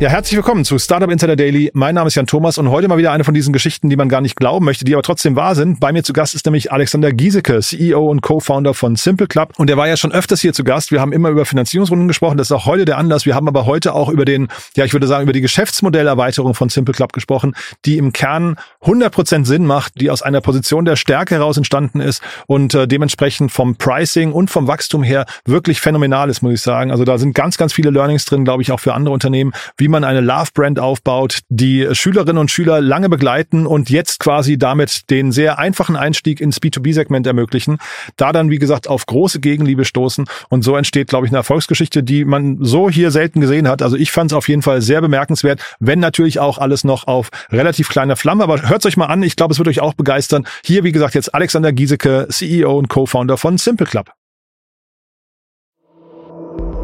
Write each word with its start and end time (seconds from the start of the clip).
Ja, 0.00 0.10
herzlich 0.10 0.36
willkommen 0.36 0.64
zu 0.64 0.78
Startup 0.78 1.10
Insider 1.10 1.34
Daily. 1.34 1.72
Mein 1.74 1.96
Name 1.96 2.06
ist 2.06 2.14
Jan 2.14 2.28
Thomas 2.28 2.56
und 2.56 2.70
heute 2.70 2.86
mal 2.86 2.98
wieder 2.98 3.10
eine 3.10 3.24
von 3.24 3.34
diesen 3.34 3.52
Geschichten, 3.52 3.90
die 3.90 3.96
man 3.96 4.08
gar 4.08 4.20
nicht 4.20 4.36
glauben 4.36 4.64
möchte, 4.64 4.84
die 4.84 4.94
aber 4.94 5.02
trotzdem 5.02 5.34
wahr 5.34 5.56
sind. 5.56 5.80
Bei 5.80 5.90
mir 5.90 6.04
zu 6.04 6.12
Gast 6.12 6.36
ist 6.36 6.46
nämlich 6.46 6.70
Alexander 6.70 7.12
Giesecke, 7.12 7.58
CEO 7.58 8.08
und 8.08 8.20
Co-Founder 8.20 8.74
von 8.74 8.94
Simple 8.94 9.26
Club. 9.26 9.54
Und 9.56 9.68
der 9.68 9.76
war 9.76 9.88
ja 9.88 9.96
schon 9.96 10.12
öfters 10.12 10.40
hier 10.40 10.52
zu 10.52 10.62
Gast. 10.62 10.92
Wir 10.92 11.00
haben 11.00 11.12
immer 11.12 11.30
über 11.30 11.44
Finanzierungsrunden 11.44 12.06
gesprochen. 12.06 12.36
Das 12.36 12.46
ist 12.46 12.52
auch 12.52 12.64
heute 12.64 12.84
der 12.84 12.96
Anlass. 12.96 13.26
Wir 13.26 13.34
haben 13.34 13.48
aber 13.48 13.66
heute 13.66 13.92
auch 13.92 14.08
über 14.08 14.24
den, 14.24 14.46
ja, 14.76 14.84
ich 14.84 14.92
würde 14.92 15.08
sagen, 15.08 15.24
über 15.24 15.32
die 15.32 15.40
Geschäftsmodellerweiterung 15.40 16.54
von 16.54 16.68
Simple 16.68 16.94
Club 16.94 17.12
gesprochen, 17.12 17.56
die 17.84 17.98
im 17.98 18.12
Kern 18.12 18.54
100% 18.84 19.46
Sinn 19.46 19.66
macht, 19.66 20.00
die 20.00 20.12
aus 20.12 20.22
einer 20.22 20.40
Position 20.40 20.84
der 20.84 20.94
Stärke 20.94 21.34
heraus 21.34 21.56
entstanden 21.56 22.00
ist 22.00 22.22
und 22.46 22.72
äh, 22.72 22.86
dementsprechend 22.86 23.50
vom 23.50 23.74
Pricing 23.74 24.30
und 24.30 24.48
vom 24.48 24.68
Wachstum 24.68 25.02
her 25.02 25.26
wirklich 25.44 25.80
phänomenal 25.80 26.30
ist, 26.30 26.40
muss 26.40 26.52
ich 26.52 26.62
sagen. 26.62 26.92
Also 26.92 27.02
da 27.02 27.18
sind 27.18 27.34
ganz, 27.34 27.58
ganz 27.58 27.72
viele 27.72 27.90
Learnings 27.90 28.26
drin, 28.26 28.44
glaube 28.44 28.62
ich, 28.62 28.70
auch 28.70 28.78
für 28.78 28.94
andere 28.94 29.12
Unternehmen, 29.12 29.52
wie 29.76 29.87
wie 29.88 29.90
man 29.90 30.04
eine 30.04 30.20
Love-Brand 30.20 30.78
aufbaut, 30.80 31.38
die 31.48 31.88
Schülerinnen 31.92 32.36
und 32.36 32.50
Schüler 32.50 32.82
lange 32.82 33.08
begleiten 33.08 33.66
und 33.66 33.88
jetzt 33.88 34.20
quasi 34.20 34.58
damit 34.58 35.08
den 35.08 35.32
sehr 35.32 35.58
einfachen 35.58 35.96
Einstieg 35.96 36.42
ins 36.42 36.60
B2B-Segment 36.60 37.26
ermöglichen, 37.26 37.78
da 38.16 38.32
dann, 38.32 38.50
wie 38.50 38.58
gesagt, 38.58 38.86
auf 38.86 39.06
große 39.06 39.40
Gegenliebe 39.40 39.86
stoßen 39.86 40.26
und 40.50 40.62
so 40.62 40.76
entsteht, 40.76 41.08
glaube 41.08 41.24
ich, 41.24 41.30
eine 41.30 41.38
Erfolgsgeschichte, 41.38 42.02
die 42.02 42.26
man 42.26 42.58
so 42.60 42.90
hier 42.90 43.10
selten 43.10 43.40
gesehen 43.40 43.66
hat. 43.66 43.80
Also 43.80 43.96
ich 43.96 44.12
fand 44.12 44.30
es 44.30 44.36
auf 44.36 44.46
jeden 44.50 44.60
Fall 44.60 44.82
sehr 44.82 45.00
bemerkenswert, 45.00 45.62
wenn 45.80 46.00
natürlich 46.00 46.38
auch 46.38 46.58
alles 46.58 46.84
noch 46.84 47.06
auf 47.06 47.30
relativ 47.50 47.88
kleiner 47.88 48.16
Flamme, 48.16 48.42
aber 48.42 48.68
hört 48.68 48.84
euch 48.84 48.98
mal 48.98 49.06
an, 49.06 49.22
ich 49.22 49.36
glaube, 49.36 49.52
es 49.52 49.58
wird 49.58 49.68
euch 49.68 49.80
auch 49.80 49.94
begeistern. 49.94 50.46
Hier, 50.62 50.84
wie 50.84 50.92
gesagt, 50.92 51.14
jetzt 51.14 51.34
Alexander 51.34 51.72
Giesecke, 51.72 52.26
CEO 52.28 52.76
und 52.76 52.88
Co-Founder 52.88 53.38
von 53.38 53.56
Simple 53.56 53.86
Club. 53.86 54.10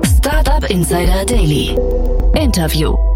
Startup 0.04 0.70
Insider 0.70 1.26
Daily. 1.26 2.23
Interview. 2.36 3.13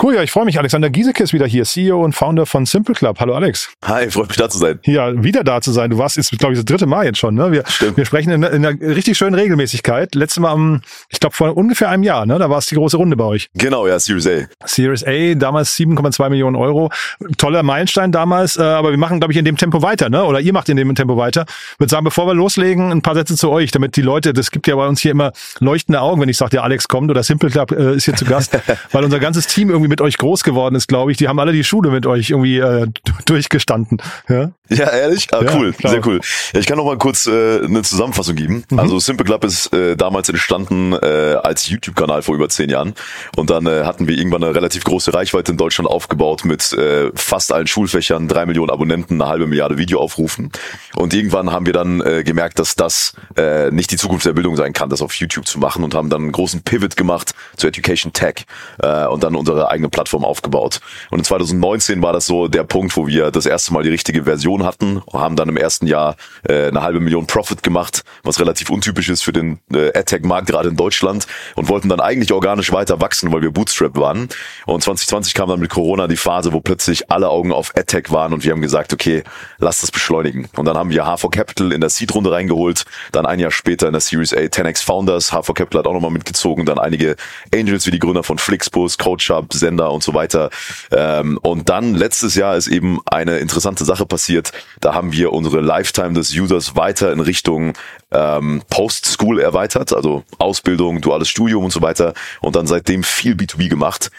Cool, 0.00 0.14
ja, 0.14 0.22
ich 0.22 0.30
freue 0.30 0.44
mich. 0.44 0.56
Alexander 0.56 0.90
Giesecke 0.90 1.24
ist 1.24 1.32
wieder 1.32 1.46
hier, 1.46 1.64
CEO 1.64 2.04
und 2.04 2.12
Founder 2.12 2.46
von 2.46 2.66
Simple 2.66 2.94
Club. 2.94 3.18
Hallo 3.18 3.34
Alex. 3.34 3.68
Hi, 3.84 4.08
freut 4.08 4.28
mich 4.28 4.36
da 4.36 4.48
zu 4.48 4.56
sein. 4.56 4.78
Ja, 4.84 5.24
wieder 5.24 5.42
da 5.42 5.60
zu 5.60 5.72
sein. 5.72 5.90
Du 5.90 5.98
warst 5.98 6.16
jetzt, 6.16 6.30
glaube 6.38 6.52
ich, 6.54 6.60
das 6.60 6.66
dritte 6.66 6.86
Mal 6.86 7.04
jetzt 7.06 7.18
schon. 7.18 7.34
Ne? 7.34 7.50
Wir, 7.50 7.64
Stimmt. 7.66 7.96
wir 7.96 8.04
sprechen 8.04 8.30
in, 8.30 8.44
in 8.44 8.64
einer 8.64 8.80
richtig 8.80 9.18
schönen 9.18 9.34
Regelmäßigkeit. 9.34 10.14
Letztes 10.14 10.40
Mal 10.40 10.52
am, 10.52 10.82
ich 11.08 11.18
glaube, 11.18 11.34
vor 11.34 11.56
ungefähr 11.56 11.88
einem 11.88 12.04
Jahr, 12.04 12.26
ne? 12.26 12.38
Da 12.38 12.48
war 12.48 12.58
es 12.58 12.66
die 12.66 12.76
große 12.76 12.96
Runde 12.96 13.16
bei 13.16 13.24
euch. 13.24 13.50
Genau, 13.54 13.88
ja, 13.88 13.98
Series 13.98 14.28
A. 14.28 14.46
Series 14.64 15.02
A, 15.04 15.34
damals 15.34 15.76
7,2 15.76 16.30
Millionen 16.30 16.54
Euro. 16.54 16.92
Toller 17.36 17.64
Meilenstein 17.64 18.12
damals, 18.12 18.56
äh, 18.56 18.62
aber 18.62 18.92
wir 18.92 18.98
machen, 18.98 19.18
glaube 19.18 19.32
ich, 19.32 19.38
in 19.38 19.44
dem 19.44 19.56
Tempo 19.56 19.82
weiter, 19.82 20.10
ne? 20.10 20.22
Oder 20.22 20.38
ihr 20.38 20.52
macht 20.52 20.68
in 20.68 20.76
dem 20.76 20.94
Tempo 20.94 21.16
weiter. 21.16 21.44
Ich 21.72 21.80
würde 21.80 21.90
sagen, 21.90 22.04
bevor 22.04 22.28
wir 22.28 22.34
loslegen, 22.34 22.92
ein 22.92 23.02
paar 23.02 23.16
Sätze 23.16 23.34
zu 23.34 23.50
euch, 23.50 23.72
damit 23.72 23.96
die 23.96 24.02
Leute, 24.02 24.32
das 24.32 24.52
gibt 24.52 24.68
ja 24.68 24.76
bei 24.76 24.86
uns 24.86 25.00
hier 25.00 25.10
immer 25.10 25.32
leuchtende 25.58 26.00
Augen, 26.00 26.20
wenn 26.20 26.28
ich 26.28 26.36
sage, 26.36 26.50
der 26.50 26.62
Alex 26.62 26.86
kommt 26.86 27.10
oder 27.10 27.24
Simple 27.24 27.50
Club 27.50 27.72
äh, 27.72 27.96
ist 27.96 28.04
hier 28.04 28.14
zu 28.14 28.26
Gast, 28.26 28.56
weil 28.92 29.02
unser 29.02 29.18
ganzes 29.18 29.48
Team 29.48 29.70
irgendwie 29.70 29.87
mit 29.88 30.00
euch 30.00 30.18
groß 30.18 30.44
geworden 30.44 30.74
ist, 30.74 30.86
glaube 30.88 31.10
ich. 31.10 31.18
Die 31.18 31.28
haben 31.28 31.38
alle 31.40 31.52
die 31.52 31.64
Schule 31.64 31.90
mit 31.90 32.06
euch 32.06 32.30
irgendwie 32.30 32.58
äh, 32.58 32.86
durchgestanden. 33.24 34.00
Ja? 34.28 34.50
Ja, 34.68 34.90
ehrlich? 34.90 35.28
Ah, 35.32 35.42
Ja, 35.42 35.54
cool, 35.56 35.72
klar. 35.72 35.92
sehr 35.92 36.06
cool. 36.06 36.20
Ja, 36.52 36.60
ich 36.60 36.66
kann 36.66 36.76
noch 36.76 36.84
mal 36.84 36.98
kurz 36.98 37.26
äh, 37.26 37.60
eine 37.64 37.82
Zusammenfassung 37.82 38.36
geben. 38.36 38.64
Mhm. 38.70 38.78
Also 38.78 38.98
Simple 38.98 39.24
Club 39.24 39.44
ist 39.44 39.72
äh, 39.72 39.96
damals 39.96 40.28
entstanden 40.28 40.92
äh, 40.92 41.36
als 41.42 41.68
YouTube-Kanal 41.68 42.22
vor 42.22 42.34
über 42.34 42.48
zehn 42.48 42.68
Jahren. 42.70 42.94
Und 43.36 43.50
dann 43.50 43.66
äh, 43.66 43.84
hatten 43.84 44.06
wir 44.08 44.16
irgendwann 44.16 44.44
eine 44.44 44.54
relativ 44.54 44.84
große 44.84 45.12
Reichweite 45.14 45.52
in 45.52 45.58
Deutschland 45.58 45.88
aufgebaut 45.88 46.44
mit 46.44 46.72
äh, 46.74 47.10
fast 47.14 47.52
allen 47.52 47.66
Schulfächern, 47.66 48.28
drei 48.28 48.46
Millionen 48.46 48.70
Abonnenten, 48.70 49.20
eine 49.20 49.30
halbe 49.30 49.46
Milliarde 49.46 49.78
Videoaufrufen. 49.78 50.52
Und 50.94 51.14
irgendwann 51.14 51.50
haben 51.50 51.66
wir 51.66 51.72
dann 51.72 52.00
äh, 52.02 52.22
gemerkt, 52.24 52.58
dass 52.58 52.74
das 52.74 53.14
äh, 53.36 53.70
nicht 53.70 53.90
die 53.90 53.96
Zukunft 53.96 54.26
der 54.26 54.32
Bildung 54.34 54.56
sein 54.56 54.72
kann, 54.72 54.90
das 54.90 55.00
auf 55.02 55.14
YouTube 55.14 55.46
zu 55.46 55.58
machen 55.58 55.82
und 55.84 55.94
haben 55.94 56.10
dann 56.10 56.22
einen 56.22 56.32
großen 56.32 56.62
Pivot 56.62 56.96
gemacht 56.96 57.32
zu 57.56 57.66
Education 57.66 58.12
Tech 58.12 58.44
äh, 58.82 59.06
und 59.06 59.22
dann 59.22 59.34
unsere 59.34 59.70
eigene 59.78 59.88
Plattform 59.88 60.24
aufgebaut. 60.24 60.80
Und 61.10 61.18
in 61.18 61.24
2019 61.24 62.02
war 62.02 62.12
das 62.12 62.26
so 62.26 62.48
der 62.48 62.64
Punkt, 62.64 62.96
wo 62.96 63.06
wir 63.06 63.30
das 63.30 63.46
erste 63.46 63.72
Mal 63.72 63.84
die 63.84 63.90
richtige 63.90 64.24
Version 64.24 64.64
hatten, 64.64 65.02
haben 65.12 65.36
dann 65.36 65.48
im 65.48 65.56
ersten 65.56 65.86
Jahr 65.86 66.16
äh, 66.48 66.68
eine 66.68 66.82
halbe 66.82 67.00
Million 67.00 67.26
Profit 67.26 67.62
gemacht, 67.62 68.02
was 68.24 68.40
relativ 68.40 68.70
untypisch 68.70 69.08
ist 69.08 69.22
für 69.22 69.32
den 69.32 69.60
äh, 69.72 69.96
AdTech-Markt 69.96 70.48
gerade 70.48 70.68
in 70.68 70.76
Deutschland 70.76 71.26
und 71.54 71.68
wollten 71.68 71.88
dann 71.88 72.00
eigentlich 72.00 72.32
organisch 72.32 72.72
weiter 72.72 73.00
wachsen, 73.00 73.32
weil 73.32 73.42
wir 73.42 73.52
Bootstrap 73.52 73.96
waren. 73.96 74.28
Und 74.66 74.82
2020 74.82 75.34
kam 75.34 75.48
dann 75.48 75.60
mit 75.60 75.70
Corona 75.70 76.08
die 76.08 76.16
Phase, 76.16 76.52
wo 76.52 76.60
plötzlich 76.60 77.10
alle 77.10 77.28
Augen 77.28 77.52
auf 77.52 77.72
AdTech 77.76 78.10
waren 78.10 78.32
und 78.32 78.44
wir 78.44 78.52
haben 78.52 78.62
gesagt, 78.62 78.92
okay, 78.92 79.22
lass 79.58 79.80
das 79.80 79.90
beschleunigen. 79.90 80.48
Und 80.56 80.64
dann 80.64 80.76
haben 80.76 80.90
wir 80.90 81.04
H4 81.04 81.30
Capital 81.30 81.72
in 81.72 81.80
der 81.80 81.90
Seed-Runde 81.90 82.32
reingeholt, 82.32 82.84
dann 83.12 83.26
ein 83.26 83.38
Jahr 83.38 83.52
später 83.52 83.86
in 83.86 83.92
der 83.92 84.00
Series 84.00 84.34
A 84.34 84.40
10x 84.40 84.84
Founders, 84.84 85.32
H4 85.32 85.54
Capital 85.54 85.80
hat 85.80 85.86
auch 85.86 85.92
nochmal 85.92 86.10
mitgezogen, 86.10 86.66
dann 86.66 86.78
einige 86.78 87.16
Angels 87.54 87.86
wie 87.86 87.92
die 87.92 87.98
Gründer 87.98 88.22
von 88.22 88.38
Flixbus, 88.38 88.98
CoachUp, 88.98 89.52
Sender 89.68 89.92
und 89.92 90.02
so 90.02 90.14
weiter. 90.14 90.50
Ähm, 90.90 91.38
und 91.42 91.68
dann 91.68 91.94
letztes 91.94 92.34
Jahr 92.34 92.56
ist 92.56 92.68
eben 92.68 93.00
eine 93.04 93.38
interessante 93.38 93.84
Sache 93.84 94.06
passiert. 94.06 94.52
Da 94.80 94.94
haben 94.94 95.12
wir 95.12 95.32
unsere 95.32 95.60
Lifetime 95.60 96.14
des 96.14 96.32
Users 96.32 96.74
weiter 96.74 97.12
in 97.12 97.20
Richtung 97.20 97.74
ähm, 98.10 98.62
Post-School 98.70 99.40
erweitert, 99.40 99.92
also 99.92 100.24
Ausbildung, 100.38 101.00
duales 101.00 101.28
Studium 101.28 101.64
und 101.64 101.72
so 101.72 101.82
weiter. 101.82 102.14
Und 102.40 102.56
dann 102.56 102.66
seitdem 102.66 103.02
viel 103.02 103.34
B2B 103.34 103.68
gemacht. 103.68 104.10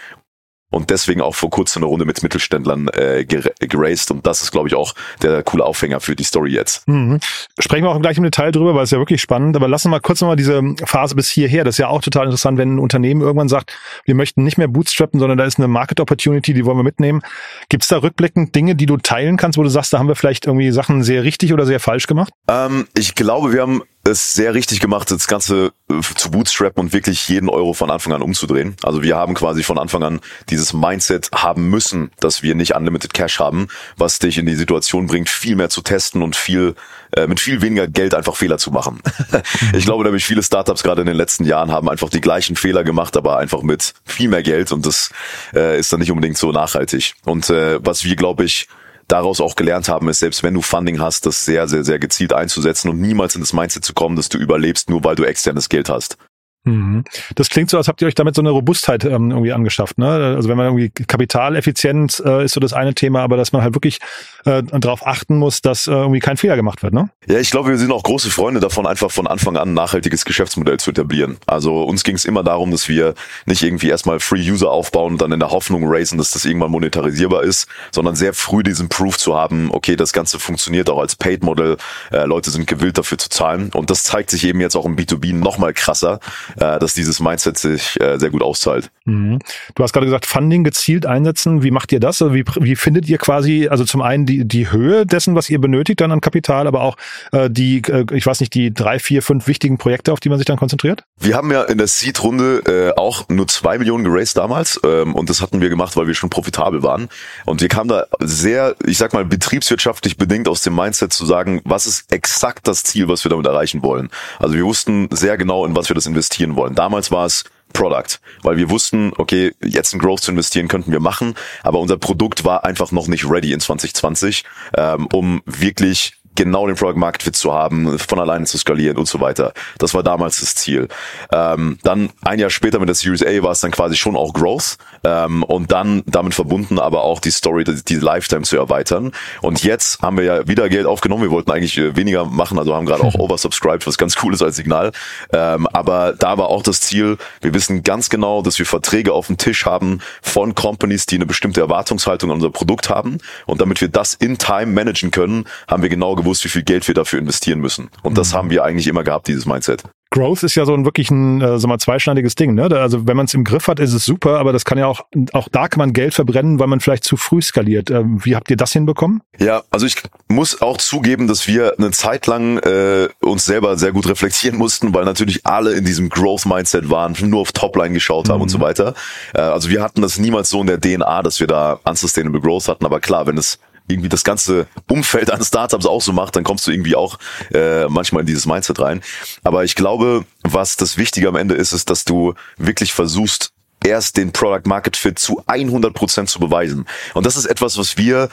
Und 0.71 0.89
deswegen 0.91 1.21
auch 1.21 1.35
vor 1.35 1.49
kurzem 1.49 1.83
eine 1.83 1.87
Runde 1.87 2.05
mit 2.05 2.21
Mittelständlern 2.21 2.89
äh, 2.89 3.25
ger 3.25 3.41
geraced. 3.59 4.11
Und 4.11 4.27
das 4.27 4.43
ist, 4.43 4.51
glaube 4.51 4.67
ich, 4.67 4.75
auch 4.75 4.93
der 5.21 5.41
coole 5.43 5.65
Aufhänger 5.65 5.99
für 5.99 6.15
die 6.15 6.23
Story 6.23 6.51
jetzt. 6.51 6.87
Mhm. 6.87 7.19
Sprechen 7.57 7.83
wir 7.83 7.89
auch 7.89 8.01
gleich 8.01 8.17
im 8.17 8.23
Detail 8.23 8.51
drüber, 8.51 8.75
weil 8.75 8.83
es 8.83 8.91
ja 8.91 8.99
wirklich 8.99 9.21
spannend. 9.21 9.55
Aber 9.55 9.67
lassen 9.67 9.85
wir 9.85 9.91
mal 9.91 9.99
kurz 9.99 10.21
nochmal 10.21 10.35
diese 10.35 10.61
Phase 10.85 11.15
bis 11.15 11.29
hierher. 11.29 11.63
Das 11.63 11.75
ist 11.75 11.79
ja 11.79 11.87
auch 11.87 12.01
total 12.01 12.25
interessant, 12.25 12.57
wenn 12.57 12.75
ein 12.75 12.79
Unternehmen 12.79 13.21
irgendwann 13.21 13.49
sagt, 13.49 13.75
wir 14.05 14.15
möchten 14.15 14.43
nicht 14.43 14.57
mehr 14.57 14.67
bootstrappen, 14.67 15.19
sondern 15.19 15.37
da 15.37 15.45
ist 15.45 15.57
eine 15.57 15.67
Market 15.67 15.99
Opportunity, 15.99 16.53
die 16.53 16.65
wollen 16.65 16.77
wir 16.77 16.83
mitnehmen. 16.83 17.21
Gibt 17.69 17.83
es 17.83 17.89
da 17.89 17.97
rückblickend 17.97 18.53
Dinge, 18.53 18.75
die 18.75 18.85
du 18.85 18.97
teilen 18.97 19.37
kannst, 19.37 19.57
wo 19.57 19.63
du 19.63 19.69
sagst, 19.69 19.93
da 19.93 19.99
haben 19.99 20.07
wir 20.07 20.15
vielleicht 20.15 20.45
irgendwie 20.45 20.71
Sachen 20.71 21.03
sehr 21.03 21.23
richtig 21.23 21.51
oder 21.53 21.65
sehr 21.65 21.79
falsch 21.79 22.07
gemacht? 22.07 22.31
Ähm, 22.47 22.87
ich 22.95 23.15
glaube, 23.15 23.53
wir 23.53 23.61
haben 23.61 23.81
es 24.03 24.33
sehr 24.33 24.53
richtig 24.53 24.79
gemacht, 24.79 25.11
das 25.11 25.27
Ganze 25.27 25.71
äh, 25.89 26.01
zu 26.15 26.31
bootstrappen 26.31 26.85
und 26.85 26.93
wirklich 26.93 27.27
jeden 27.27 27.49
Euro 27.49 27.73
von 27.73 27.91
Anfang 27.91 28.13
an 28.13 28.21
umzudrehen. 28.21 28.75
Also 28.83 29.03
wir 29.03 29.15
haben 29.15 29.33
quasi 29.33 29.63
von 29.63 29.77
Anfang 29.77 30.03
an 30.03 30.19
dieses 30.49 30.73
Mindset 30.73 31.29
haben 31.33 31.69
müssen, 31.69 32.11
dass 32.19 32.41
wir 32.41 32.55
nicht 32.55 32.75
unlimited 32.75 33.13
Cash 33.13 33.39
haben, 33.39 33.67
was 33.97 34.19
dich 34.19 34.37
in 34.37 34.45
die 34.45 34.55
Situation 34.55 35.07
bringt, 35.07 35.29
viel 35.29 35.55
mehr 35.55 35.69
zu 35.69 35.81
testen 35.81 36.21
und 36.21 36.35
viel 36.35 36.75
äh, 37.15 37.27
mit 37.27 37.39
viel 37.39 37.61
weniger 37.61 37.87
Geld 37.87 38.13
einfach 38.13 38.35
Fehler 38.35 38.57
zu 38.57 38.71
machen. 38.71 39.01
ich 39.73 39.85
glaube, 39.85 40.03
nämlich 40.03 40.25
viele 40.25 40.43
Startups 40.43 40.83
gerade 40.83 41.01
in 41.01 41.07
den 41.07 41.17
letzten 41.17 41.45
Jahren 41.45 41.71
haben 41.71 41.89
einfach 41.89 42.09
die 42.09 42.21
gleichen 42.21 42.55
Fehler 42.55 42.83
gemacht, 42.83 43.17
aber 43.17 43.37
einfach 43.37 43.61
mit 43.63 43.93
viel 44.05 44.29
mehr 44.29 44.43
Geld 44.43 44.71
und 44.71 44.85
das 44.85 45.11
äh, 45.53 45.79
ist 45.79 45.91
dann 45.91 45.99
nicht 45.99 46.11
unbedingt 46.11 46.37
so 46.37 46.51
nachhaltig. 46.51 47.15
Und 47.25 47.49
äh, 47.49 47.79
was 47.83 48.03
wir, 48.03 48.15
glaube 48.15 48.43
ich, 48.45 48.67
daraus 49.11 49.41
auch 49.41 49.55
gelernt 49.55 49.89
haben, 49.89 50.07
ist, 50.09 50.19
selbst 50.19 50.43
wenn 50.43 50.53
du 50.53 50.61
Funding 50.61 50.99
hast, 50.99 51.25
das 51.25 51.45
sehr, 51.45 51.67
sehr, 51.67 51.83
sehr 51.83 51.99
gezielt 51.99 52.33
einzusetzen 52.33 52.89
und 52.89 53.01
niemals 53.01 53.35
in 53.35 53.41
das 53.41 53.53
Mindset 53.53 53.83
zu 53.83 53.93
kommen, 53.93 54.15
dass 54.15 54.29
du 54.29 54.37
überlebst, 54.37 54.89
nur 54.89 55.03
weil 55.03 55.15
du 55.15 55.23
externes 55.23 55.69
Geld 55.69 55.89
hast. 55.89 56.17
Mhm. 56.65 57.05
Das 57.35 57.49
klingt 57.49 57.69
so, 57.69 57.77
als 57.77 57.87
habt 57.87 58.01
ihr 58.01 58.07
euch 58.07 58.15
damit 58.15 58.35
so 58.35 58.41
eine 58.41 58.49
Robustheit 58.49 59.05
ähm, 59.05 59.31
irgendwie 59.31 59.53
angeschafft. 59.53 59.97
Ne? 59.97 60.07
Also 60.07 60.49
wenn 60.49 60.57
man 60.57 60.65
irgendwie 60.67 60.89
kapitaleffizient 60.89 62.21
äh, 62.25 62.43
ist 62.43 62.53
so 62.53 62.59
das 62.59 62.73
eine 62.73 62.93
Thema, 62.93 63.21
aber 63.21 63.37
dass 63.37 63.53
man 63.53 63.61
halt 63.61 63.75
wirklich 63.75 63.99
äh, 64.45 64.61
darauf 64.63 65.07
achten 65.07 65.37
muss, 65.37 65.61
dass 65.61 65.87
äh, 65.87 65.91
irgendwie 65.91 66.19
kein 66.19 66.37
Fehler 66.37 66.57
gemacht 66.57 66.83
wird. 66.83 66.93
Ne? 66.93 67.09
Ja, 67.27 67.39
ich 67.39 67.51
glaube, 67.51 67.69
wir 67.69 67.77
sind 67.77 67.91
auch 67.91 68.03
große 68.03 68.29
Freunde 68.29 68.59
davon, 68.59 68.85
einfach 68.85 69.09
von 69.11 69.25
Anfang 69.27 69.55
an 69.55 69.69
ein 69.69 69.73
nachhaltiges 69.73 70.25
Geschäftsmodell 70.25 70.79
zu 70.79 70.91
etablieren. 70.91 71.37
Also 71.47 71.83
uns 71.83 72.03
ging 72.03 72.15
es 72.15 72.25
immer 72.25 72.43
darum, 72.43 72.71
dass 72.71 72.89
wir 72.89 73.13
nicht 73.45 73.63
irgendwie 73.63 73.89
erstmal 73.89 74.19
Free 74.19 74.49
User 74.49 74.69
aufbauen 74.69 75.13
und 75.13 75.21
dann 75.21 75.31
in 75.31 75.39
der 75.39 75.51
Hoffnung 75.51 75.83
racen, 75.85 76.17
dass 76.17 76.31
das 76.31 76.45
irgendwann 76.45 76.71
monetarisierbar 76.71 77.43
ist, 77.43 77.67
sondern 77.91 78.15
sehr 78.15 78.33
früh 78.33 78.63
diesen 78.63 78.89
Proof 78.89 79.17
zu 79.17 79.37
haben, 79.37 79.69
okay, 79.71 79.95
das 79.95 80.13
Ganze 80.13 80.39
funktioniert 80.39 80.89
auch 80.89 80.99
als 80.99 81.15
Paid-Model, 81.15 81.77
äh, 82.11 82.25
Leute 82.25 82.49
sind 82.49 82.67
gewillt 82.67 82.97
dafür 82.97 83.17
zu 83.17 83.29
zahlen 83.29 83.71
und 83.73 83.89
das 83.89 84.03
zeigt 84.03 84.29
sich 84.29 84.43
eben 84.43 84.59
jetzt 84.59 84.75
auch 84.75 84.85
im 84.85 84.95
B2B 84.95 85.33
noch 85.33 85.57
mal 85.57 85.73
krasser, 85.73 86.19
äh, 86.57 86.79
dass 86.79 86.93
dieses 86.93 87.19
Mindset 87.19 87.57
sich 87.57 87.99
äh, 88.01 88.17
sehr 88.17 88.29
gut 88.29 88.41
auszahlt. 88.41 88.89
Mhm. 89.05 89.39
Du 89.75 89.83
hast 89.83 89.93
gerade 89.93 90.05
gesagt, 90.05 90.25
Funding 90.25 90.63
gezielt 90.63 91.05
einsetzen. 91.05 91.63
Wie 91.63 91.71
macht 91.71 91.91
ihr 91.91 91.99
das? 91.99 92.21
Also 92.21 92.33
wie, 92.33 92.45
wie 92.59 92.75
findet 92.75 93.07
ihr 93.07 93.17
quasi, 93.17 93.67
also 93.69 93.85
zum 93.85 94.01
einen 94.01 94.25
die, 94.25 94.45
die 94.45 94.71
Höhe 94.71 95.05
dessen, 95.05 95.35
was 95.35 95.49
ihr 95.49 95.59
benötigt 95.59 96.01
dann 96.01 96.11
an 96.11 96.21
Kapital, 96.21 96.67
aber 96.67 96.81
auch 96.81 96.97
äh, 97.31 97.49
die, 97.49 97.81
äh, 97.87 98.05
ich 98.13 98.25
weiß 98.25 98.39
nicht, 98.39 98.53
die 98.53 98.73
drei, 98.73 98.99
vier, 98.99 99.21
fünf 99.21 99.47
wichtigen 99.47 99.77
Projekte, 99.77 100.13
auf 100.13 100.19
die 100.19 100.29
man 100.29 100.37
sich 100.37 100.45
dann 100.45 100.57
konzentriert? 100.57 101.03
Wir 101.19 101.35
haben 101.35 101.51
ja 101.51 101.63
in 101.63 101.77
der 101.77 101.87
Seed-Runde 101.87 102.93
äh, 102.95 102.99
auch 102.99 103.27
nur 103.29 103.47
zwei 103.47 103.77
Millionen 103.77 104.03
geraced 104.03 104.37
damals 104.37 104.79
ähm, 104.83 105.15
und 105.15 105.29
das 105.29 105.41
hatten 105.41 105.61
wir 105.61 105.69
gemacht, 105.69 105.95
weil 105.97 106.07
wir 106.07 106.13
schon 106.13 106.29
profitabel 106.29 106.83
waren. 106.83 107.09
Und 107.45 107.61
wir 107.61 107.67
kamen 107.67 107.89
da 107.89 108.05
sehr, 108.19 108.75
ich 108.85 108.97
sag 108.97 109.13
mal, 109.13 109.25
betriebswirtschaftlich 109.25 110.17
bedingt 110.17 110.47
aus 110.47 110.61
dem 110.61 110.75
Mindset 110.75 111.13
zu 111.13 111.25
sagen, 111.25 111.61
was 111.65 111.85
ist 111.85 112.11
exakt 112.11 112.67
das 112.67 112.83
Ziel, 112.83 113.07
was 113.07 113.23
wir 113.23 113.29
damit 113.29 113.45
erreichen 113.45 113.83
wollen. 113.83 114.09
Also 114.39 114.55
wir 114.55 114.65
wussten 114.65 115.07
sehr 115.11 115.37
genau, 115.37 115.65
in 115.65 115.75
was 115.75 115.89
wir 115.89 115.95
das 115.95 116.05
investieren 116.05 116.38
wollen. 116.55 116.75
Damals 116.75 117.11
war 117.11 117.25
es 117.25 117.43
Product, 117.73 118.19
weil 118.41 118.57
wir 118.57 118.69
wussten, 118.69 119.13
okay, 119.17 119.53
jetzt 119.63 119.93
in 119.93 119.99
Growth 119.99 120.21
zu 120.21 120.31
investieren 120.31 120.67
könnten 120.67 120.91
wir 120.91 120.99
machen, 120.99 121.35
aber 121.63 121.79
unser 121.79 121.97
Produkt 121.97 122.43
war 122.43 122.65
einfach 122.65 122.91
noch 122.91 123.07
nicht 123.07 123.29
ready 123.29 123.53
in 123.53 123.59
2020, 123.59 124.43
ähm, 124.75 125.07
um 125.13 125.41
wirklich 125.45 126.18
genau 126.39 126.67
den 126.67 126.77
Product 126.77 126.97
Market 126.97 127.23
Fit 127.23 127.35
zu 127.35 127.53
haben, 127.53 127.99
von 127.99 128.17
alleine 128.17 128.45
zu 128.45 128.57
skalieren 128.57 128.97
und 128.97 129.09
so 129.09 129.19
weiter. 129.19 129.51
Das 129.77 129.93
war 129.93 130.03
damals 130.03 130.39
das 130.39 130.55
Ziel. 130.55 130.87
Ähm, 131.33 131.77
dann 131.83 132.11
ein 132.23 132.39
Jahr 132.39 132.49
später 132.49 132.79
mit 132.79 132.87
der 132.87 132.95
Series 132.95 133.25
A 133.25 133.43
war 133.43 133.51
es 133.51 133.59
dann 133.59 133.71
quasi 133.71 133.97
schon 133.97 134.15
auch 134.15 134.33
Growth 134.33 134.77
ähm, 135.03 135.43
und 135.43 135.69
dann 135.73 136.01
damit 136.05 136.33
verbunden 136.33 136.79
aber 136.79 137.03
auch 137.03 137.19
die 137.19 137.31
Story, 137.31 137.65
die, 137.65 137.83
die 137.83 137.95
Lifetime 137.95 138.43
zu 138.43 138.55
erweitern. 138.55 139.11
Und 139.41 139.63
jetzt 139.65 140.01
haben 140.01 140.17
wir 140.17 140.23
ja 140.23 140.47
wieder 140.47 140.69
Geld 140.69 140.85
aufgenommen. 140.85 141.23
Wir 141.23 141.31
wollten 141.31 141.51
eigentlich 141.51 141.77
äh, 141.77 141.97
weniger 141.97 142.23
machen, 142.23 142.57
also 142.57 142.73
haben 142.73 142.85
gerade 142.85 143.03
auch 143.03 143.15
oversubscribed, 143.19 143.85
was 143.85 143.97
ganz 143.97 144.15
cool 144.23 144.33
ist 144.33 144.41
als 144.41 144.55
Signal. 144.55 144.93
Ähm, 145.33 145.67
aber 145.67 146.13
da 146.17 146.37
war 146.37 146.47
auch 146.47 146.63
das 146.63 146.79
Ziel, 146.79 147.17
wir 147.41 147.53
wissen 147.53 147.83
ganz 147.83 148.09
genau, 148.09 148.41
dass 148.41 148.57
wir 148.59 148.65
Verträge 148.65 149.11
auf 149.11 149.27
dem 149.27 149.35
Tisch 149.35 149.65
haben 149.65 149.99
von 150.21 150.55
Companies, 150.55 151.05
die 151.05 151.15
eine 151.15 151.25
bestimmte 151.25 151.59
Erwartungshaltung 151.59 152.29
an 152.29 152.37
unser 152.37 152.49
Produkt 152.49 152.89
haben. 152.89 153.17
Und 153.45 153.59
damit 153.59 153.81
wir 153.81 153.89
das 153.89 154.13
in 154.13 154.37
Time 154.37 154.67
managen 154.67 155.11
können, 155.11 155.43
haben 155.67 155.83
wir 155.83 155.89
genau 155.89 156.15
gewusst, 156.15 156.28
wie 156.43 156.49
viel 156.49 156.63
Geld 156.63 156.87
wir 156.87 156.95
dafür 156.95 157.19
investieren 157.19 157.59
müssen. 157.59 157.89
Und 158.03 158.17
das 158.17 158.31
mhm. 158.31 158.37
haben 158.37 158.49
wir 158.49 158.63
eigentlich 158.63 158.87
immer 158.87 159.03
gehabt, 159.03 159.27
dieses 159.27 159.45
Mindset. 159.45 159.83
Growth 160.11 160.41
ist 160.41 160.55
ja 160.55 160.65
so 160.65 160.73
ein 160.73 160.85
wirklich 160.85 161.11
ein, 161.11 161.39
äh, 161.39 161.59
sag 161.59 161.67
mal, 161.67 161.77
zweischneidiges 161.77 162.33
Ding. 162.33 162.55
Ne? 162.55 162.63
Also 162.71 163.05
wenn 163.07 163.15
man 163.15 163.27
es 163.27 163.33
im 163.35 163.43
Griff 163.43 163.67
hat, 163.67 163.79
ist 163.79 163.93
es 163.93 164.05
super, 164.05 164.39
aber 164.39 164.51
das 164.51 164.65
kann 164.65 164.79
ja 164.79 164.87
auch, 164.87 165.01
auch 165.33 165.49
da 165.49 165.67
kann 165.67 165.77
man 165.77 165.93
Geld 165.93 166.15
verbrennen, 166.15 166.59
weil 166.59 166.65
man 166.65 166.79
vielleicht 166.79 167.03
zu 167.03 167.15
früh 167.15 167.41
skaliert. 167.41 167.91
Ähm, 167.91 168.19
wie 168.25 168.35
habt 168.35 168.49
ihr 168.49 168.57
das 168.57 168.73
hinbekommen? 168.73 169.21
Ja, 169.37 169.61
also 169.69 169.85
ich 169.85 169.97
muss 170.27 170.63
auch 170.63 170.77
zugeben, 170.77 171.27
dass 171.27 171.47
wir 171.47 171.75
eine 171.77 171.91
Zeit 171.91 172.25
lang 172.25 172.57
äh, 172.57 173.09
uns 173.21 173.45
selber 173.45 173.77
sehr 173.77 173.91
gut 173.91 174.07
reflektieren 174.07 174.57
mussten, 174.57 174.95
weil 174.95 175.05
natürlich 175.05 175.45
alle 175.45 175.73
in 175.73 175.85
diesem 175.85 176.09
Growth-Mindset 176.09 176.89
waren, 176.89 177.15
nur 177.21 177.41
auf 177.41 177.51
Topline 177.51 177.93
geschaut 177.93 178.29
haben 178.29 178.37
mhm. 178.37 178.43
und 178.43 178.49
so 178.49 178.57
mhm. 178.57 178.63
weiter. 178.63 178.95
Äh, 179.35 179.41
also 179.41 179.69
wir 179.69 179.83
hatten 179.83 180.01
das 180.01 180.17
niemals 180.17 180.49
so 180.49 180.61
in 180.61 180.67
der 180.67 180.81
DNA, 180.81 181.21
dass 181.21 181.39
wir 181.39 181.47
da 181.47 181.79
unsustainable 181.83 182.41
Growth 182.41 182.67
hatten, 182.67 182.83
aber 182.83 182.99
klar, 182.99 183.27
wenn 183.27 183.37
es 183.37 183.59
irgendwie 183.89 184.09
das 184.09 184.23
ganze 184.23 184.67
Umfeld 184.87 185.31
an 185.31 185.43
Startups 185.43 185.85
auch 185.85 186.01
so 186.01 186.13
macht, 186.13 186.35
dann 186.35 186.43
kommst 186.43 186.65
du 186.67 186.71
irgendwie 186.71 186.95
auch 186.95 187.17
äh, 187.53 187.85
manchmal 187.87 188.21
in 188.21 188.27
dieses 188.27 188.45
Mindset 188.45 188.79
rein. 188.79 189.01
Aber 189.43 189.63
ich 189.63 189.75
glaube, 189.75 190.25
was 190.43 190.75
das 190.75 190.97
Wichtige 190.97 191.27
am 191.27 191.35
Ende 191.35 191.55
ist, 191.55 191.73
ist, 191.73 191.89
dass 191.89 192.05
du 192.05 192.33
wirklich 192.57 192.93
versuchst, 192.93 193.51
erst 193.83 194.17
den 194.17 194.31
Product 194.31 194.65
Market 194.65 194.97
Fit 194.97 195.19
zu 195.19 195.41
100 195.47 195.93
Prozent 195.93 196.29
zu 196.29 196.39
beweisen. 196.39 196.85
Und 197.13 197.25
das 197.25 197.37
ist 197.37 197.45
etwas, 197.45 197.77
was 197.77 197.97
wir 197.97 198.29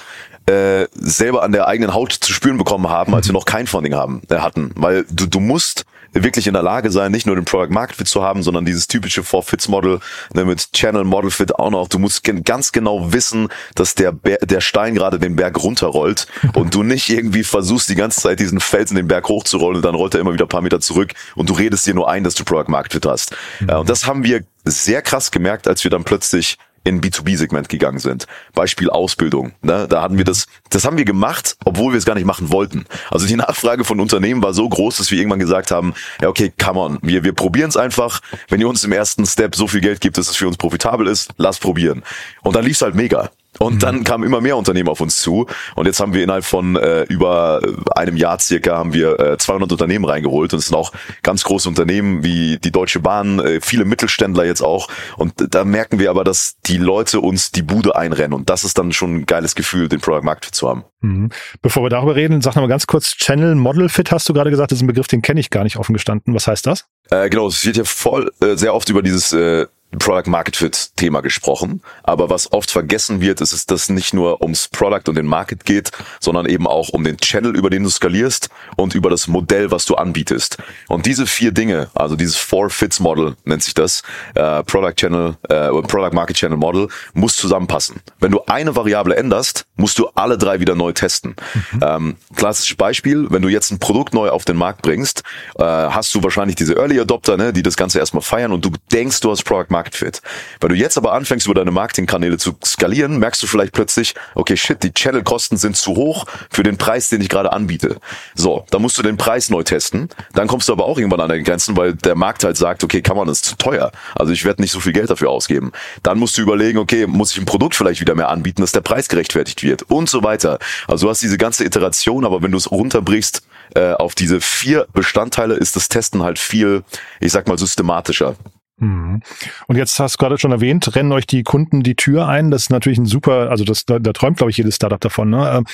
äh, 0.47 0.87
selber 0.95 1.43
an 1.43 1.53
der 1.53 1.67
eigenen 1.67 1.95
Haut 1.95 2.13
zu 2.13 2.33
spüren 2.33 2.59
bekommen 2.59 2.89
haben, 2.89 3.15
als 3.15 3.27
wir 3.27 3.33
noch 3.33 3.45
kein 3.45 3.67
Funding 3.67 3.95
haben, 3.95 4.23
äh, 4.29 4.37
hatten. 4.37 4.73
Weil 4.77 5.05
du, 5.11 5.27
du 5.27 5.41
musst 5.41 5.85
wirklich 6.13 6.47
in 6.47 6.55
der 6.55 6.63
Lage 6.63 6.91
sein, 6.91 7.13
nicht 7.13 7.27
nur 7.27 7.37
den 7.37 7.45
Product 7.45 7.73
Market 7.73 7.97
Fit 7.97 8.09
zu 8.09 8.23
haben, 8.23 8.43
sondern 8.43 8.65
dieses 8.65 8.87
typische 8.87 9.23
Four 9.23 9.43
Fits 9.43 9.69
Model 9.69 10.01
ne, 10.35 10.45
mit 10.45 10.73
Channel 10.73 11.05
Model 11.05 11.31
Fit 11.31 11.55
auch 11.55 11.71
noch. 11.71 11.89
Du 11.89 11.99
musst 11.99 12.25
ganz 12.45 12.73
genau 12.73 13.13
wissen, 13.13 13.49
dass 13.75 13.95
der, 13.95 14.13
Ber 14.13 14.37
der 14.39 14.61
Stein 14.61 14.95
gerade 14.95 15.19
den 15.19 15.37
Berg 15.37 15.63
runterrollt 15.63 16.27
und 16.55 16.75
du 16.75 16.83
nicht 16.83 17.09
irgendwie 17.09 17.45
versuchst, 17.45 17.89
die 17.89 17.95
ganze 17.95 18.21
Zeit 18.21 18.41
diesen 18.41 18.61
Felsen 18.61 18.97
den 18.97 19.09
Berg 19.09 19.29
hochzurollen 19.29 19.77
und 19.77 19.85
dann 19.85 19.95
rollt 19.95 20.15
er 20.15 20.21
immer 20.21 20.33
wieder 20.33 20.47
ein 20.47 20.49
paar 20.49 20.63
Meter 20.63 20.81
zurück 20.81 21.13
und 21.35 21.49
du 21.49 21.55
redest 21.55 21.87
dir 21.87 21.95
nur 21.95 22.09
ein, 22.11 22.25
dass 22.25 22.35
du 22.35 22.45
Product 22.45 22.69
Market 22.69 22.93
Fit 22.93 23.07
hast. 23.07 23.35
Mhm. 23.61 23.71
und 23.71 23.89
das 23.89 24.07
haben 24.07 24.25
wir 24.25 24.43
sehr 24.65 25.03
krass 25.03 25.31
gemerkt, 25.31 25.69
als 25.69 25.85
wir 25.85 25.91
dann 25.91 26.05
plötzlich 26.05 26.59
in 26.87 27.01
B2B-Segment 27.01 27.69
gegangen 27.69 27.99
sind. 27.99 28.27
Beispiel 28.55 28.91
Ausbildung. 28.91 29.53
Ne? 29.61 29.87
Da 29.89 30.03
hatten 30.03 30.19
wir 30.19 30.25
das, 30.25 30.47
das 30.71 30.85
haben 30.85 30.97
wir 30.97 31.05
gemacht, 31.05 31.57
obwohl 31.65 31.93
wir 31.93 31.99
es 31.99 32.05
gar 32.05 32.15
nicht 32.15 32.27
machen 32.27 32.51
wollten. 32.51 32.87
Also 33.11 33.27
die 33.27 33.35
Nachfrage 33.35 33.85
von 33.85 33.99
Unternehmen 33.99 34.43
war 34.43 34.55
so 34.55 34.69
groß, 34.69 34.99
dass 34.99 35.11
wir 35.11 35.19
irgendwann 35.19 35.41
gesagt 35.41 35.73
haben, 35.73 35.95
ja 36.21 36.29
okay, 36.29 36.53
come 36.63 36.79
on, 36.79 36.99
wir, 37.03 37.25
wir 37.25 37.33
probieren 37.33 37.69
es 37.69 37.77
einfach. 37.77 38.21
Wenn 38.49 38.61
ihr 38.61 38.69
uns 38.69 38.85
im 38.85 38.93
ersten 38.93 39.27
Step 39.27 39.57
so 39.57 39.67
viel 39.67 39.81
Geld 39.81 40.01
gibt, 40.01 40.17
dass 40.17 40.29
es 40.29 40.37
für 40.37 40.47
uns 40.47 40.57
profitabel 40.57 41.09
ist, 41.09 41.31
lass 41.37 41.59
probieren. 41.59 42.05
Und 42.43 42.55
dann 42.55 42.65
lief 42.65 42.77
es 42.77 42.83
halt 42.83 42.95
mega. 42.95 43.31
Und 43.59 43.75
mhm. 43.75 43.79
dann 43.79 44.05
kamen 44.05 44.25
immer 44.25 44.41
mehr 44.41 44.57
Unternehmen 44.57 44.89
auf 44.89 45.01
uns 45.01 45.19
zu. 45.19 45.47
Und 45.75 45.87
jetzt 45.87 46.01
haben 46.01 46.15
wir 46.15 46.23
innerhalb 46.23 46.45
von 46.45 46.77
äh, 46.77 47.03
über 47.05 47.61
einem 47.95 48.17
Jahr 48.17 48.39
circa 48.39 48.77
haben 48.77 48.93
wir 48.93 49.19
äh, 49.19 49.39
200 49.39 49.73
Unternehmen 49.73 50.05
reingeholt. 50.05 50.53
Und 50.53 50.59
es 50.59 50.67
sind 50.67 50.77
auch 50.77 50.93
ganz 51.23 51.45
große 51.45 51.69
Unternehmen 51.69 52.23
wie 52.23 52.59
die 52.59 52.73
Deutsche 52.73 53.01
Bahn, 53.01 53.39
äh, 53.41 53.61
viele 53.61 53.85
Mittelständler 53.85 54.45
jetzt 54.45 54.63
auch. 54.63 54.89
Und 55.17 55.33
da 55.55 55.65
merken 55.65 55.99
wir 55.99 56.11
aber, 56.11 56.25
dass 56.25 56.57
die 56.67 56.79
Leute 56.79 57.21
uns 57.21 57.53
die 57.53 57.63
Bude 57.63 57.97
einrennen. 57.97 58.33
Und 58.33 58.51
das 58.51 58.65
ist 58.65 58.79
dann 58.79 58.93
schon 58.93 59.17
ein 59.17 59.27
geiles 59.27 59.55
Gefühl, 59.55 59.89
den 59.89 60.01
Product 60.01 60.25
Market 60.25 60.55
zu 60.55 60.69
haben. 60.69 60.85
Mhm. 61.01 61.31
Bevor 61.63 61.85
wir 61.85 61.91
darüber 61.91 62.17
reden, 62.17 62.41
sag 62.41 62.57
noch 62.57 62.63
mal 62.63 62.69
ganz 62.69 62.87
kurz, 62.87 63.17
Channel 63.17 63.55
Model 63.55 63.89
Fit 63.89 64.11
hast 64.11 64.29
du 64.29 64.33
gerade 64.33 64.51
gesagt, 64.51 64.71
das 64.73 64.79
ist 64.79 64.83
ein 64.83 64.89
Begriff, 64.89 65.09
den 65.09 65.23
kenne 65.23 65.41
ich 65.41 65.51
gar 65.51 65.65
nicht 65.65 65.77
offen 65.77 65.93
gestanden. 65.93 66.35
Was 66.35 66.47
heißt 66.47 66.67
das? 66.67 66.87
Äh, 67.11 67.29
genau, 67.31 67.47
es 67.49 67.65
wird 67.65 67.77
ja 67.77 67.85
voll 67.85 68.33
äh, 68.41 68.57
sehr 68.57 68.75
oft 68.75 68.89
über 68.89 69.03
dieses 69.03 69.33
äh, 69.33 69.67
Product 69.99 70.29
Market 70.31 70.57
Fit 70.57 70.91
Thema 70.97 71.21
gesprochen. 71.21 71.81
Aber 72.03 72.31
was 72.31 72.53
oft 72.53 72.71
vergessen 72.71 73.21
wird, 73.21 73.41
ist, 73.41 73.53
ist, 73.53 73.71
dass 73.71 73.89
nicht 73.89 74.15
nur 74.15 74.43
ums 74.43 74.69
Product 74.69 75.09
und 75.09 75.17
den 75.17 75.27
Market 75.27 75.65
geht, 75.65 75.91
sondern 76.21 76.47
eben 76.47 76.67
auch 76.67 76.91
um 76.91 77.05
den 77.05 77.17
Channel, 77.19 77.57
über 77.57 77.71
den 77.71 77.83
du 77.85 77.91
skalierst 77.91 78.49
und 78.77 78.95
über 78.95 79.11
das 79.11 79.29
Modell, 79.29 79.71
was 79.71 79.85
du 79.85 79.95
anbietest. 79.95 80.59
Und 80.89 81.07
diese 81.07 81.27
vier 81.27 81.53
Dinge, 81.53 81.89
also 81.95 82.17
dieses 82.17 82.37
Four 82.37 82.71
Fits 82.71 83.01
Model 83.01 83.37
nennt 83.45 83.63
sich 83.63 83.75
das, 83.75 84.03
äh, 84.35 84.63
Product 84.65 84.95
Channel, 84.97 85.37
äh, 85.49 85.69
Product 85.69 86.13
Market 86.13 86.37
Channel 86.37 86.59
Model, 86.59 86.89
muss 87.15 87.37
zusammenpassen. 87.37 88.01
Wenn 88.21 88.33
du 88.33 88.41
eine 88.47 88.77
Variable 88.77 89.17
änderst, 89.17 89.67
musst 89.77 89.99
du 89.99 90.09
alle 90.15 90.39
drei 90.39 90.61
wieder 90.61 90.75
neu 90.75 90.93
testen. 90.93 91.37
Mhm. 91.73 91.81
Ähm, 91.83 92.17
klassisches 92.35 92.77
Beispiel, 92.77 93.27
wenn 93.31 93.43
du 93.43 93.49
jetzt 93.49 93.71
ein 93.71 93.79
Produkt 93.79 94.15
neu 94.15 94.31
auf 94.31 94.45
den 94.45 94.57
Markt 94.57 94.83
bringst, 94.83 95.23
äh, 95.59 95.65
hast 95.65 96.15
du 96.15 96.23
wahrscheinlich 96.23 96.57
diese 96.57 96.75
Early 96.75 97.01
Adopter, 97.01 97.37
ne, 97.37 97.53
die 97.53 97.63
das 97.63 97.77
Ganze 97.77 97.99
erstmal 97.99 98.23
feiern 98.23 98.53
und 98.53 98.65
du 98.65 98.71
denkst, 98.93 99.21
du 99.21 99.31
hast 99.31 99.45
Product 99.45 99.71
Market 99.71 99.86
Fit. 99.95 100.23
Wenn 100.61 100.71
du 100.71 100.75
jetzt 100.75 100.97
aber 100.97 101.13
anfängst, 101.13 101.47
über 101.47 101.55
deine 101.55 101.71
Marketingkanäle 101.71 102.39
zu 102.39 102.57
skalieren, 102.65 103.19
merkst 103.19 103.43
du 103.43 103.47
vielleicht 103.47 103.73
plötzlich, 103.73 104.15
okay, 104.35 104.57
shit, 104.57 104.83
die 104.83 104.93
Channelkosten 104.93 105.59
sind 105.59 105.77
zu 105.77 105.95
hoch 105.95 106.27
für 106.51 106.63
den 106.63 106.77
Preis, 106.77 107.09
den 107.09 107.21
ich 107.21 107.29
gerade 107.29 107.53
anbiete. 107.53 107.97
So, 108.35 108.65
dann 108.71 108.83
musst 108.83 108.99
du 108.99 109.03
den 109.03 109.17
Preis 109.17 109.51
neu 109.51 109.63
desten. 109.63 110.09
Dann 110.33 110.49
kommst 110.49 110.69
du 110.69 110.73
aber 110.73 110.87
auch 110.87 110.99
irgendwann 110.99 111.21
an 111.21 111.29
deine 111.29 111.43
Grenzen, 111.43 111.77
weil 111.77 111.95
der 111.95 112.15
Markt 112.15 112.45
halt 112.45 112.57
sagt, 112.57 112.83
okay, 112.85 113.03
kann 113.03 113.17
man, 113.17 113.27
das 113.27 113.43
zu 113.43 113.57
teuer. 113.57 113.93
Also 114.15 114.33
ich 114.33 114.45
werde 114.45 114.63
nicht 114.63 114.73
so 114.73 114.81
viel 114.81 114.93
Geld 114.93 115.11
dafür 115.11 115.31
ausgeben. 115.31 115.73
Dann 116.03 116.19
musst 116.19 116.39
du 116.39 116.43
überlegen, 116.43 116.79
okay, 116.79 117.07
muss 117.07 117.33
ich 117.33 117.39
ein 117.39 117.45
Produkt 117.45 117.75
vielleicht 117.75 118.01
wieder 118.01 118.15
mehr 118.15 118.29
anbieten, 118.29 118.63
dass 118.63 118.73
der 118.73 118.81
Preis 118.81 119.09
gerechtfertigt 119.09 119.63
wird 119.63 119.83
und 119.85 120.09
so 120.09 120.23
weiter. 120.23 120.59
Also 120.89 121.07
du 121.07 121.11
hast 121.11 121.23
diese 121.23 121.39
ganze 121.39 121.65
Iteration, 121.65 122.25
aber 122.25 122.43
wenn 122.43 122.53
du 122.53 122.59
es 122.59 122.71
runterbrichst 122.71 123.43
äh, 123.75 123.93
auf 123.93 124.15
diese 124.15 124.41
vier 124.41 124.87
Bestandteile, 124.93 125.55
ist 125.55 125.77
das 125.77 125.89
Testen 125.89 126.23
halt 126.23 126.39
viel, 126.39 126.83
ich 127.21 127.33
sag 127.33 127.49
mal, 127.49 127.59
systematischer. 127.59 128.37
Mhm. 128.79 129.23
Und 129.69 129.77
jetzt 129.77 129.99
hast 129.99 130.15
du 130.15 130.19
gerade 130.19 130.39
schon 130.39 130.53
erwähnt, 130.53 130.95
rennen 130.95 131.13
euch 131.13 131.27
die 131.27 131.43
Kunden 131.43 131.83
die 131.83 131.95
Tür 131.95 132.29
ein. 132.29 132.51
Das 132.51 132.63
ist 132.63 132.71
natürlich 132.71 132.99
ein 132.99 133.07
super, 133.07 133.51
also 133.51 133.65
das, 133.65 133.87
da, 133.87 133.99
da 133.99 134.13
träumt, 134.13 134.37
glaube 134.37 134.51
ich, 134.51 134.59
jedes 134.59 134.77
Startup 134.77 135.01
davon. 135.01 135.31
Ne? 135.31 135.51
Ähm, 135.57 135.67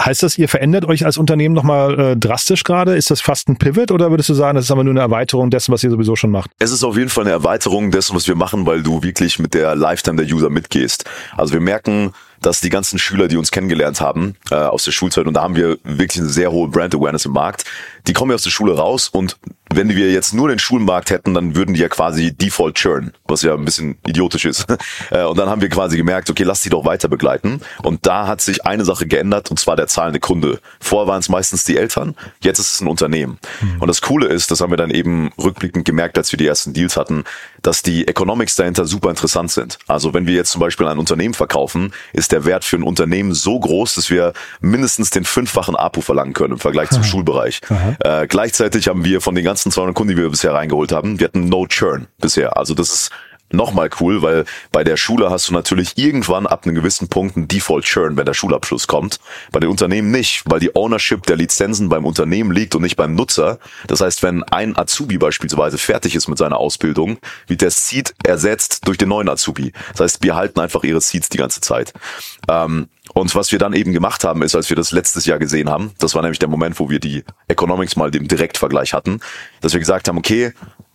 heißt 0.00 0.22
das, 0.22 0.36
ihr 0.36 0.48
verändert 0.48 0.84
euch 0.84 1.06
als 1.06 1.16
Unternehmen 1.16 1.54
nochmal 1.54 1.98
äh, 1.98 2.16
drastisch 2.16 2.64
gerade? 2.64 2.94
Ist 2.94 3.10
das 3.10 3.20
fast 3.20 3.48
ein 3.48 3.56
Pivot 3.56 3.90
oder 3.90 4.10
würdest 4.10 4.28
du 4.28 4.34
sagen, 4.34 4.56
das 4.56 4.66
ist 4.66 4.70
aber 4.70 4.84
nur 4.84 4.92
eine 4.92 5.00
Erweiterung 5.00 5.50
dessen, 5.50 5.72
was 5.72 5.82
ihr 5.82 5.90
sowieso 5.90 6.14
schon 6.14 6.30
macht? 6.30 6.50
Es 6.58 6.70
ist 6.70 6.84
auf 6.84 6.96
jeden 6.96 7.08
Fall 7.08 7.24
eine 7.24 7.32
Erweiterung 7.32 7.90
dessen, 7.90 8.14
was 8.14 8.28
wir 8.28 8.34
machen, 8.34 8.66
weil 8.66 8.82
du 8.82 9.02
wirklich 9.02 9.38
mit 9.38 9.54
der 9.54 9.74
Lifetime 9.74 10.22
der 10.22 10.34
User 10.34 10.50
mitgehst. 10.50 11.04
Also 11.36 11.54
wir 11.54 11.60
merken, 11.60 12.12
dass 12.42 12.60
die 12.60 12.70
ganzen 12.70 12.98
Schüler, 12.98 13.28
die 13.28 13.36
uns 13.36 13.50
kennengelernt 13.50 14.00
haben 14.00 14.34
äh, 14.50 14.56
aus 14.56 14.84
der 14.84 14.92
Schulzeit, 14.92 15.26
und 15.26 15.34
da 15.34 15.42
haben 15.42 15.56
wir 15.56 15.78
wirklich 15.84 16.20
eine 16.20 16.28
sehr 16.28 16.50
hohe 16.50 16.68
Brand 16.68 16.94
Awareness 16.94 17.24
im 17.24 17.32
Markt, 17.32 17.64
die 18.06 18.12
kommen 18.12 18.32
ja 18.32 18.34
aus 18.34 18.42
der 18.42 18.50
Schule 18.50 18.76
raus 18.76 19.08
und 19.08 19.38
wenn 19.76 19.88
wir 19.88 20.10
jetzt 20.12 20.34
nur 20.34 20.48
den 20.48 20.58
Schulmarkt 20.58 21.10
hätten, 21.10 21.34
dann 21.34 21.54
würden 21.54 21.74
die 21.74 21.80
ja 21.80 21.88
quasi 21.88 22.32
Default 22.32 22.74
churn, 22.76 23.12
was 23.26 23.42
ja 23.42 23.54
ein 23.54 23.64
bisschen 23.64 23.98
idiotisch 24.06 24.44
ist. 24.44 24.66
Äh, 25.10 25.24
und 25.24 25.38
dann 25.38 25.48
haben 25.48 25.60
wir 25.60 25.68
quasi 25.68 25.96
gemerkt, 25.96 26.30
okay, 26.30 26.42
lass 26.42 26.60
die 26.60 26.68
doch 26.68 26.84
weiter 26.84 27.08
begleiten. 27.08 27.60
Und 27.82 28.06
da 28.06 28.26
hat 28.26 28.40
sich 28.40 28.64
eine 28.66 28.84
Sache 28.84 29.06
geändert, 29.06 29.50
und 29.50 29.58
zwar 29.58 29.76
der 29.76 29.86
zahlende 29.86 30.20
Kunde. 30.20 30.60
Vorher 30.80 31.08
waren 31.08 31.20
es 31.20 31.28
meistens 31.28 31.64
die 31.64 31.76
Eltern, 31.76 32.14
jetzt 32.42 32.58
ist 32.58 32.74
es 32.74 32.80
ein 32.80 32.88
Unternehmen. 32.88 33.38
Mhm. 33.60 33.80
Und 33.80 33.88
das 33.88 34.00
Coole 34.00 34.26
ist, 34.26 34.50
das 34.50 34.60
haben 34.60 34.70
wir 34.70 34.76
dann 34.76 34.90
eben 34.90 35.30
rückblickend 35.38 35.84
gemerkt, 35.84 36.18
als 36.18 36.32
wir 36.32 36.36
die 36.36 36.46
ersten 36.46 36.72
Deals 36.72 36.96
hatten, 36.96 37.24
dass 37.62 37.82
die 37.82 38.06
Economics 38.06 38.56
dahinter 38.56 38.84
super 38.84 39.10
interessant 39.10 39.50
sind. 39.50 39.78
Also 39.86 40.14
wenn 40.14 40.26
wir 40.26 40.34
jetzt 40.34 40.50
zum 40.50 40.60
Beispiel 40.60 40.86
ein 40.86 40.98
Unternehmen 40.98 41.34
verkaufen, 41.34 41.92
ist 42.12 42.32
der 42.32 42.44
Wert 42.44 42.64
für 42.64 42.76
ein 42.76 42.82
Unternehmen 42.82 43.34
so 43.34 43.58
groß, 43.58 43.94
dass 43.94 44.10
wir 44.10 44.32
mindestens 44.60 45.10
den 45.10 45.24
fünffachen 45.24 45.76
APU 45.76 46.00
verlangen 46.00 46.32
können 46.32 46.54
im 46.54 46.58
Vergleich 46.58 46.90
zum 46.90 47.04
Schulbereich. 47.04 47.60
Äh, 48.00 48.26
gleichzeitig 48.26 48.88
haben 48.88 49.04
wir 49.04 49.20
von 49.20 49.34
den 49.34 49.44
ganzen 49.44 49.61
200 49.70 49.94
Kunden, 49.94 50.16
die 50.16 50.22
wir 50.22 50.28
bisher 50.30 50.54
reingeholt 50.54 50.92
haben, 50.92 51.20
wir 51.20 51.26
hatten 51.28 51.48
No 51.48 51.66
Churn 51.66 52.08
bisher. 52.18 52.56
Also 52.56 52.74
das 52.74 52.92
ist 52.92 53.10
nochmal 53.52 53.90
cool, 54.00 54.22
weil 54.22 54.44
bei 54.70 54.84
der 54.84 54.96
Schule 54.96 55.30
hast 55.30 55.48
du 55.48 55.52
natürlich 55.52 55.96
irgendwann 55.96 56.46
ab 56.46 56.64
einem 56.64 56.74
gewissen 56.74 57.08
Punkt 57.08 57.36
einen 57.36 57.48
Default 57.48 57.84
Churn, 57.84 58.16
wenn 58.16 58.24
der 58.24 58.34
Schulabschluss 58.34 58.86
kommt. 58.86 59.20
Bei 59.50 59.60
den 59.60 59.70
Unternehmen 59.70 60.10
nicht, 60.10 60.42
weil 60.46 60.60
die 60.60 60.74
Ownership 60.74 61.26
der 61.26 61.36
Lizenzen 61.36 61.88
beim 61.88 62.04
Unternehmen 62.04 62.52
liegt 62.52 62.74
und 62.74 62.82
nicht 62.82 62.96
beim 62.96 63.14
Nutzer. 63.14 63.58
Das 63.86 64.00
heißt, 64.00 64.22
wenn 64.22 64.42
ein 64.44 64.76
Azubi 64.76 65.18
beispielsweise 65.18 65.78
fertig 65.78 66.14
ist 66.14 66.28
mit 66.28 66.38
seiner 66.38 66.58
Ausbildung, 66.58 67.18
wird 67.46 67.62
der 67.62 67.70
Seed 67.70 68.14
ersetzt 68.24 68.86
durch 68.88 68.98
den 68.98 69.08
neuen 69.08 69.28
Azubi. 69.28 69.72
Das 69.92 70.00
heißt, 70.00 70.22
wir 70.22 70.34
halten 70.34 70.60
einfach 70.60 70.84
ihre 70.84 71.00
Seeds 71.00 71.28
die 71.28 71.38
ganze 71.38 71.60
Zeit. 71.60 71.92
Ähm, 72.48 72.88
und 73.14 73.34
was 73.34 73.52
wir 73.52 73.58
dann 73.58 73.72
eben 73.72 73.92
gemacht 73.92 74.24
haben, 74.24 74.42
ist, 74.42 74.54
als 74.54 74.68
wir 74.68 74.76
das 74.76 74.92
letztes 74.92 75.26
Jahr 75.26 75.38
gesehen 75.38 75.68
haben, 75.68 75.92
das 75.98 76.14
war 76.14 76.22
nämlich 76.22 76.38
der 76.38 76.48
Moment, 76.48 76.78
wo 76.80 76.90
wir 76.90 76.98
die 76.98 77.24
Economics 77.48 77.96
mal 77.96 78.10
dem 78.10 78.28
Direktvergleich 78.28 78.94
hatten, 78.94 79.20
dass 79.60 79.72
wir 79.72 79.80
gesagt 79.80 80.08
haben, 80.08 80.18
okay, 80.18 80.52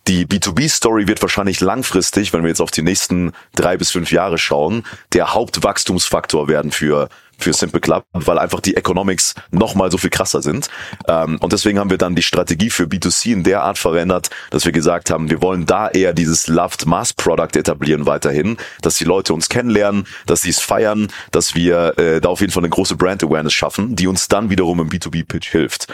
die 0.08 0.26
B2B-Story 0.26 1.06
wird 1.06 1.20
wahrscheinlich 1.20 1.60
langfristig, 1.60 2.32
wenn 2.32 2.42
wir 2.42 2.48
jetzt 2.48 2.62
auf 2.62 2.70
die 2.70 2.82
nächsten 2.82 3.32
drei 3.54 3.76
bis 3.76 3.90
fünf 3.90 4.10
Jahre 4.10 4.38
schauen, 4.38 4.84
der 5.12 5.34
Hauptwachstumsfaktor 5.34 6.48
werden 6.48 6.72
für 6.72 7.08
für 7.38 7.52
Simple 7.52 7.80
Club, 7.80 8.04
weil 8.12 8.38
einfach 8.38 8.60
die 8.60 8.76
Economics 8.76 9.34
nochmal 9.50 9.90
so 9.90 9.98
viel 9.98 10.10
krasser 10.10 10.42
sind. 10.42 10.68
Ähm, 11.06 11.38
und 11.40 11.52
deswegen 11.52 11.78
haben 11.78 11.90
wir 11.90 11.98
dann 11.98 12.14
die 12.14 12.22
Strategie 12.22 12.70
für 12.70 12.84
B2C 12.84 13.32
in 13.32 13.44
der 13.44 13.62
Art 13.62 13.78
verändert, 13.78 14.30
dass 14.50 14.64
wir 14.64 14.72
gesagt 14.72 15.10
haben, 15.10 15.30
wir 15.30 15.40
wollen 15.40 15.64
da 15.64 15.88
eher 15.88 16.12
dieses 16.12 16.48
Loved 16.48 16.86
Mass 16.86 17.12
Product 17.12 17.56
etablieren 17.56 18.06
weiterhin, 18.06 18.56
dass 18.82 18.96
die 18.96 19.04
Leute 19.04 19.32
uns 19.32 19.48
kennenlernen, 19.48 20.06
dass 20.26 20.42
sie 20.42 20.50
es 20.50 20.60
feiern, 20.60 21.08
dass 21.30 21.54
wir 21.54 21.98
äh, 21.98 22.20
da 22.20 22.28
auf 22.28 22.40
jeden 22.40 22.52
Fall 22.52 22.62
eine 22.62 22.70
große 22.70 22.96
Brand 22.96 23.22
Awareness 23.22 23.54
schaffen, 23.54 23.96
die 23.96 24.06
uns 24.06 24.28
dann 24.28 24.50
wiederum 24.50 24.80
im 24.80 24.88
B2B-Pitch 24.88 25.50
hilft. 25.50 25.86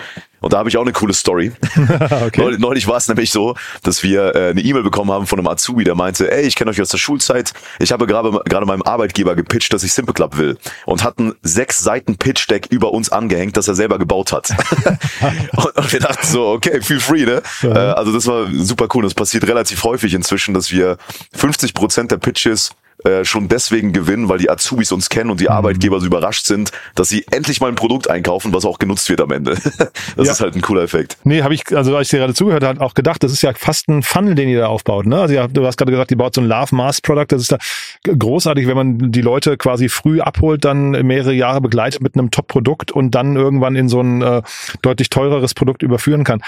Und 0.44 0.52
da 0.52 0.58
habe 0.58 0.68
ich 0.68 0.76
auch 0.76 0.82
eine 0.82 0.92
coole 0.92 1.14
Story. 1.14 1.52
okay. 1.76 2.40
neulich, 2.40 2.58
neulich 2.58 2.86
war 2.86 2.98
es 2.98 3.08
nämlich 3.08 3.30
so, 3.30 3.54
dass 3.82 4.02
wir 4.02 4.34
äh, 4.34 4.50
eine 4.50 4.60
E-Mail 4.60 4.82
bekommen 4.82 5.10
haben 5.10 5.26
von 5.26 5.38
einem 5.38 5.48
Azubi, 5.48 5.84
der 5.84 5.94
meinte, 5.94 6.30
ey, 6.30 6.42
ich 6.42 6.54
kenne 6.54 6.70
euch 6.70 6.80
aus 6.82 6.90
der 6.90 6.98
Schulzeit, 6.98 7.54
ich 7.78 7.92
habe 7.92 8.06
gerade 8.06 8.42
gerade 8.44 8.66
meinem 8.66 8.82
Arbeitgeber 8.82 9.36
gepitcht, 9.36 9.72
dass 9.72 9.82
ich 9.84 9.94
Simple 9.94 10.12
Club 10.12 10.36
will 10.36 10.58
und 10.84 11.02
hatten 11.02 11.34
sechs 11.42 11.82
Seiten 11.82 12.16
Pitch 12.16 12.50
Deck 12.50 12.66
über 12.68 12.92
uns 12.92 13.10
angehängt, 13.10 13.56
das 13.56 13.68
er 13.68 13.74
selber 13.74 13.98
gebaut 13.98 14.32
hat. 14.32 14.50
und, 15.56 15.76
und, 15.76 15.92
wir 15.92 16.00
dachten 16.00 16.26
so, 16.26 16.48
okay, 16.48 16.82
feel 16.82 17.00
free, 17.00 17.24
ne? 17.24 17.42
Ja. 17.62 17.70
Äh, 17.70 17.92
also 17.94 18.12
das 18.12 18.26
war 18.26 18.46
super 18.52 18.88
cool. 18.92 19.04
Das 19.04 19.14
passiert 19.14 19.46
relativ 19.46 19.82
häufig 19.82 20.12
inzwischen, 20.12 20.52
dass 20.52 20.70
wir 20.70 20.98
50 21.34 21.72
Prozent 21.72 22.10
der 22.10 22.18
Pitches 22.18 22.70
äh, 23.04 23.24
schon 23.24 23.48
deswegen 23.48 23.92
gewinnen, 23.92 24.28
weil 24.28 24.38
die 24.38 24.50
Azubis 24.50 24.92
uns 24.92 25.08
kennen 25.08 25.30
und 25.30 25.40
die 25.40 25.44
mhm. 25.44 25.50
Arbeitgeber 25.50 26.00
so 26.00 26.06
überrascht 26.06 26.46
sind, 26.46 26.70
dass 26.94 27.08
sie 27.08 27.24
endlich 27.30 27.60
mal 27.60 27.68
ein 27.68 27.74
Produkt 27.74 28.08
einkaufen, 28.08 28.52
was 28.52 28.64
auch 28.64 28.78
genutzt 28.78 29.08
wird 29.08 29.20
am 29.20 29.30
Ende. 29.30 29.54
das 30.16 30.26
ja. 30.26 30.32
ist 30.32 30.40
halt 30.40 30.54
ein 30.54 30.62
cooler 30.62 30.82
Effekt. 30.82 31.18
Nee, 31.24 31.42
habe 31.42 31.54
ich, 31.54 31.64
also 31.76 31.96
als 31.96 32.08
ich 32.08 32.10
dir 32.10 32.18
gerade 32.18 32.34
zugehört 32.34 32.64
habe, 32.64 32.80
auch 32.80 32.94
gedacht, 32.94 33.22
das 33.22 33.32
ist 33.32 33.42
ja 33.42 33.52
fast 33.54 33.88
ein 33.88 34.02
Funnel, 34.02 34.34
den 34.34 34.48
ihr 34.48 34.60
da 34.60 34.66
aufbaut. 34.66 35.06
Ne? 35.06 35.20
Also 35.20 35.34
ja, 35.34 35.46
du 35.48 35.66
hast 35.66 35.76
gerade 35.76 35.92
gesagt, 35.92 36.10
ihr 36.10 36.16
baut 36.16 36.34
so 36.34 36.40
ein 36.40 36.46
Love 36.46 36.74
Mass 36.74 37.00
Product. 37.00 37.26
Das 37.28 37.42
ist 37.42 37.52
da 37.52 37.58
großartig, 38.04 38.66
wenn 38.66 38.76
man 38.76 39.12
die 39.12 39.20
Leute 39.22 39.56
quasi 39.56 39.88
früh 39.88 40.20
abholt, 40.20 40.64
dann 40.64 40.90
mehrere 40.90 41.32
Jahre 41.32 41.60
begleitet 41.60 42.00
mit 42.02 42.14
einem 42.16 42.30
Top-Produkt 42.30 42.92
und 42.92 43.14
dann 43.14 43.36
irgendwann 43.36 43.76
in 43.76 43.88
so 43.88 44.00
ein 44.00 44.22
äh, 44.22 44.42
deutlich 44.82 45.10
teureres 45.10 45.54
Produkt 45.54 45.82
überführen 45.82 46.24
kann. 46.24 46.42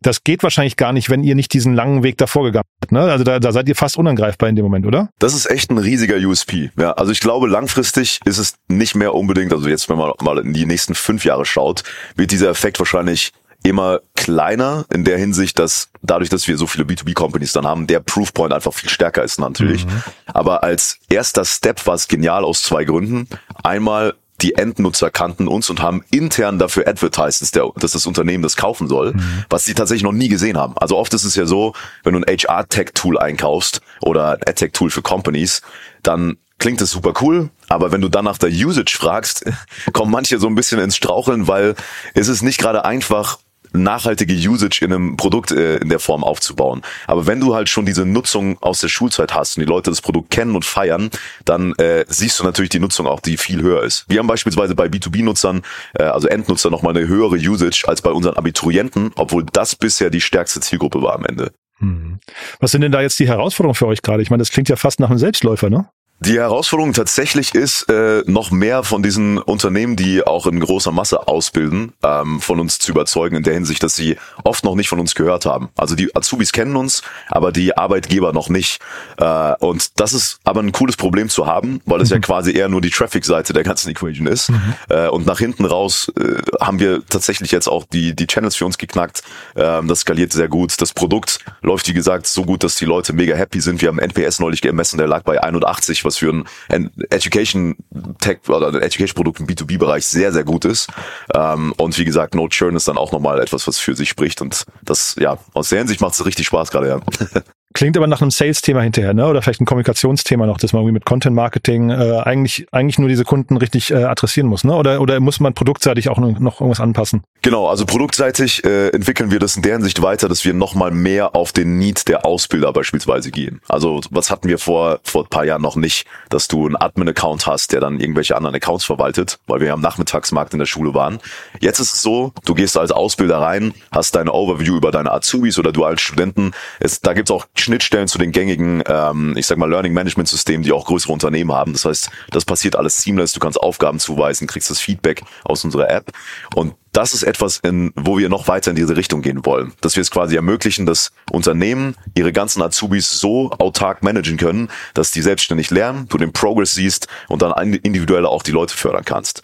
Das 0.00 0.24
geht 0.24 0.42
wahrscheinlich 0.42 0.76
gar 0.76 0.92
nicht, 0.92 1.10
wenn 1.10 1.22
ihr 1.22 1.34
nicht 1.34 1.52
diesen 1.52 1.74
langen 1.74 2.02
Weg 2.02 2.18
davor 2.18 2.44
gegangen 2.44 2.62
seid. 2.82 2.92
Ne? 2.92 3.00
Also 3.00 3.24
da, 3.24 3.38
da 3.38 3.52
seid 3.52 3.68
ihr 3.68 3.76
fast 3.76 3.96
unangreifbar 3.96 4.48
in 4.48 4.56
dem 4.56 4.64
Moment, 4.64 4.86
oder? 4.86 5.10
Das 5.18 5.34
ist 5.34 5.41
ist 5.44 5.50
echt 5.50 5.70
ein 5.70 5.78
riesiger 5.78 6.16
USP. 6.16 6.70
Ja, 6.78 6.92
also 6.92 7.12
ich 7.12 7.20
glaube, 7.20 7.48
langfristig 7.48 8.20
ist 8.24 8.38
es 8.38 8.54
nicht 8.68 8.94
mehr 8.94 9.14
unbedingt, 9.14 9.52
also 9.52 9.68
jetzt, 9.68 9.88
wenn 9.88 9.98
man 9.98 10.12
mal 10.20 10.38
in 10.38 10.52
die 10.52 10.66
nächsten 10.66 10.94
fünf 10.94 11.24
Jahre 11.24 11.44
schaut, 11.44 11.82
wird 12.16 12.30
dieser 12.30 12.50
Effekt 12.50 12.78
wahrscheinlich 12.78 13.32
immer 13.64 14.00
kleiner 14.16 14.86
in 14.92 15.04
der 15.04 15.18
Hinsicht, 15.18 15.58
dass 15.58 15.90
dadurch, 16.02 16.28
dass 16.28 16.48
wir 16.48 16.56
so 16.58 16.66
viele 16.66 16.84
B2B-Companies 16.84 17.52
dann 17.52 17.66
haben, 17.66 17.86
der 17.86 18.00
Proofpoint 18.00 18.52
einfach 18.52 18.74
viel 18.74 18.90
stärker 18.90 19.22
ist 19.22 19.38
natürlich. 19.38 19.86
Mhm. 19.86 20.02
Aber 20.26 20.64
als 20.64 20.98
erster 21.08 21.44
Step 21.44 21.86
war 21.86 21.94
es 21.94 22.08
genial 22.08 22.44
aus 22.44 22.62
zwei 22.62 22.84
Gründen. 22.84 23.28
Einmal 23.62 24.14
die 24.42 24.54
Endnutzer 24.54 25.10
kannten 25.10 25.48
uns 25.48 25.70
und 25.70 25.80
haben 25.80 26.02
intern 26.10 26.58
dafür 26.58 26.86
advertised, 26.88 27.42
dass, 27.42 27.50
der, 27.50 27.70
dass 27.76 27.92
das 27.92 28.06
Unternehmen 28.06 28.42
das 28.42 28.56
kaufen 28.56 28.88
soll, 28.88 29.14
mhm. 29.14 29.44
was 29.48 29.64
sie 29.64 29.74
tatsächlich 29.74 30.02
noch 30.02 30.12
nie 30.12 30.28
gesehen 30.28 30.56
haben. 30.56 30.76
Also 30.76 30.96
oft 30.96 31.14
ist 31.14 31.24
es 31.24 31.36
ja 31.36 31.46
so, 31.46 31.74
wenn 32.02 32.14
du 32.14 32.20
ein 32.20 32.24
HR-Tech-Tool 32.26 33.18
einkaufst 33.18 33.80
oder 34.00 34.32
ein 34.32 34.40
Ad-Tech-Tool 34.46 34.90
für 34.90 35.02
Companies, 35.02 35.62
dann 36.02 36.36
klingt 36.58 36.80
es 36.80 36.90
super 36.90 37.12
cool, 37.20 37.50
aber 37.68 37.90
wenn 37.90 38.00
du 38.00 38.08
dann 38.08 38.24
nach 38.24 38.38
der 38.38 38.50
Usage 38.50 38.96
fragst, 38.96 39.44
kommen 39.92 40.12
manche 40.12 40.38
so 40.38 40.46
ein 40.46 40.54
bisschen 40.54 40.80
ins 40.80 40.96
Straucheln, 40.96 41.48
weil 41.48 41.74
es 42.14 42.28
ist 42.28 42.42
nicht 42.42 42.58
gerade 42.58 42.84
einfach, 42.84 43.38
nachhaltige 43.72 44.34
Usage 44.34 44.84
in 44.84 44.92
einem 44.92 45.16
Produkt 45.16 45.50
äh, 45.52 45.76
in 45.76 45.88
der 45.88 45.98
Form 45.98 46.24
aufzubauen. 46.24 46.82
Aber 47.06 47.26
wenn 47.26 47.40
du 47.40 47.54
halt 47.54 47.68
schon 47.68 47.86
diese 47.86 48.04
Nutzung 48.04 48.58
aus 48.60 48.80
der 48.80 48.88
Schulzeit 48.88 49.34
hast 49.34 49.56
und 49.56 49.62
die 49.62 49.68
Leute 49.68 49.90
das 49.90 50.00
Produkt 50.00 50.30
kennen 50.30 50.54
und 50.54 50.64
feiern, 50.64 51.10
dann 51.44 51.72
äh, 51.74 52.04
siehst 52.08 52.38
du 52.40 52.44
natürlich 52.44 52.70
die 52.70 52.80
Nutzung 52.80 53.06
auch, 53.06 53.20
die 53.20 53.36
viel 53.36 53.62
höher 53.62 53.82
ist. 53.82 54.04
Wir 54.08 54.18
haben 54.18 54.26
beispielsweise 54.26 54.74
bei 54.74 54.86
B2B-Nutzern, 54.86 55.62
äh, 55.94 56.04
also 56.04 56.28
Endnutzer, 56.28 56.70
nochmal 56.70 56.96
eine 56.96 57.06
höhere 57.06 57.36
Usage 57.36 57.84
als 57.86 58.02
bei 58.02 58.10
unseren 58.10 58.36
Abiturienten, 58.36 59.12
obwohl 59.16 59.44
das 59.52 59.76
bisher 59.76 60.10
die 60.10 60.20
stärkste 60.20 60.60
Zielgruppe 60.60 61.02
war 61.02 61.14
am 61.14 61.24
Ende. 61.24 61.52
Hm. 61.78 62.20
Was 62.60 62.70
sind 62.70 62.82
denn 62.82 62.92
da 62.92 63.02
jetzt 63.02 63.18
die 63.18 63.26
Herausforderungen 63.26 63.74
für 63.74 63.86
euch 63.86 64.02
gerade? 64.02 64.22
Ich 64.22 64.30
meine, 64.30 64.40
das 64.40 64.50
klingt 64.50 64.68
ja 64.68 64.76
fast 64.76 65.00
nach 65.00 65.10
einem 65.10 65.18
Selbstläufer, 65.18 65.68
ne? 65.68 65.88
Die 66.24 66.38
Herausforderung 66.38 66.92
tatsächlich 66.92 67.52
ist, 67.52 67.90
äh, 67.90 68.22
noch 68.26 68.52
mehr 68.52 68.84
von 68.84 69.02
diesen 69.02 69.38
Unternehmen, 69.38 69.96
die 69.96 70.24
auch 70.24 70.46
in 70.46 70.60
großer 70.60 70.92
Masse 70.92 71.26
ausbilden, 71.26 71.94
ähm, 72.04 72.40
von 72.40 72.60
uns 72.60 72.78
zu 72.78 72.92
überzeugen 72.92 73.34
in 73.34 73.42
der 73.42 73.54
Hinsicht, 73.54 73.82
dass 73.82 73.96
sie 73.96 74.16
oft 74.44 74.62
noch 74.62 74.76
nicht 74.76 74.88
von 74.88 75.00
uns 75.00 75.16
gehört 75.16 75.46
haben. 75.46 75.70
Also 75.76 75.96
die 75.96 76.14
Azubis 76.14 76.52
kennen 76.52 76.76
uns, 76.76 77.02
aber 77.28 77.50
die 77.50 77.76
Arbeitgeber 77.76 78.32
noch 78.32 78.48
nicht. 78.48 78.78
Äh, 79.16 79.54
und 79.58 79.98
das 79.98 80.12
ist 80.12 80.38
aber 80.44 80.60
ein 80.60 80.70
cooles 80.70 80.96
Problem 80.96 81.28
zu 81.28 81.48
haben, 81.48 81.80
weil 81.86 82.00
es 82.00 82.10
mhm. 82.10 82.14
ja 82.14 82.20
quasi 82.20 82.52
eher 82.52 82.68
nur 82.68 82.82
die 82.82 82.90
Traffic-Seite 82.90 83.52
der 83.52 83.64
ganzen 83.64 83.90
Equation 83.90 84.28
ist. 84.28 84.50
Mhm. 84.50 84.74
Äh, 84.90 85.08
und 85.08 85.26
nach 85.26 85.40
hinten 85.40 85.64
raus 85.64 86.12
äh, 86.20 86.40
haben 86.60 86.78
wir 86.78 87.04
tatsächlich 87.08 87.50
jetzt 87.50 87.66
auch 87.66 87.84
die, 87.92 88.14
die 88.14 88.28
Channels 88.28 88.54
für 88.54 88.66
uns 88.66 88.78
geknackt. 88.78 89.24
Ähm, 89.56 89.88
das 89.88 90.00
skaliert 90.00 90.32
sehr 90.32 90.46
gut. 90.46 90.80
Das 90.80 90.92
Produkt 90.92 91.40
läuft, 91.62 91.88
wie 91.88 91.94
gesagt, 91.94 92.28
so 92.28 92.44
gut, 92.44 92.62
dass 92.62 92.76
die 92.76 92.84
Leute 92.84 93.12
mega 93.12 93.34
happy 93.34 93.60
sind. 93.60 93.82
Wir 93.82 93.88
haben 93.88 93.98
NPS 93.98 94.38
neulich 94.38 94.60
gemessen, 94.60 94.98
der 94.98 95.08
lag 95.08 95.24
bei 95.24 95.42
81, 95.42 96.04
was 96.12 96.18
für 96.18 96.44
ein 96.68 96.90
Education 97.10 97.76
Tech 98.20 98.40
oder 98.48 98.68
ein 98.68 98.82
Education 98.82 99.14
Produkt 99.14 99.40
im 99.40 99.46
B2B-Bereich 99.46 100.06
sehr, 100.06 100.32
sehr 100.32 100.44
gut 100.44 100.64
ist. 100.64 100.88
Ähm, 101.34 101.72
und 101.76 101.98
wie 101.98 102.04
gesagt, 102.04 102.34
No 102.34 102.48
Churn 102.48 102.76
ist 102.76 102.88
dann 102.88 102.98
auch 102.98 103.12
nochmal 103.12 103.40
etwas, 103.40 103.66
was 103.66 103.78
für 103.78 103.94
sich 103.94 104.08
spricht. 104.08 104.42
Und 104.42 104.64
das, 104.82 105.16
ja, 105.18 105.38
aus 105.54 105.70
der 105.70 105.78
Hinsicht 105.78 106.00
macht 106.00 106.14
es 106.14 106.24
richtig 106.24 106.46
Spaß 106.46 106.70
gerade, 106.70 106.88
ja. 106.88 107.00
Klingt 107.72 107.96
aber 107.96 108.06
nach 108.06 108.20
einem 108.20 108.30
Sales-Thema 108.30 108.82
hinterher, 108.82 109.14
ne? 109.14 109.26
Oder 109.26 109.42
vielleicht 109.42 109.60
ein 109.60 109.66
Kommunikationsthema 109.66 110.46
noch, 110.46 110.58
dass 110.58 110.72
man 110.72 110.82
irgendwie 110.82 110.94
mit 110.94 111.04
Content-Marketing 111.04 111.90
äh, 111.90 112.20
eigentlich 112.24 112.66
eigentlich 112.72 112.98
nur 112.98 113.08
diese 113.08 113.24
Kunden 113.24 113.56
richtig 113.56 113.90
äh, 113.90 114.04
adressieren 114.04 114.48
muss, 114.48 114.64
ne? 114.64 114.74
Oder 114.74 115.00
oder 115.00 115.20
muss 115.20 115.40
man 115.40 115.54
produktseitig 115.54 116.08
auch 116.08 116.18
noch 116.18 116.60
irgendwas 116.60 116.80
anpassen? 116.80 117.22
Genau, 117.42 117.68
also 117.68 117.86
produktseitig 117.86 118.64
äh, 118.64 118.88
entwickeln 118.88 119.30
wir 119.30 119.38
das 119.38 119.56
in 119.56 119.62
der 119.62 119.74
Hinsicht 119.74 120.02
weiter, 120.02 120.28
dass 120.28 120.44
wir 120.44 120.54
nochmal 120.54 120.90
mehr 120.90 121.34
auf 121.34 121.52
den 121.52 121.78
Need 121.78 122.08
der 122.08 122.24
Ausbilder 122.24 122.72
beispielsweise 122.72 123.30
gehen. 123.30 123.60
Also 123.68 124.00
was 124.10 124.30
hatten 124.30 124.48
wir 124.48 124.58
vor 124.58 125.00
vor 125.02 125.24
ein 125.24 125.28
paar 125.28 125.44
Jahren 125.44 125.62
noch 125.62 125.76
nicht, 125.76 126.06
dass 126.28 126.48
du 126.48 126.66
einen 126.66 126.76
Admin-Account 126.76 127.46
hast, 127.46 127.72
der 127.72 127.80
dann 127.80 128.00
irgendwelche 128.00 128.36
anderen 128.36 128.54
Accounts 128.54 128.84
verwaltet, 128.84 129.38
weil 129.46 129.60
wir 129.60 129.68
ja 129.68 129.74
am 129.74 129.80
Nachmittagsmarkt 129.80 130.52
in 130.52 130.58
der 130.58 130.66
Schule 130.66 130.94
waren. 130.94 131.18
Jetzt 131.60 131.78
ist 131.80 131.94
es 131.94 132.02
so, 132.02 132.32
du 132.44 132.54
gehst 132.54 132.76
als 132.76 132.92
Ausbilder 132.92 133.38
rein, 133.38 133.74
hast 133.90 134.14
deine 134.14 134.32
Overview 134.32 134.76
über 134.76 134.90
deine 134.90 135.12
Azubis 135.12 135.58
oder 135.58 135.72
du 135.72 135.84
als 135.84 136.00
Studenten. 136.00 136.52
Es, 136.80 137.00
da 137.00 137.12
gibt's 137.12 137.30
auch 137.30 137.46
Schnittstellen 137.62 138.08
zu 138.08 138.18
den 138.18 138.32
gängigen, 138.32 138.82
ähm, 138.86 139.34
ich 139.36 139.46
sag 139.46 139.58
mal, 139.58 139.70
Learning 139.70 139.92
Management 139.92 140.28
Systemen, 140.28 140.62
die 140.62 140.72
auch 140.72 140.86
größere 140.86 141.12
Unternehmen 141.12 141.52
haben. 141.52 141.72
Das 141.72 141.84
heißt, 141.84 142.10
das 142.30 142.44
passiert 142.44 142.76
alles 142.76 143.00
seamless. 143.02 143.32
Du 143.32 143.40
kannst 143.40 143.58
Aufgaben 143.60 143.98
zuweisen, 143.98 144.46
kriegst 144.46 144.70
das 144.70 144.80
Feedback 144.80 145.22
aus 145.44 145.64
unserer 145.64 145.90
App. 145.90 146.12
Und 146.54 146.74
das 146.92 147.14
ist 147.14 147.22
etwas, 147.22 147.58
in, 147.58 147.92
wo 147.96 148.18
wir 148.18 148.28
noch 148.28 148.48
weiter 148.48 148.70
in 148.70 148.76
diese 148.76 148.96
Richtung 148.96 149.22
gehen 149.22 149.46
wollen. 149.46 149.72
Dass 149.80 149.96
wir 149.96 150.02
es 150.02 150.10
quasi 150.10 150.36
ermöglichen, 150.36 150.84
dass 150.84 151.12
Unternehmen 151.30 151.96
ihre 152.14 152.32
ganzen 152.32 152.60
Azubis 152.60 153.18
so 153.18 153.50
autark 153.52 154.02
managen 154.02 154.36
können, 154.36 154.68
dass 154.92 155.10
die 155.10 155.22
selbstständig 155.22 155.70
lernen, 155.70 156.06
du 156.08 156.18
den 156.18 156.32
Progress 156.32 156.74
siehst 156.74 157.08
und 157.28 157.40
dann 157.40 157.72
individuell 157.72 158.26
auch 158.26 158.42
die 158.42 158.50
Leute 158.50 158.76
fördern 158.76 159.04
kannst. 159.04 159.42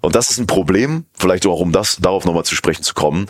Und 0.00 0.14
das 0.14 0.30
ist 0.30 0.38
ein 0.38 0.46
Problem, 0.46 1.06
vielleicht 1.14 1.46
auch 1.46 1.60
um 1.60 1.72
das 1.72 1.96
darauf 1.96 2.24
nochmal 2.24 2.44
zu 2.44 2.54
sprechen 2.54 2.82
zu 2.82 2.94
kommen, 2.94 3.26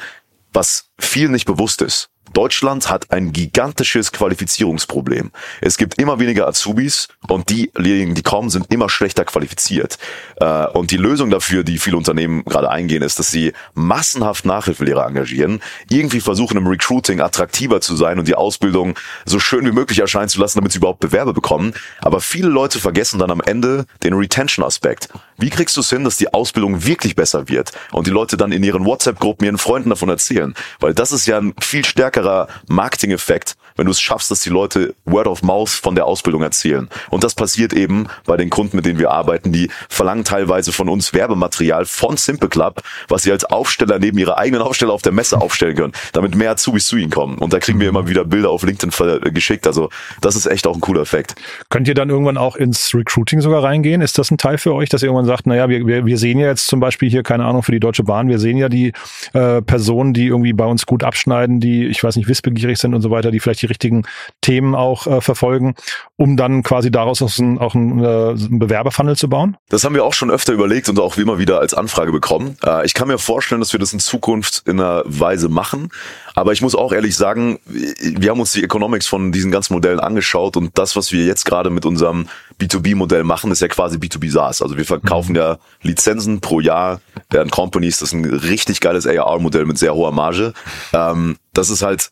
was 0.53 0.88
viel 0.99 1.29
nicht 1.29 1.47
bewusst 1.47 1.83
ist. 1.83 2.11
Deutschland 2.33 2.91
hat 2.91 3.11
ein 3.11 3.33
gigantisches 3.33 4.13
Qualifizierungsproblem. 4.13 5.31
Es 5.61 5.77
gibt 5.77 5.99
immer 5.99 6.19
weniger 6.19 6.47
Azubis 6.47 7.09
und 7.29 7.49
diejenigen, 7.51 8.15
die 8.15 8.23
kommen, 8.23 8.51
sind 8.51 8.73
immer 8.73 8.89
schlechter 8.89 9.25
qualifiziert. 9.25 9.99
Äh, 10.37 10.67
und 10.69 10.91
die 10.91 10.97
Lösung 10.97 11.31
dafür, 11.31 11.65
die 11.65 11.79
viele 11.79 11.97
Unternehmen 11.97 12.45
gerade 12.45 12.71
eingehen, 12.71 13.03
ist, 13.03 13.19
dass 13.19 13.31
sie 13.31 13.53
massenhaft 13.75 14.45
Nachhilfelehrer 14.45 15.07
engagieren, 15.07 15.61
irgendwie 15.91 16.21
versuchen 16.21 16.57
im 16.57 16.67
Recruiting 16.67 17.21
attraktiver 17.21 17.81
zu 17.81 17.97
sein 17.97 18.19
und 18.19 18.29
die 18.29 18.35
Ausbildung 18.35 18.95
so 19.25 19.39
schön 19.39 19.65
wie 19.67 19.73
möglich 19.73 19.99
erscheinen 19.99 20.29
zu 20.29 20.41
lassen, 20.41 20.59
damit 20.59 20.73
sie 20.73 20.79
überhaupt 20.79 21.01
Bewerbe 21.01 21.33
bekommen. 21.33 21.75
Aber 22.01 22.21
viele 22.21 22.49
Leute 22.49 22.79
vergessen 22.79 23.19
dann 23.19 23.31
am 23.31 23.41
Ende 23.41 23.87
den 24.03 24.15
Retention-Aspekt. 24.15 25.09
Wie 25.39 25.51
kriegst 25.51 25.77
du 25.77 25.81
es 25.81 25.91
hin, 25.91 26.05
dass 26.05 26.17
die 26.17 26.33
Ausbildung 26.35 26.85
wirklich 26.85 27.15
besser 27.15 27.49
wird 27.49 27.73
und 27.93 28.07
die 28.07 28.11
Leute 28.11 28.37
dann 28.37 28.53
in 28.53 28.63
ihren 28.63 28.85
WhatsApp-Gruppen 28.85 29.45
ihren 29.45 29.59
Freunden 29.59 29.91
davon 29.91 30.09
erzählen? 30.09 30.55
Weil 30.81 30.88
das 30.95 31.13
ist 31.13 31.27
ja 31.27 31.39
ein 31.39 31.55
viel 31.61 31.85
stärkerer 31.85 32.49
Marketing-Effekt, 32.67 33.57
wenn 33.79 33.87
du 33.87 33.93
es 33.93 34.01
schaffst, 34.01 34.31
dass 34.31 34.41
die 34.41 34.51
Leute 34.51 34.95
Word 35.07 35.27
of 35.27 35.43
Mouth 35.43 35.71
von 35.71 35.95
der 35.95 36.05
Ausbildung 36.05 36.43
erzählen. 36.43 36.89
Und 37.09 37.25
das 37.25 37.35
passiert 37.35 37.73
eben 37.73 38.09
bei 38.27 38.37
den 38.37 38.51
Kunden, 38.51 38.77
mit 38.77 38.85
denen 38.85 38.99
wir 38.99 39.11
arbeiten, 39.11 39.53
die 39.53 39.71
verlangen 39.89 40.25
teilweise 40.25 40.73
von 40.73 40.89
uns 40.89 41.15
Werbematerial 41.15 41.87
von 41.87 42.17
Simple 42.17 42.49
Club, 42.49 42.83
was 43.09 43.23
sie 43.23 43.33
als 43.33 43.45
Aufsteller 43.45 43.99
neben 43.99 44.19
ihrer 44.19 44.37
eigenen 44.37 44.63
Aufsteller 44.63 44.93
auf 44.93 45.03
der 45.03 45.13
Messe 45.13 45.41
aufstellen 45.41 45.77
können, 45.77 45.93
damit 46.13 46.35
mehr 46.35 46.51
Azubis 46.51 46.87
zu 46.87 46.97
ihnen 46.97 47.11
kommen. 47.11 47.39
Und 47.39 47.53
da 47.53 47.61
kriegen 47.61 47.81
wir 47.81 47.89
immer 47.89 48.09
wieder 48.09 48.25
Bilder 48.25 48.51
auf 48.51 48.65
LinkedIn 48.65 48.91
geschickt. 49.33 49.67
Also 49.67 49.91
das 50.21 50.37
ist 50.37 50.47
echt 50.47 50.67
auch 50.67 50.75
ein 50.75 50.81
cooler 50.81 51.03
Effekt. 51.03 51.37
Könnt 51.71 51.87
ihr 51.89 51.95
dann 51.95 52.11
irgendwann 52.11 52.37
auch 52.37 52.57
ins 52.57 52.95
Recruiting 52.95 53.41
sogar 53.41 53.63
reingehen? 53.63 54.03
Ist 54.03 54.19
das 54.19 54.31
ein 54.31 54.39
Teil 54.39 54.59
für 54.59 54.75
euch, 54.75 54.89
dass 54.89 55.03
ihr 55.03 55.07
irgendwann 55.07 55.27
sagt, 55.27 55.47
naja, 55.47 55.69
wir, 55.69 55.87
wir, 55.87 56.05
wir 56.05 56.19
sehen 56.19 56.39
ja 56.39 56.49
jetzt 56.49 56.67
zum 56.67 56.81
Beispiel 56.81 57.09
hier, 57.09 57.23
keine 57.23 57.45
Ahnung, 57.45 57.63
für 57.63 57.73
die 57.73 57.81
Deutsche 57.81 58.03
Bahn, 58.03 58.29
wir 58.29 58.41
sehen 58.41 58.57
ja 58.57 58.69
die 58.69 58.93
äh, 59.35 59.63
Personen, 59.63 60.15
die 60.15 60.27
irgendwie 60.27 60.53
bei 60.53 60.65
uns 60.65 60.87
gut 60.87 61.05
abschneiden, 61.05 61.61
die, 61.61 61.87
ich 61.87 62.03
weiß 62.03 62.17
nicht, 62.17 62.29
wissbegierig 62.29 62.79
sind 62.79 62.95
und 62.95 63.03
so 63.03 63.11
weiter, 63.11 63.31
die 63.31 63.39
vielleicht 63.39 63.63
die 63.63 63.68
richtigen 63.69 64.05
Themen 64.41 64.75
auch 64.75 65.07
äh, 65.07 65.21
verfolgen, 65.21 65.75
um 66.17 66.37
dann 66.37 66.63
quasi 66.63 66.91
daraus 66.91 67.23
auch, 67.23 67.37
ein, 67.39 67.59
auch 67.59 67.75
ein, 67.75 68.03
äh, 68.03 68.35
Bewerberfunnel 68.51 69.17
zu 69.17 69.29
bauen? 69.29 69.57
Das 69.69 69.85
haben 69.85 69.95
wir 69.95 70.05
auch 70.05 70.15
schon 70.15 70.31
öfter 70.31 70.53
überlegt 70.53 70.89
und 70.89 70.99
auch 70.99 71.17
immer 71.17 71.39
wieder 71.39 71.61
als 71.61 71.75
Anfrage 71.75 72.13
bekommen. 72.13 72.57
Äh, 72.65 72.87
ich 72.87 72.95
kann 72.95 73.09
mir 73.09 73.19
vorstellen, 73.19 73.61
dass 73.61 73.73
wir 73.73 73.81
das 73.81 73.93
in 73.93 74.01
Zukunft 74.01 74.63
in 74.67 74.81
einer 74.81 75.03
Weise 75.07 75.49
machen. 75.49 75.91
Aber 76.35 76.53
ich 76.53 76.63
muss 76.63 76.75
auch 76.75 76.93
ehrlich 76.93 77.17
sagen, 77.17 77.59
wir 77.67 78.31
haben 78.31 78.41
uns 78.41 78.53
die 78.53 78.63
Economics 78.63 79.07
von 79.07 79.33
diesen 79.33 79.51
ganzen 79.51 79.75
Modellen 79.75 79.99
angeschaut 79.99 80.57
und 80.57 80.79
das, 80.79 80.95
was 80.95 81.13
wir 81.13 81.25
jetzt 81.25 81.45
gerade 81.45 81.71
mit 81.71 81.85
unserem 81.85 82.29
B2B-Modell 82.61 83.25
machen, 83.25 83.51
ist 83.51 83.61
ja 83.61 83.69
quasi 83.69 83.99
B2B 83.99 84.31
SaaS. 84.31 84.63
Also 84.63 84.77
wir 84.77 84.85
verkaufen 84.85 85.31
mhm. 85.33 85.37
ja 85.37 85.59
Lizenzen 85.83 86.41
pro 86.41 86.61
Jahr 86.61 87.01
an 87.37 87.51
Companies. 87.51 87.99
Das 87.99 88.11
ist 88.11 88.15
ein 88.15 88.25
richtig 88.25 88.81
geiles 88.81 89.07
AR-Modell 89.07 89.67
mit 89.67 89.79
sehr 89.79 89.95
hoher 89.95 90.13
Marge. 90.13 90.53
Ähm, 90.93 91.37
das 91.53 91.71
ist 91.71 91.83
halt 91.83 92.11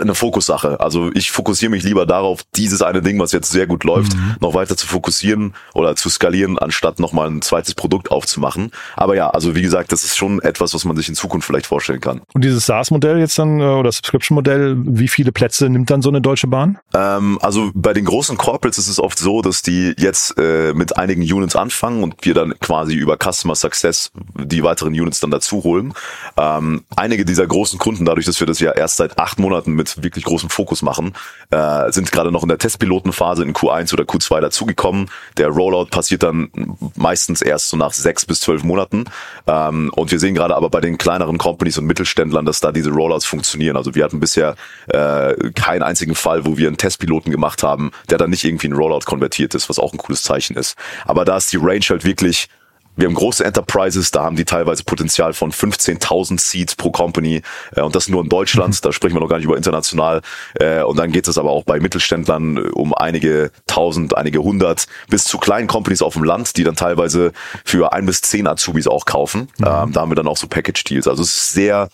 eine 0.00 0.14
Fokussache. 0.14 0.80
Also 0.80 1.10
ich 1.14 1.30
fokussiere 1.30 1.70
mich 1.70 1.82
lieber 1.82 2.06
darauf, 2.06 2.42
dieses 2.56 2.82
eine 2.82 3.02
Ding, 3.02 3.18
was 3.18 3.32
jetzt 3.32 3.50
sehr 3.50 3.66
gut 3.66 3.84
läuft, 3.84 4.14
mhm. 4.14 4.36
noch 4.40 4.54
weiter 4.54 4.76
zu 4.76 4.86
fokussieren 4.86 5.54
oder 5.74 5.96
zu 5.96 6.08
skalieren, 6.08 6.58
anstatt 6.58 6.98
nochmal 6.98 7.28
ein 7.28 7.42
zweites 7.42 7.74
Produkt 7.74 8.10
aufzumachen. 8.10 8.70
Aber 8.96 9.16
ja, 9.16 9.30
also 9.30 9.54
wie 9.54 9.62
gesagt, 9.62 9.92
das 9.92 10.04
ist 10.04 10.16
schon 10.16 10.40
etwas, 10.40 10.74
was 10.74 10.84
man 10.84 10.96
sich 10.96 11.08
in 11.08 11.14
Zukunft 11.14 11.46
vielleicht 11.46 11.66
vorstellen 11.66 12.00
kann. 12.00 12.22
Und 12.34 12.44
dieses 12.44 12.66
SaaS-Modell 12.66 13.18
jetzt 13.18 13.38
dann 13.38 13.60
äh, 13.60 13.64
oder 13.64 13.90
Subscription-Modell, 13.92 14.76
wie 14.78 15.08
viele 15.08 15.32
Plätze 15.32 15.68
nimmt 15.68 15.90
dann 15.90 16.02
so 16.02 16.08
eine 16.08 16.20
Deutsche 16.20 16.46
Bahn? 16.46 16.78
Ähm, 16.94 17.38
also 17.42 17.70
bei 17.74 17.92
den 17.92 18.04
großen 18.04 18.36
Corporates 18.36 18.78
ist 18.78 18.88
es 18.88 19.00
oft 19.00 19.18
so, 19.18 19.42
dass 19.42 19.62
die 19.62 19.94
jetzt 19.98 20.38
äh, 20.38 20.72
mit 20.74 20.96
einigen 20.96 21.22
Units 21.22 21.56
anfangen 21.56 22.02
und 22.02 22.16
wir 22.22 22.34
dann 22.34 22.54
quasi 22.60 22.94
über 22.94 23.16
Customer 23.16 23.54
Success 23.54 24.10
die 24.34 24.62
weiteren 24.62 24.92
Units 24.92 25.20
dann 25.20 25.30
dazu 25.30 25.64
holen. 25.64 25.94
Ähm, 26.36 26.84
einige 26.96 27.24
dieser 27.24 27.46
großen 27.46 27.78
Kunden, 27.78 28.04
dadurch, 28.04 28.26
dass 28.26 28.40
wir 28.40 28.46
das 28.46 28.60
ja 28.60 28.72
erst 28.72 28.96
seit 28.96 29.18
acht 29.18 29.38
Monaten 29.38 29.71
Monaten 29.72 29.76
mit 29.76 30.02
wirklich 30.02 30.24
großem 30.24 30.50
Fokus 30.50 30.82
machen, 30.82 31.14
äh, 31.50 31.90
sind 31.90 32.12
gerade 32.12 32.30
noch 32.30 32.42
in 32.42 32.48
der 32.48 32.58
Testpilotenphase 32.58 33.42
in 33.42 33.54
Q1 33.54 33.92
oder 33.92 34.04
Q2 34.04 34.40
dazugekommen. 34.40 35.10
Der 35.36 35.48
Rollout 35.48 35.86
passiert 35.86 36.22
dann 36.22 36.50
meistens 36.96 37.42
erst 37.42 37.70
so 37.70 37.76
nach 37.76 37.92
sechs 37.92 38.24
bis 38.26 38.40
zwölf 38.40 38.62
Monaten. 38.62 39.04
Ähm, 39.46 39.90
und 39.94 40.10
wir 40.10 40.18
sehen 40.18 40.34
gerade 40.34 40.56
aber 40.56 40.70
bei 40.70 40.80
den 40.80 40.98
kleineren 40.98 41.38
Companies 41.38 41.78
und 41.78 41.86
Mittelständlern, 41.86 42.44
dass 42.44 42.60
da 42.60 42.72
diese 42.72 42.90
Rollouts 42.90 43.24
funktionieren. 43.24 43.76
Also 43.76 43.94
wir 43.94 44.04
hatten 44.04 44.20
bisher 44.20 44.56
äh, 44.88 45.34
keinen 45.52 45.82
einzigen 45.82 46.14
Fall, 46.14 46.44
wo 46.44 46.56
wir 46.56 46.68
einen 46.68 46.76
Testpiloten 46.76 47.32
gemacht 47.32 47.62
haben, 47.62 47.90
der 48.10 48.18
dann 48.18 48.30
nicht 48.30 48.44
irgendwie 48.44 48.66
in 48.66 48.74
Rollout 48.74 49.04
konvertiert 49.04 49.54
ist, 49.54 49.68
was 49.68 49.78
auch 49.78 49.92
ein 49.92 49.98
cooles 49.98 50.22
Zeichen 50.22 50.56
ist. 50.56 50.76
Aber 51.06 51.24
da 51.24 51.36
ist 51.36 51.52
die 51.52 51.58
Range 51.58 51.84
halt 51.88 52.04
wirklich 52.04 52.48
wir 52.96 53.06
haben 53.06 53.14
große 53.14 53.44
Enterprises, 53.44 54.10
da 54.10 54.24
haben 54.24 54.36
die 54.36 54.44
teilweise 54.44 54.84
Potenzial 54.84 55.32
von 55.32 55.52
15.000 55.52 56.38
Seats 56.38 56.74
pro 56.74 56.90
Company 56.90 57.42
äh, 57.74 57.80
und 57.80 57.94
das 57.94 58.08
nur 58.08 58.22
in 58.22 58.28
Deutschland, 58.28 58.74
mhm. 58.74 58.78
da 58.82 58.92
sprechen 58.92 59.14
wir 59.14 59.20
noch 59.20 59.28
gar 59.28 59.36
nicht 59.36 59.46
über 59.46 59.56
international. 59.56 60.20
Äh, 60.54 60.82
und 60.82 60.98
dann 60.98 61.10
geht 61.10 61.28
es 61.28 61.38
aber 61.38 61.50
auch 61.50 61.64
bei 61.64 61.80
Mittelständlern 61.80 62.58
um 62.72 62.94
einige 62.94 63.50
tausend, 63.66 64.16
einige 64.16 64.40
hundert 64.40 64.86
bis 65.08 65.24
zu 65.24 65.38
kleinen 65.38 65.68
Companies 65.68 66.02
auf 66.02 66.14
dem 66.14 66.24
Land, 66.24 66.56
die 66.56 66.64
dann 66.64 66.76
teilweise 66.76 67.32
für 67.64 67.92
ein 67.92 68.06
bis 68.06 68.20
zehn 68.20 68.46
Azubis 68.46 68.86
auch 68.86 69.06
kaufen. 69.06 69.48
Mhm. 69.58 69.66
Ähm, 69.66 69.92
da 69.92 70.00
haben 70.02 70.10
wir 70.10 70.16
dann 70.16 70.28
auch 70.28 70.36
so 70.36 70.46
Package-Deals. 70.46 71.08
Also 71.08 71.22
es 71.22 71.36
ist 71.36 71.52
sehr 71.52 71.88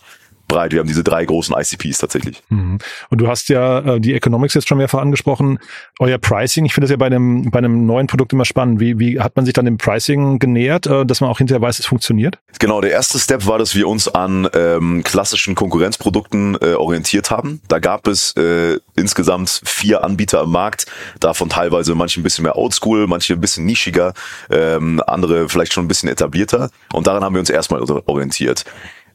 breit. 0.48 0.72
Wir 0.72 0.80
haben 0.80 0.88
diese 0.88 1.04
drei 1.04 1.24
großen 1.24 1.54
ICPs 1.56 1.98
tatsächlich. 1.98 2.42
Mhm. 2.48 2.78
Und 3.10 3.20
du 3.20 3.28
hast 3.28 3.48
ja 3.48 3.80
äh, 3.80 4.00
die 4.00 4.14
Economics 4.14 4.54
jetzt 4.54 4.68
schon 4.68 4.78
mehrfach 4.78 5.00
angesprochen. 5.00 5.58
Euer 5.98 6.18
Pricing, 6.18 6.64
ich 6.64 6.74
finde 6.74 6.86
das 6.86 6.90
ja 6.90 6.96
bei 6.96 7.06
einem, 7.06 7.50
bei 7.50 7.58
einem 7.58 7.86
neuen 7.86 8.06
Produkt 8.06 8.32
immer 8.32 8.44
spannend. 8.44 8.80
Wie, 8.80 8.98
wie 8.98 9.20
hat 9.20 9.36
man 9.36 9.44
sich 9.44 9.54
dann 9.54 9.66
dem 9.66 9.78
Pricing 9.78 10.38
genähert, 10.38 10.86
äh, 10.86 11.06
dass 11.06 11.20
man 11.20 11.30
auch 11.30 11.38
hinterher 11.38 11.60
weiß, 11.60 11.78
es 11.78 11.86
funktioniert? 11.86 12.38
Genau, 12.58 12.80
der 12.80 12.90
erste 12.90 13.18
Step 13.18 13.46
war, 13.46 13.58
dass 13.58 13.74
wir 13.74 13.86
uns 13.86 14.08
an 14.08 14.48
ähm, 14.54 15.02
klassischen 15.04 15.54
Konkurrenzprodukten 15.54 16.56
äh, 16.60 16.74
orientiert 16.74 17.30
haben. 17.30 17.60
Da 17.68 17.78
gab 17.78 18.06
es 18.08 18.34
äh, 18.36 18.78
insgesamt 18.96 19.60
vier 19.64 20.02
Anbieter 20.02 20.40
am 20.40 20.50
Markt, 20.50 20.86
davon 21.20 21.48
teilweise 21.48 21.94
manche 21.94 22.20
ein 22.20 22.22
bisschen 22.22 22.42
mehr 22.44 22.56
oldschool, 22.56 23.06
manche 23.06 23.34
ein 23.34 23.40
bisschen 23.40 23.66
nischiger, 23.66 24.14
ähm, 24.50 25.02
andere 25.06 25.48
vielleicht 25.48 25.72
schon 25.72 25.84
ein 25.84 25.88
bisschen 25.88 26.08
etablierter. 26.08 26.70
Und 26.92 27.06
daran 27.06 27.22
haben 27.22 27.34
wir 27.34 27.40
uns 27.40 27.50
erstmal 27.50 27.82
orientiert. 27.82 28.64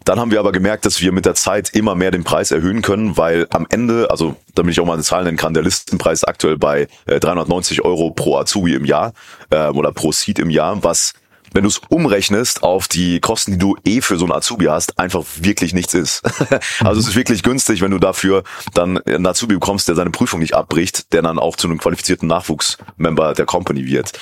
Dann 0.06 0.20
haben 0.20 0.32
wir 0.32 0.40
aber 0.40 0.52
gemerkt, 0.52 0.86
dass 0.86 1.02
wir 1.02 1.12
mit 1.12 1.26
der 1.26 1.36
Zeit 1.36 1.70
immer 1.74 1.96
mehr 1.96 2.12
den 2.12 2.24
Preis 2.24 2.52
erhöhen 2.52 2.82
können, 2.82 3.18
weil 3.18 3.48
am 3.52 3.66
Ende, 3.70 4.10
also 4.12 4.36
damit 4.56 4.74
ich 4.74 4.80
auch 4.80 4.86
mal 4.86 4.94
eine 4.94 5.04
Zahl 5.04 5.24
nennen 5.24 5.38
kann, 5.38 5.54
der 5.54 5.64
Listenpreis 5.64 6.24
aktuell 6.24 6.58
bei 6.58 6.88
äh, 7.06 7.20
390 7.20 7.84
Euro 7.84 8.12
pro 8.12 8.38
Azubi 8.38 8.74
im 8.74 8.86
Jahr 8.86 9.14
äh, 9.50 9.68
oder 9.68 9.92
pro 9.92 10.12
Seat 10.12 10.40
im 10.40 10.50
Jahr, 10.50 10.84
was 10.84 11.14
wenn 11.54 11.64
du 11.64 11.70
es 11.70 11.80
umrechnest 11.90 12.64
auf 12.64 12.88
die 12.88 13.20
Kosten, 13.20 13.52
die 13.52 13.58
du 13.58 13.78
eh 13.86 14.02
für 14.02 14.18
so 14.18 14.26
einen 14.26 14.34
Azubi 14.34 14.66
hast, 14.66 14.98
einfach 15.00 15.24
wirklich 15.38 15.74
nichts 15.74 15.94
ist. 15.94 16.24
also 16.80 17.00
es 17.00 17.10
ist 17.10 17.16
wirklich 17.16 17.44
günstig, 17.44 17.82
wenn 17.82 17.92
du 17.92 18.00
dafür 18.00 18.44
dann 18.74 18.98
einen 19.04 19.26
Azubi 19.26 19.54
bekommst, 19.54 19.88
der 19.88 19.96
seine 19.96 20.10
Prüfung 20.10 20.40
nicht 20.40 20.56
abbricht, 20.56 21.14
der 21.14 21.22
dann 21.22 21.40
auch 21.40 21.56
zu 21.56 21.68
einem 21.68 21.78
qualifizierten 21.78 22.28
Nachwuchsmember 22.28 23.34
der 23.34 23.46
Company 23.46 23.86
wird. 23.86 24.14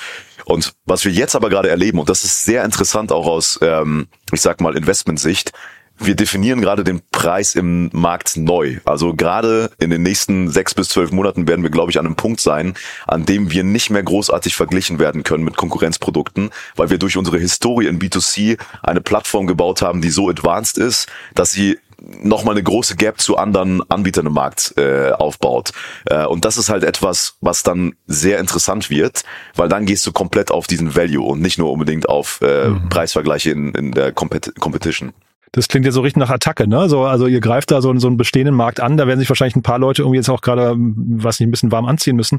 Und 0.44 0.72
was 0.84 1.04
wir 1.04 1.12
jetzt 1.12 1.36
aber 1.36 1.50
gerade 1.50 1.68
erleben, 1.68 1.98
und 1.98 2.08
das 2.08 2.24
ist 2.24 2.44
sehr 2.44 2.64
interessant 2.64 3.12
auch 3.12 3.26
aus, 3.26 3.58
ähm, 3.62 4.08
ich 4.32 4.40
sag 4.40 4.60
mal, 4.60 4.76
Investmentsicht, 4.76 5.52
wir 5.98 6.14
definieren 6.14 6.60
gerade 6.60 6.84
den 6.84 7.00
Preis 7.10 7.54
im 7.54 7.90
Markt 7.92 8.36
neu. 8.36 8.78
Also 8.84 9.14
gerade 9.14 9.70
in 9.78 9.90
den 9.90 10.02
nächsten 10.02 10.50
sechs 10.50 10.74
bis 10.74 10.88
zwölf 10.88 11.12
Monaten 11.12 11.46
werden 11.46 11.62
wir, 11.62 11.70
glaube 11.70 11.90
ich, 11.90 11.98
an 11.98 12.06
einem 12.06 12.16
Punkt 12.16 12.40
sein, 12.40 12.74
an 13.06 13.24
dem 13.24 13.50
wir 13.50 13.62
nicht 13.62 13.90
mehr 13.90 14.02
großartig 14.02 14.56
verglichen 14.56 14.98
werden 14.98 15.22
können 15.22 15.44
mit 15.44 15.56
Konkurrenzprodukten, 15.56 16.50
weil 16.76 16.90
wir 16.90 16.98
durch 16.98 17.16
unsere 17.16 17.38
Historie 17.38 17.86
in 17.86 18.00
B2C 18.00 18.58
eine 18.82 19.00
Plattform 19.00 19.46
gebaut 19.46 19.82
haben, 19.82 20.00
die 20.00 20.10
so 20.10 20.28
advanced 20.28 20.78
ist, 20.78 21.08
dass 21.34 21.52
sie 21.52 21.78
nochmal 22.22 22.54
eine 22.54 22.62
große 22.62 22.96
Gap 22.96 23.20
zu 23.20 23.36
anderen 23.36 23.82
Anbietern 23.90 24.26
im 24.26 24.32
Markt 24.32 24.74
äh, 24.76 25.10
aufbaut. 25.10 25.72
Äh, 26.06 26.26
und 26.26 26.44
das 26.44 26.56
ist 26.56 26.68
halt 26.68 26.84
etwas, 26.84 27.36
was 27.40 27.62
dann 27.62 27.94
sehr 28.06 28.38
interessant 28.38 28.90
wird, 28.90 29.24
weil 29.56 29.68
dann 29.68 29.86
gehst 29.86 30.06
du 30.06 30.12
komplett 30.12 30.50
auf 30.50 30.66
diesen 30.66 30.94
Value 30.96 31.24
und 31.24 31.40
nicht 31.40 31.58
nur 31.58 31.70
unbedingt 31.70 32.08
auf 32.08 32.40
äh, 32.42 32.68
mhm. 32.68 32.88
Preisvergleiche 32.88 33.50
in, 33.50 33.74
in 33.74 33.92
der 33.92 34.12
Compet 34.12 34.52
Competition. 34.58 35.12
Das 35.52 35.68
klingt 35.68 35.84
ja 35.84 35.92
so 35.92 36.00
richtig 36.00 36.18
nach 36.18 36.30
Attacke, 36.30 36.66
ne? 36.66 36.88
So, 36.88 37.04
also 37.04 37.26
ihr 37.26 37.40
greift 37.40 37.70
da 37.70 37.82
so, 37.82 37.96
so 37.98 38.06
einen 38.06 38.16
bestehenden 38.16 38.54
Markt 38.54 38.80
an, 38.80 38.96
da 38.96 39.06
werden 39.06 39.20
sich 39.20 39.28
wahrscheinlich 39.28 39.54
ein 39.54 39.62
paar 39.62 39.78
Leute 39.78 40.00
irgendwie 40.00 40.16
jetzt 40.16 40.30
auch 40.30 40.40
gerade, 40.40 40.74
was 40.76 41.40
nicht, 41.40 41.48
ein 41.48 41.50
bisschen 41.50 41.72
warm 41.72 41.84
anziehen 41.84 42.16
müssen. 42.16 42.38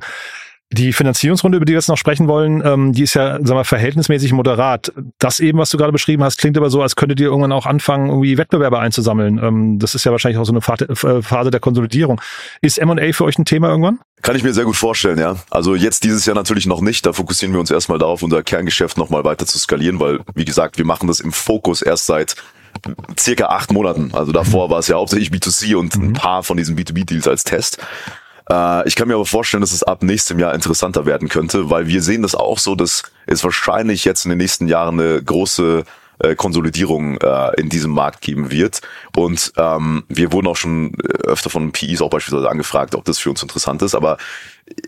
Die 0.74 0.92
Finanzierungsrunde, 0.92 1.58
über 1.58 1.66
die 1.66 1.74
wir 1.74 1.78
jetzt 1.78 1.88
noch 1.88 1.98
sprechen 1.98 2.28
wollen, 2.28 2.64
ähm, 2.66 2.94
die 2.94 3.04
ist 3.04 3.14
ja, 3.14 3.34
sagen 3.34 3.56
wir, 3.56 3.64
verhältnismäßig 3.64 4.34
moderat. 4.34 4.92
Das 5.20 5.40
eben, 5.40 5.60
was 5.60 5.70
du 5.70 5.78
gerade 5.78 5.92
beschrieben 5.92 6.24
hast, 6.24 6.40
klingt 6.40 6.58
aber 6.58 6.72
so, 6.72 6.82
als 6.82 6.96
könntet 6.96 7.20
ihr 7.20 7.28
irgendwann 7.28 7.52
auch 7.52 7.68
anfangen, 7.68 8.10
irgendwie 8.10 8.38
Wettbewerber 8.38 8.80
einzusammeln. 8.80 9.40
Ähm, 9.42 9.78
das 9.78 9.94
ist 9.94 10.04
ja 10.04 10.12
wahrscheinlich 10.12 10.40
auch 10.40 10.46
so 10.46 10.54
eine 10.54 10.90
äh, 10.90 11.22
Phase 11.22 11.52
der 11.52 11.60
Konsolidierung. 11.60 12.20
Ist 12.62 12.80
M&A 12.80 13.14
für 13.14 13.26
euch 13.26 13.38
ein 13.38 13.46
Thema 13.46 13.70
irgendwann? 13.70 14.00
Kann 14.24 14.36
ich 14.36 14.44
mir 14.44 14.54
sehr 14.54 14.66
gut 14.66 14.76
vorstellen, 14.76 15.20
ja. 15.20 15.36
Also 15.52 15.76
jetzt 15.76 16.04
dieses 16.04 16.26
Jahr 16.26 16.36
natürlich 16.36 16.66
noch 16.66 16.82
nicht. 16.82 17.06
Da 17.06 17.14
fokussieren 17.14 17.54
wir 17.54 17.60
uns 17.60 17.70
erstmal 17.70 18.00
darauf, 18.00 18.24
unser 18.24 18.42
Kerngeschäft 18.42 18.98
nochmal 18.98 19.24
weiter 19.24 19.46
zu 19.46 19.60
skalieren, 19.60 20.00
weil, 20.00 20.22
wie 20.34 20.46
gesagt, 20.46 20.78
wir 20.78 20.86
machen 20.86 21.08
das 21.08 21.20
im 21.20 21.32
Fokus 21.32 21.82
erst 21.82 22.08
seit 22.08 22.36
circa 23.20 23.46
acht 23.46 23.72
Monaten. 23.72 24.12
Also 24.14 24.32
davor 24.32 24.70
war 24.70 24.80
es 24.80 24.88
ja 24.88 24.96
hauptsächlich 24.96 25.30
B2C 25.30 25.76
und 25.76 25.96
ein 25.96 26.08
mhm. 26.08 26.14
paar 26.14 26.44
von 26.44 26.58
diesen 26.58 26.78
B2B-Deals 26.78 27.28
als 27.28 27.44
Test. 27.44 27.78
Äh, 28.50 28.88
ich 28.88 28.96
kann 28.96 29.08
mir 29.08 29.16
aber 29.16 29.26
vorstellen, 29.26 29.62
dass 29.62 29.72
es 29.72 29.84
ab 29.84 30.04
nächstem 30.04 30.40
Jahr 30.40 30.54
interessanter 30.54 31.06
werden 31.06 31.30
könnte, 31.30 31.70
weil 31.70 31.88
wir 31.88 32.02
sehen 32.02 32.22
das 32.22 32.36
auch 32.36 32.60
so, 32.60 32.76
dass 32.76 33.04
es 33.26 33.44
wahrscheinlich 33.44 34.06
jetzt 34.06 34.26
in 34.26 34.30
den 34.30 34.38
nächsten 34.38 34.68
Jahren 34.68 35.00
eine 35.00 35.22
große 35.22 35.84
äh, 36.20 36.36
Konsolidierung 36.36 37.18
äh, 37.18 37.60
in 37.60 37.70
diesem 37.70 37.92
Markt 37.92 38.22
geben 38.22 38.52
wird. 38.52 38.82
Und 39.16 39.52
ähm, 39.58 40.04
wir 40.10 40.32
wurden 40.32 40.48
auch 40.48 40.56
schon 40.56 40.96
öfter 41.26 41.50
von 41.50 41.72
PIs 41.72 42.02
auch 42.02 42.10
beispielsweise 42.10 42.50
angefragt, 42.50 42.96
ob 42.96 43.06
das 43.06 43.20
für 43.20 43.30
uns 43.30 43.42
interessant 43.42 43.82
ist. 43.82 43.96
Aber 43.96 44.18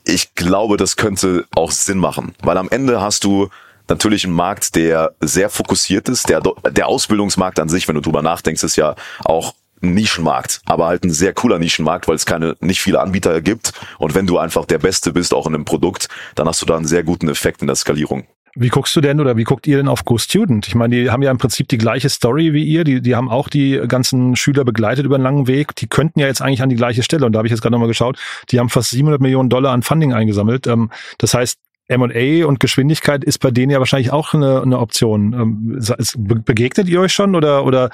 ich 0.06 0.36
glaube, 0.36 0.78
das 0.78 0.96
könnte 0.96 1.46
auch 1.56 1.72
Sinn 1.72 1.98
machen, 1.98 2.36
weil 2.42 2.58
am 2.58 2.70
Ende 2.70 3.02
hast 3.02 3.24
du 3.24 3.50
natürlich 3.88 4.24
einen 4.26 4.34
Markt, 4.34 4.76
der 4.76 5.14
sehr 5.20 5.50
fokussiert 5.50 6.10
ist. 6.10 6.30
Der, 6.30 6.42
der 6.42 6.88
Ausbildungsmarkt 6.88 7.60
an 7.60 7.70
sich, 7.70 7.88
wenn 7.88 7.96
du 7.96 8.02
drüber 8.02 8.22
nachdenkst, 8.22 8.64
ist 8.64 8.76
ja 8.76 8.96
auch 9.24 9.54
Nischenmarkt, 9.82 10.62
aber 10.66 10.88
halt 10.88 11.04
ein 11.04 11.12
sehr 11.12 11.34
cooler 11.34 11.60
Nischenmarkt, 11.60 12.08
weil 12.08 12.16
es 12.16 12.26
keine 12.26 12.56
nicht 12.60 12.82
viele 12.82 13.00
Anbieter 13.00 13.42
gibt 13.42 13.74
und 14.00 14.16
wenn 14.16 14.28
du 14.28 14.38
einfach 14.38 14.66
der 14.66 14.80
Beste 14.80 15.14
bist 15.14 15.34
auch 15.34 15.48
in 15.48 15.56
einem 15.56 15.66
Produkt, 15.66 16.08
dann 16.36 16.48
hast 16.48 16.62
du 16.62 16.66
da 16.66 16.76
einen 16.76 16.86
sehr 16.86 17.04
guten 17.04 17.30
Effekt 17.30 17.62
in 17.62 17.68
der 17.68 17.76
Skalierung. 17.76 18.26
Wie 18.58 18.70
guckst 18.70 18.96
du 18.96 19.02
denn 19.02 19.20
oder 19.20 19.36
wie 19.36 19.44
guckt 19.44 19.68
ihr 19.68 19.76
denn 19.76 19.90
auf 19.90 20.06
Go 20.06 20.18
Student? 20.18 20.66
Ich 20.66 20.76
meine, 20.76 20.96
die 20.96 21.10
haben 21.12 21.22
ja 21.22 21.30
im 21.30 21.38
Prinzip 21.38 21.68
die 21.68 21.78
gleiche 21.78 22.08
Story 22.08 22.54
wie 22.54 22.64
ihr. 22.64 22.86
Die, 22.86 23.02
die 23.02 23.14
haben 23.14 23.30
auch 23.30 23.50
die 23.50 23.82
ganzen 23.86 24.38
Schüler 24.38 24.64
begleitet 24.64 25.04
über 25.06 25.16
einen 25.16 25.26
langen 25.26 25.48
Weg. 25.48 25.76
Die 25.76 25.88
könnten 25.88 26.22
ja 26.22 26.28
jetzt 26.28 26.42
eigentlich 26.42 26.62
an 26.62 26.70
die 26.70 26.78
gleiche 26.78 27.04
Stelle. 27.04 27.26
Und 27.26 27.34
da 27.34 27.40
habe 27.40 27.50
ich 27.50 27.52
jetzt 27.52 27.60
gerade 27.60 27.74
nochmal 27.74 27.90
geschaut. 27.90 28.18
Die 28.52 28.60
haben 28.62 28.70
fast 28.70 28.92
700 28.92 29.20
Millionen 29.20 29.50
Dollar 29.50 29.74
an 29.74 29.84
Funding 29.84 30.14
eingesammelt. 30.14 30.68
Ähm, 30.68 30.90
das 31.18 31.34
heißt, 31.34 31.60
M&A 31.88 32.46
und 32.46 32.60
Geschwindigkeit 32.60 33.24
ist 33.24 33.40
bei 33.40 33.52
denen 33.52 33.72
ja 33.72 33.80
wahrscheinlich 33.80 34.12
auch 34.12 34.34
eine, 34.34 34.62
eine 34.62 34.80
Option. 34.80 35.34
Ähm, 35.34 36.44
begegnet 36.44 36.88
ihr 36.88 37.00
euch 37.00 37.14
schon 37.14 37.36
oder, 37.36 37.66
oder 37.66 37.90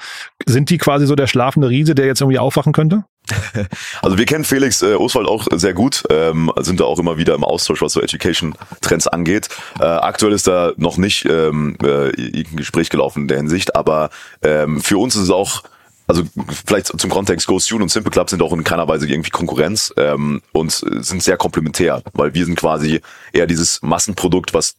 sind 0.46 0.70
die 0.70 0.78
quasi 0.78 1.06
so 1.06 1.14
der 1.14 1.26
schlafende 1.26 1.68
Riese, 1.68 1.94
der 1.94 2.06
jetzt 2.06 2.20
irgendwie 2.20 2.38
aufwachen 2.38 2.72
könnte? 2.72 3.04
Also 4.02 4.18
wir 4.18 4.24
kennen 4.24 4.44
Felix 4.44 4.82
äh, 4.82 4.94
Oswald 4.94 5.28
auch 5.28 5.46
sehr 5.52 5.74
gut, 5.74 6.02
ähm, 6.10 6.50
sind 6.58 6.80
da 6.80 6.84
auch 6.84 6.98
immer 6.98 7.18
wieder 7.18 7.34
im 7.34 7.44
Austausch, 7.44 7.80
was 7.80 7.92
so 7.92 8.00
Education-Trends 8.00 9.06
angeht. 9.06 9.48
Äh, 9.78 9.84
aktuell 9.84 10.32
ist 10.32 10.48
da 10.48 10.72
noch 10.76 10.96
nicht 10.96 11.24
ähm, 11.26 11.76
äh, 11.82 12.08
ein 12.08 12.56
Gespräch 12.56 12.90
gelaufen 12.90 13.22
in 13.22 13.28
der 13.28 13.36
Hinsicht, 13.36 13.76
aber 13.76 14.10
ähm, 14.42 14.80
für 14.80 14.98
uns 14.98 15.14
ist 15.14 15.22
es 15.22 15.30
auch 15.30 15.62
also 16.06 16.24
vielleicht 16.66 16.98
zum 16.98 17.10
Kontext, 17.10 17.46
Ghost 17.46 17.68
Tune 17.68 17.82
und 17.82 17.88
Simple 17.88 18.10
Club 18.10 18.28
sind 18.28 18.42
auch 18.42 18.52
in 18.52 18.64
keiner 18.64 18.88
Weise 18.88 19.08
irgendwie 19.08 19.30
Konkurrenz 19.30 19.92
ähm, 19.96 20.42
und 20.52 20.72
sind 20.72 21.22
sehr 21.22 21.36
komplementär, 21.36 22.02
weil 22.12 22.34
wir 22.34 22.44
sind 22.44 22.56
quasi 22.56 23.00
eher 23.32 23.46
dieses 23.46 23.80
Massenprodukt, 23.82 24.52
was 24.54 24.76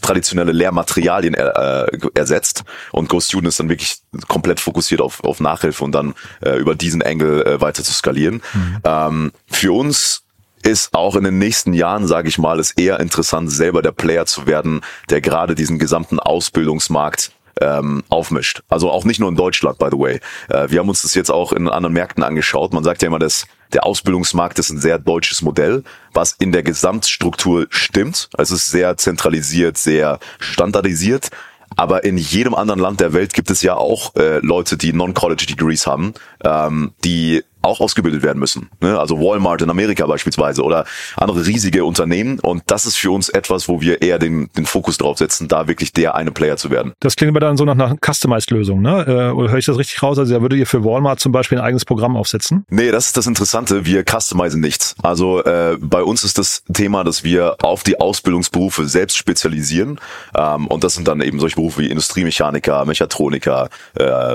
traditionelle 0.00 0.52
Lehrmaterialien 0.52 1.34
äh, 1.34 1.86
ersetzt 2.14 2.64
und 2.92 3.08
Ghost 3.08 3.30
Tune 3.30 3.48
ist 3.48 3.60
dann 3.60 3.68
wirklich 3.68 3.96
komplett 4.28 4.60
fokussiert 4.60 5.00
auf, 5.00 5.22
auf 5.22 5.40
Nachhilfe 5.40 5.84
und 5.84 5.92
dann 5.92 6.14
äh, 6.40 6.56
über 6.56 6.74
diesen 6.74 7.00
Engel 7.00 7.42
äh, 7.46 7.60
weiter 7.60 7.84
zu 7.84 7.92
skalieren. 7.92 8.42
Mhm. 8.54 8.78
Ähm, 8.84 9.32
für 9.50 9.72
uns 9.72 10.22
ist 10.62 10.94
auch 10.94 11.14
in 11.14 11.24
den 11.24 11.38
nächsten 11.38 11.74
Jahren, 11.74 12.06
sage 12.06 12.28
ich 12.28 12.38
mal, 12.38 12.58
ist 12.58 12.78
eher 12.78 12.98
interessant, 12.98 13.52
selber 13.52 13.82
der 13.82 13.92
Player 13.92 14.24
zu 14.24 14.46
werden, 14.46 14.80
der 15.10 15.20
gerade 15.20 15.54
diesen 15.54 15.78
gesamten 15.78 16.18
Ausbildungsmarkt 16.18 17.32
ähm, 17.60 18.04
aufmischt. 18.08 18.62
Also 18.68 18.90
auch 18.90 19.04
nicht 19.04 19.20
nur 19.20 19.28
in 19.28 19.36
Deutschland, 19.36 19.78
by 19.78 19.88
the 19.90 19.98
way. 19.98 20.20
Äh, 20.48 20.70
wir 20.70 20.80
haben 20.80 20.88
uns 20.88 21.02
das 21.02 21.14
jetzt 21.14 21.30
auch 21.30 21.52
in 21.52 21.68
anderen 21.68 21.94
Märkten 21.94 22.22
angeschaut. 22.22 22.72
Man 22.72 22.84
sagt 22.84 23.02
ja 23.02 23.08
immer, 23.08 23.18
dass 23.18 23.46
der 23.72 23.84
Ausbildungsmarkt 23.84 24.58
ist 24.58 24.70
ein 24.70 24.78
sehr 24.78 24.98
deutsches 24.98 25.42
Modell, 25.42 25.82
was 26.12 26.32
in 26.32 26.52
der 26.52 26.62
Gesamtstruktur 26.62 27.66
stimmt. 27.70 28.28
Es 28.38 28.50
ist 28.50 28.70
sehr 28.70 28.96
zentralisiert, 28.96 29.78
sehr 29.78 30.18
standardisiert. 30.38 31.30
Aber 31.76 32.04
in 32.04 32.16
jedem 32.18 32.54
anderen 32.54 32.80
Land 32.80 33.00
der 33.00 33.12
Welt 33.12 33.34
gibt 33.34 33.50
es 33.50 33.62
ja 33.62 33.74
auch 33.74 34.14
äh, 34.14 34.38
Leute, 34.38 34.76
die 34.76 34.92
Non-College 34.92 35.46
Degrees 35.48 35.86
haben, 35.86 36.14
ähm, 36.44 36.92
die 37.02 37.42
auch 37.64 37.80
ausgebildet 37.80 38.22
werden 38.22 38.38
müssen. 38.38 38.68
Ne? 38.80 38.98
Also 38.98 39.18
Walmart 39.18 39.62
in 39.62 39.70
Amerika 39.70 40.06
beispielsweise 40.06 40.62
oder 40.62 40.84
andere 41.16 41.46
riesige 41.46 41.84
Unternehmen. 41.84 42.38
Und 42.40 42.62
das 42.66 42.86
ist 42.86 42.96
für 42.96 43.10
uns 43.10 43.28
etwas, 43.28 43.68
wo 43.68 43.80
wir 43.80 44.02
eher 44.02 44.18
den, 44.18 44.50
den 44.56 44.66
Fokus 44.66 44.98
drauf 44.98 45.18
setzen, 45.18 45.48
da 45.48 45.68
wirklich 45.68 45.92
der 45.92 46.14
eine 46.14 46.30
Player 46.30 46.56
zu 46.56 46.70
werden. 46.70 46.92
Das 47.00 47.16
klingt 47.16 47.30
aber 47.30 47.40
dann 47.40 47.56
so 47.56 47.64
nach 47.64 47.74
einer 47.74 47.96
Customized-Lösung, 48.04 48.82
ne? 48.82 49.04
Äh, 49.06 49.32
oder 49.32 49.50
höre 49.50 49.58
ich 49.58 49.66
das 49.66 49.78
richtig 49.78 50.02
raus? 50.02 50.18
Also 50.18 50.34
da 50.34 50.42
würdet 50.42 50.58
ihr 50.58 50.66
für 50.66 50.84
Walmart 50.84 51.20
zum 51.20 51.32
Beispiel 51.32 51.58
ein 51.58 51.64
eigenes 51.64 51.84
Programm 51.84 52.16
aufsetzen? 52.16 52.64
Nee, 52.70 52.90
das 52.90 53.06
ist 53.06 53.16
das 53.16 53.26
Interessante. 53.26 53.86
Wir 53.86 54.04
customizen 54.04 54.60
nichts. 54.60 54.94
Also 55.02 55.42
äh, 55.44 55.76
bei 55.80 56.02
uns 56.02 56.24
ist 56.24 56.38
das 56.38 56.62
Thema, 56.72 57.04
dass 57.04 57.24
wir 57.24 57.56
auf 57.62 57.82
die 57.82 58.00
Ausbildungsberufe 58.00 58.86
selbst 58.86 59.16
spezialisieren. 59.16 60.00
Ähm, 60.36 60.66
und 60.66 60.84
das 60.84 60.94
sind 60.94 61.08
dann 61.08 61.20
eben 61.20 61.40
solche 61.40 61.56
Berufe 61.56 61.82
wie 61.82 61.86
Industriemechaniker, 61.88 62.84
Mechatroniker 62.84 63.68
äh, 63.94 64.34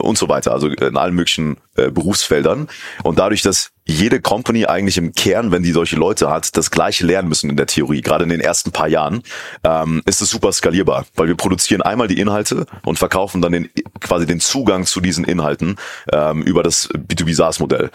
und 0.00 0.18
so 0.18 0.28
weiter. 0.28 0.52
Also 0.52 0.68
in 0.68 0.96
allen 0.96 1.14
möglichen 1.14 1.56
äh, 1.76 1.90
Berufsfeldern. 1.90 2.68
Und 3.02 3.18
dadurch, 3.18 3.42
dass 3.42 3.70
jede 3.86 4.20
Company 4.20 4.64
eigentlich 4.64 4.96
im 4.96 5.12
Kern, 5.12 5.52
wenn 5.52 5.62
die 5.62 5.72
solche 5.72 5.96
Leute 5.96 6.30
hat, 6.30 6.56
das 6.56 6.70
gleiche 6.70 7.04
lernen 7.04 7.28
müssen 7.28 7.50
in 7.50 7.56
der 7.56 7.66
Theorie, 7.66 8.00
gerade 8.00 8.24
in 8.24 8.30
den 8.30 8.40
ersten 8.40 8.72
paar 8.72 8.88
Jahren, 8.88 9.22
ähm, 9.62 10.02
ist 10.06 10.22
es 10.22 10.30
super 10.30 10.52
skalierbar, 10.52 11.04
weil 11.16 11.28
wir 11.28 11.34
produzieren 11.34 11.82
einmal 11.82 12.08
die 12.08 12.18
Inhalte 12.18 12.66
und 12.84 12.98
verkaufen 12.98 13.42
dann 13.42 13.52
den, 13.52 13.70
quasi 14.00 14.24
den 14.24 14.40
Zugang 14.40 14.86
zu 14.86 15.00
diesen 15.00 15.24
Inhalten 15.24 15.76
ähm, 16.12 16.42
über 16.42 16.62
das 16.62 16.88
B2B 16.90 17.34
SaaS-Modell. 17.34 17.90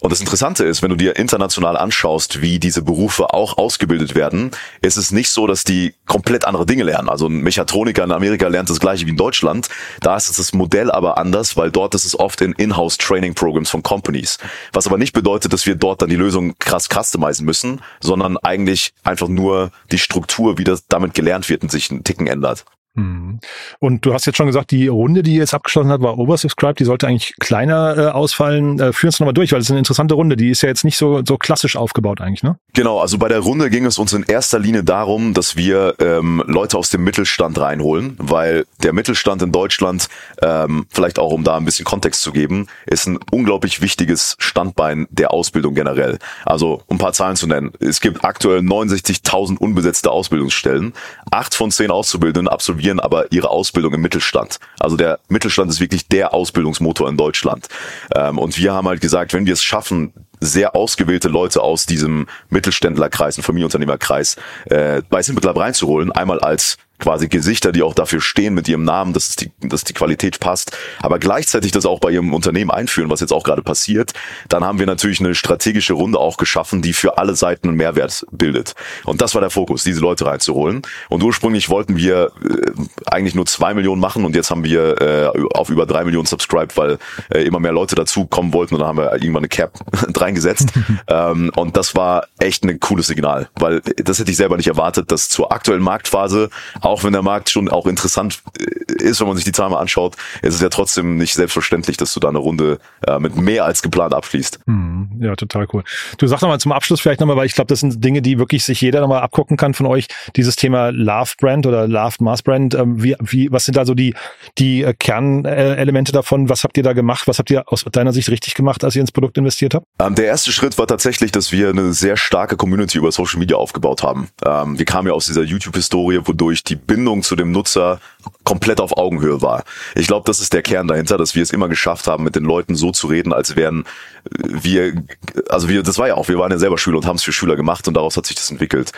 Und 0.00 0.12
das 0.12 0.20
Interessante 0.20 0.64
ist, 0.64 0.82
wenn 0.82 0.90
du 0.90 0.96
dir 0.96 1.16
international 1.16 1.76
anschaust, 1.76 2.42
wie 2.42 2.58
diese 2.58 2.82
Berufe 2.82 3.32
auch 3.32 3.58
ausgebildet 3.58 4.14
werden, 4.14 4.50
ist 4.82 4.96
es 4.96 5.10
nicht 5.10 5.30
so, 5.30 5.46
dass 5.46 5.64
die 5.64 5.94
komplett 6.06 6.44
andere 6.44 6.66
Dinge 6.66 6.84
lernen. 6.84 7.08
Also 7.08 7.26
ein 7.26 7.40
Mechatroniker 7.40 8.04
in 8.04 8.12
Amerika 8.12 8.48
lernt 8.48 8.70
das 8.70 8.80
gleiche 8.80 9.06
wie 9.06 9.10
in 9.10 9.16
Deutschland. 9.16 9.68
Da 10.00 10.16
ist 10.16 10.38
das 10.38 10.52
Modell 10.52 10.90
aber 10.90 11.18
anders, 11.18 11.56
weil 11.56 11.70
dort 11.70 11.94
ist 11.94 12.04
es 12.04 12.18
oft 12.18 12.40
in 12.40 12.52
Inhouse 12.52 12.98
Training 12.98 13.34
Programs 13.34 13.70
von 13.70 13.82
Companies. 13.82 14.38
Was 14.72 14.86
aber 14.86 14.98
nicht 14.98 15.12
bedeutet, 15.12 15.52
dass 15.52 15.66
wir 15.66 15.74
dort 15.74 16.02
dann 16.02 16.10
die 16.10 16.16
Lösung 16.16 16.54
krass 16.58 16.88
customizen 16.92 17.44
müssen, 17.46 17.80
sondern 18.00 18.36
eigentlich 18.38 18.92
einfach 19.04 19.28
nur 19.28 19.70
die 19.90 19.98
Struktur, 19.98 20.58
wie 20.58 20.64
das 20.64 20.86
damit 20.86 21.14
gelernt 21.14 21.48
wird 21.48 21.62
und 21.62 21.70
sich 21.70 21.90
einen 21.90 22.04
Ticken 22.04 22.26
ändert. 22.26 22.64
Mhm. 22.96 23.40
Und 23.78 24.04
du 24.04 24.12
hast 24.14 24.26
jetzt 24.26 24.36
schon 24.36 24.46
gesagt, 24.46 24.70
die 24.70 24.88
Runde, 24.88 25.22
die 25.22 25.36
jetzt 25.36 25.54
abgeschlossen 25.54 25.90
hat, 25.90 26.00
war 26.00 26.18
oversubscribed. 26.18 26.80
Die 26.80 26.84
sollte 26.84 27.06
eigentlich 27.06 27.34
kleiner 27.38 27.96
äh, 27.96 28.06
ausfallen. 28.08 28.80
Äh, 28.80 28.92
führ 28.92 29.08
uns 29.08 29.20
nochmal 29.20 29.34
durch, 29.34 29.52
weil 29.52 29.60
es 29.60 29.66
ist 29.66 29.70
eine 29.70 29.78
interessante 29.78 30.14
Runde. 30.14 30.36
Die 30.36 30.50
ist 30.50 30.62
ja 30.62 30.68
jetzt 30.68 30.84
nicht 30.84 30.96
so, 30.96 31.22
so 31.24 31.36
klassisch 31.36 31.76
aufgebaut 31.76 32.20
eigentlich, 32.20 32.42
ne? 32.42 32.58
Genau, 32.72 32.98
also 32.98 33.18
bei 33.18 33.28
der 33.28 33.40
Runde 33.40 33.70
ging 33.70 33.84
es 33.84 33.98
uns 33.98 34.12
in 34.12 34.22
erster 34.22 34.58
Linie 34.58 34.82
darum, 34.82 35.34
dass 35.34 35.56
wir 35.56 35.94
ähm, 35.98 36.42
Leute 36.46 36.78
aus 36.78 36.90
dem 36.90 37.04
Mittelstand 37.04 37.58
reinholen, 37.58 38.16
weil 38.18 38.64
der 38.82 38.92
Mittelstand 38.92 39.42
in 39.42 39.52
Deutschland, 39.52 40.08
ähm, 40.42 40.86
vielleicht 40.90 41.18
auch 41.18 41.32
um 41.32 41.44
da 41.44 41.56
ein 41.56 41.64
bisschen 41.64 41.84
Kontext 41.84 42.22
zu 42.22 42.32
geben, 42.32 42.66
ist 42.86 43.06
ein 43.06 43.18
unglaublich 43.30 43.82
wichtiges 43.82 44.36
Standbein 44.38 45.06
der 45.10 45.32
Ausbildung 45.32 45.74
generell. 45.74 46.18
Also 46.44 46.82
um 46.86 46.96
ein 46.96 46.98
paar 46.98 47.12
Zahlen 47.12 47.36
zu 47.36 47.46
nennen. 47.46 47.72
Es 47.78 48.00
gibt 48.00 48.24
aktuell 48.24 48.60
69.000 48.60 49.58
unbesetzte 49.58 50.10
Ausbildungsstellen. 50.10 50.94
Acht 51.30 51.54
von 51.54 51.70
zehn 51.70 51.90
Auszubildenden 51.90 52.48
absolvieren 52.48 53.00
aber 53.00 53.32
ihre 53.32 53.50
Ausbildung 53.50 53.94
im 53.94 54.00
Mittelstand. 54.00 54.58
Also 54.78 54.96
der 54.96 55.18
Mittelstand 55.28 55.70
ist 55.70 55.80
wirklich 55.80 56.06
der 56.08 56.32
Ausbildungsmotor 56.32 57.08
in 57.08 57.16
Deutschland. 57.16 57.68
Ähm, 58.14 58.38
und 58.38 58.56
wir 58.58 58.72
haben 58.72 58.86
halt 58.88 59.00
gesagt, 59.00 59.32
wenn 59.32 59.46
wir 59.46 59.52
es 59.52 59.62
schaffen, 59.62 60.12
sehr 60.40 60.76
ausgewählte 60.76 61.28
Leute 61.28 61.62
aus 61.62 61.86
diesem 61.86 62.26
Mittelständlerkreis, 62.50 63.36
und 63.38 63.42
Familienunternehmerkreis 63.42 64.36
äh, 64.66 65.02
bei 65.08 65.22
Simple 65.22 65.40
Club 65.40 65.58
reinzuholen, 65.58 66.12
einmal 66.12 66.40
als 66.40 66.76
quasi 66.98 67.28
Gesichter, 67.28 67.72
die 67.72 67.82
auch 67.82 67.94
dafür 67.94 68.20
stehen 68.20 68.54
mit 68.54 68.68
ihrem 68.68 68.84
Namen, 68.84 69.12
dass 69.12 69.36
die, 69.36 69.50
dass 69.60 69.84
die 69.84 69.92
Qualität 69.92 70.40
passt, 70.40 70.76
aber 71.00 71.18
gleichzeitig 71.18 71.72
das 71.72 71.86
auch 71.86 72.00
bei 72.00 72.10
ihrem 72.10 72.32
Unternehmen 72.34 72.70
einführen, 72.70 73.10
was 73.10 73.20
jetzt 73.20 73.32
auch 73.32 73.44
gerade 73.44 73.62
passiert, 73.62 74.12
dann 74.48 74.64
haben 74.64 74.78
wir 74.78 74.86
natürlich 74.86 75.20
eine 75.20 75.34
strategische 75.34 75.92
Runde 75.92 76.18
auch 76.18 76.36
geschaffen, 76.36 76.82
die 76.82 76.92
für 76.92 77.18
alle 77.18 77.34
Seiten 77.34 77.68
einen 77.68 77.76
Mehrwert 77.76 78.26
bildet. 78.30 78.74
Und 79.04 79.20
das 79.20 79.34
war 79.34 79.40
der 79.40 79.50
Fokus, 79.50 79.84
diese 79.84 80.00
Leute 80.00 80.26
reinzuholen. 80.26 80.82
Und 81.08 81.22
ursprünglich 81.22 81.68
wollten 81.68 81.96
wir 81.96 82.32
äh, 82.42 82.72
eigentlich 83.06 83.34
nur 83.34 83.46
zwei 83.46 83.74
Millionen 83.74 84.00
machen 84.00 84.24
und 84.24 84.34
jetzt 84.34 84.50
haben 84.50 84.64
wir 84.64 85.00
äh, 85.00 85.30
auf 85.54 85.70
über 85.70 85.86
drei 85.86 86.04
Millionen 86.04 86.26
subscribed, 86.26 86.76
weil 86.76 86.98
äh, 87.32 87.42
immer 87.42 87.60
mehr 87.60 87.72
Leute 87.72 87.94
dazu 87.94 88.26
kommen 88.26 88.52
wollten 88.52 88.74
und 88.74 88.80
dann 88.80 88.88
haben 88.88 88.98
wir 88.98 89.12
irgendwann 89.12 89.38
eine 89.38 89.48
Cap 89.48 89.72
reingesetzt. 90.16 90.72
ähm, 91.08 91.50
und 91.56 91.76
das 91.76 91.94
war 91.94 92.26
echt 92.38 92.64
ein 92.64 92.80
cooles 92.80 93.06
Signal, 93.06 93.48
weil 93.56 93.80
das 93.80 94.18
hätte 94.18 94.30
ich 94.30 94.36
selber 94.36 94.56
nicht 94.56 94.68
erwartet, 94.68 95.12
dass 95.12 95.28
zur 95.28 95.52
aktuellen 95.52 95.82
Marktphase 95.82 96.50
auch 96.86 97.04
wenn 97.04 97.12
der 97.12 97.22
Markt 97.22 97.50
schon 97.50 97.68
auch 97.68 97.86
interessant 97.86 98.42
äh, 98.58 99.02
ist, 99.02 99.20
wenn 99.20 99.26
man 99.26 99.36
sich 99.36 99.44
die 99.44 99.52
Zahlen 99.52 99.72
mal 99.72 99.80
anschaut, 99.80 100.16
ist 100.42 100.54
es 100.54 100.60
ja 100.60 100.68
trotzdem 100.68 101.16
nicht 101.16 101.34
selbstverständlich, 101.34 101.96
dass 101.96 102.14
du 102.14 102.20
da 102.20 102.28
eine 102.28 102.38
Runde 102.38 102.78
äh, 103.06 103.18
mit 103.18 103.36
mehr 103.36 103.64
als 103.64 103.82
geplant 103.82 104.14
abschließt. 104.14 104.60
Hm, 104.66 105.20
ja, 105.20 105.34
total 105.34 105.66
cool. 105.72 105.82
Du 106.18 106.26
sag 106.26 106.40
doch 106.40 106.48
mal 106.48 106.60
zum 106.60 106.72
Abschluss 106.72 107.00
vielleicht 107.00 107.20
nochmal, 107.20 107.36
weil 107.36 107.46
ich 107.46 107.54
glaube, 107.54 107.68
das 107.68 107.80
sind 107.80 108.02
Dinge, 108.02 108.22
die 108.22 108.38
wirklich 108.38 108.64
sich 108.64 108.80
jeder 108.80 109.00
nochmal 109.00 109.20
abgucken 109.22 109.56
kann 109.56 109.74
von 109.74 109.86
euch. 109.86 110.06
Dieses 110.36 110.56
Thema 110.56 110.90
Love 110.90 111.32
Brand 111.40 111.66
oder 111.66 111.86
Loved 111.88 112.20
Mass 112.20 112.42
Brand. 112.42 112.74
Ähm, 112.74 113.02
wie, 113.02 113.16
wie, 113.20 113.50
was 113.50 113.64
sind 113.64 113.76
da 113.76 113.84
so 113.84 113.94
die, 113.94 114.14
die 114.58 114.82
äh, 114.82 114.94
Kernelemente 114.94 116.12
davon? 116.12 116.48
Was 116.48 116.64
habt 116.64 116.76
ihr 116.76 116.82
da 116.82 116.92
gemacht? 116.92 117.26
Was 117.26 117.38
habt 117.38 117.50
ihr 117.50 117.64
aus 117.70 117.84
deiner 117.90 118.12
Sicht 118.12 118.30
richtig 118.30 118.54
gemacht, 118.54 118.84
als 118.84 118.94
ihr 118.94 119.00
ins 119.00 119.12
Produkt 119.12 119.36
investiert 119.38 119.74
habt? 119.74 119.86
Ähm, 120.00 120.14
der 120.14 120.26
erste 120.26 120.52
Schritt 120.52 120.78
war 120.78 120.86
tatsächlich, 120.86 121.32
dass 121.32 121.52
wir 121.52 121.70
eine 121.70 121.92
sehr 121.92 122.16
starke 122.16 122.56
Community 122.56 122.98
über 122.98 123.10
Social 123.12 123.38
Media 123.38 123.56
aufgebaut 123.56 124.02
haben. 124.02 124.28
Ähm, 124.44 124.78
wir 124.78 124.84
kamen 124.84 125.08
ja 125.08 125.14
aus 125.14 125.26
dieser 125.26 125.42
YouTube-Historie, 125.42 126.20
wodurch 126.24 126.62
die 126.62 126.75
Bindung 126.76 127.22
zu 127.22 127.36
dem 127.36 127.52
Nutzer 127.52 128.00
komplett 128.44 128.80
auf 128.80 128.96
Augenhöhe 128.96 129.42
war. 129.42 129.64
Ich 129.94 130.06
glaube, 130.06 130.24
das 130.26 130.40
ist 130.40 130.52
der 130.52 130.62
Kern 130.62 130.88
dahinter, 130.88 131.18
dass 131.18 131.34
wir 131.34 131.42
es 131.42 131.50
immer 131.50 131.68
geschafft 131.68 132.06
haben, 132.06 132.24
mit 132.24 132.36
den 132.36 132.44
Leuten 132.44 132.76
so 132.76 132.92
zu 132.92 133.06
reden, 133.06 133.32
als 133.32 133.56
wären 133.56 133.84
wir, 134.30 135.04
also 135.48 135.68
wir, 135.68 135.82
das 135.82 135.98
war 135.98 136.08
ja 136.08 136.14
auch, 136.14 136.28
wir 136.28 136.38
waren 136.38 136.50
ja 136.50 136.58
selber 136.58 136.78
Schüler 136.78 136.98
und 136.98 137.06
haben 137.06 137.16
es 137.16 137.22
für 137.22 137.32
Schüler 137.32 137.56
gemacht 137.56 137.86
und 137.88 137.94
daraus 137.94 138.16
hat 138.16 138.26
sich 138.26 138.36
das 138.36 138.50
entwickelt. 138.50 138.92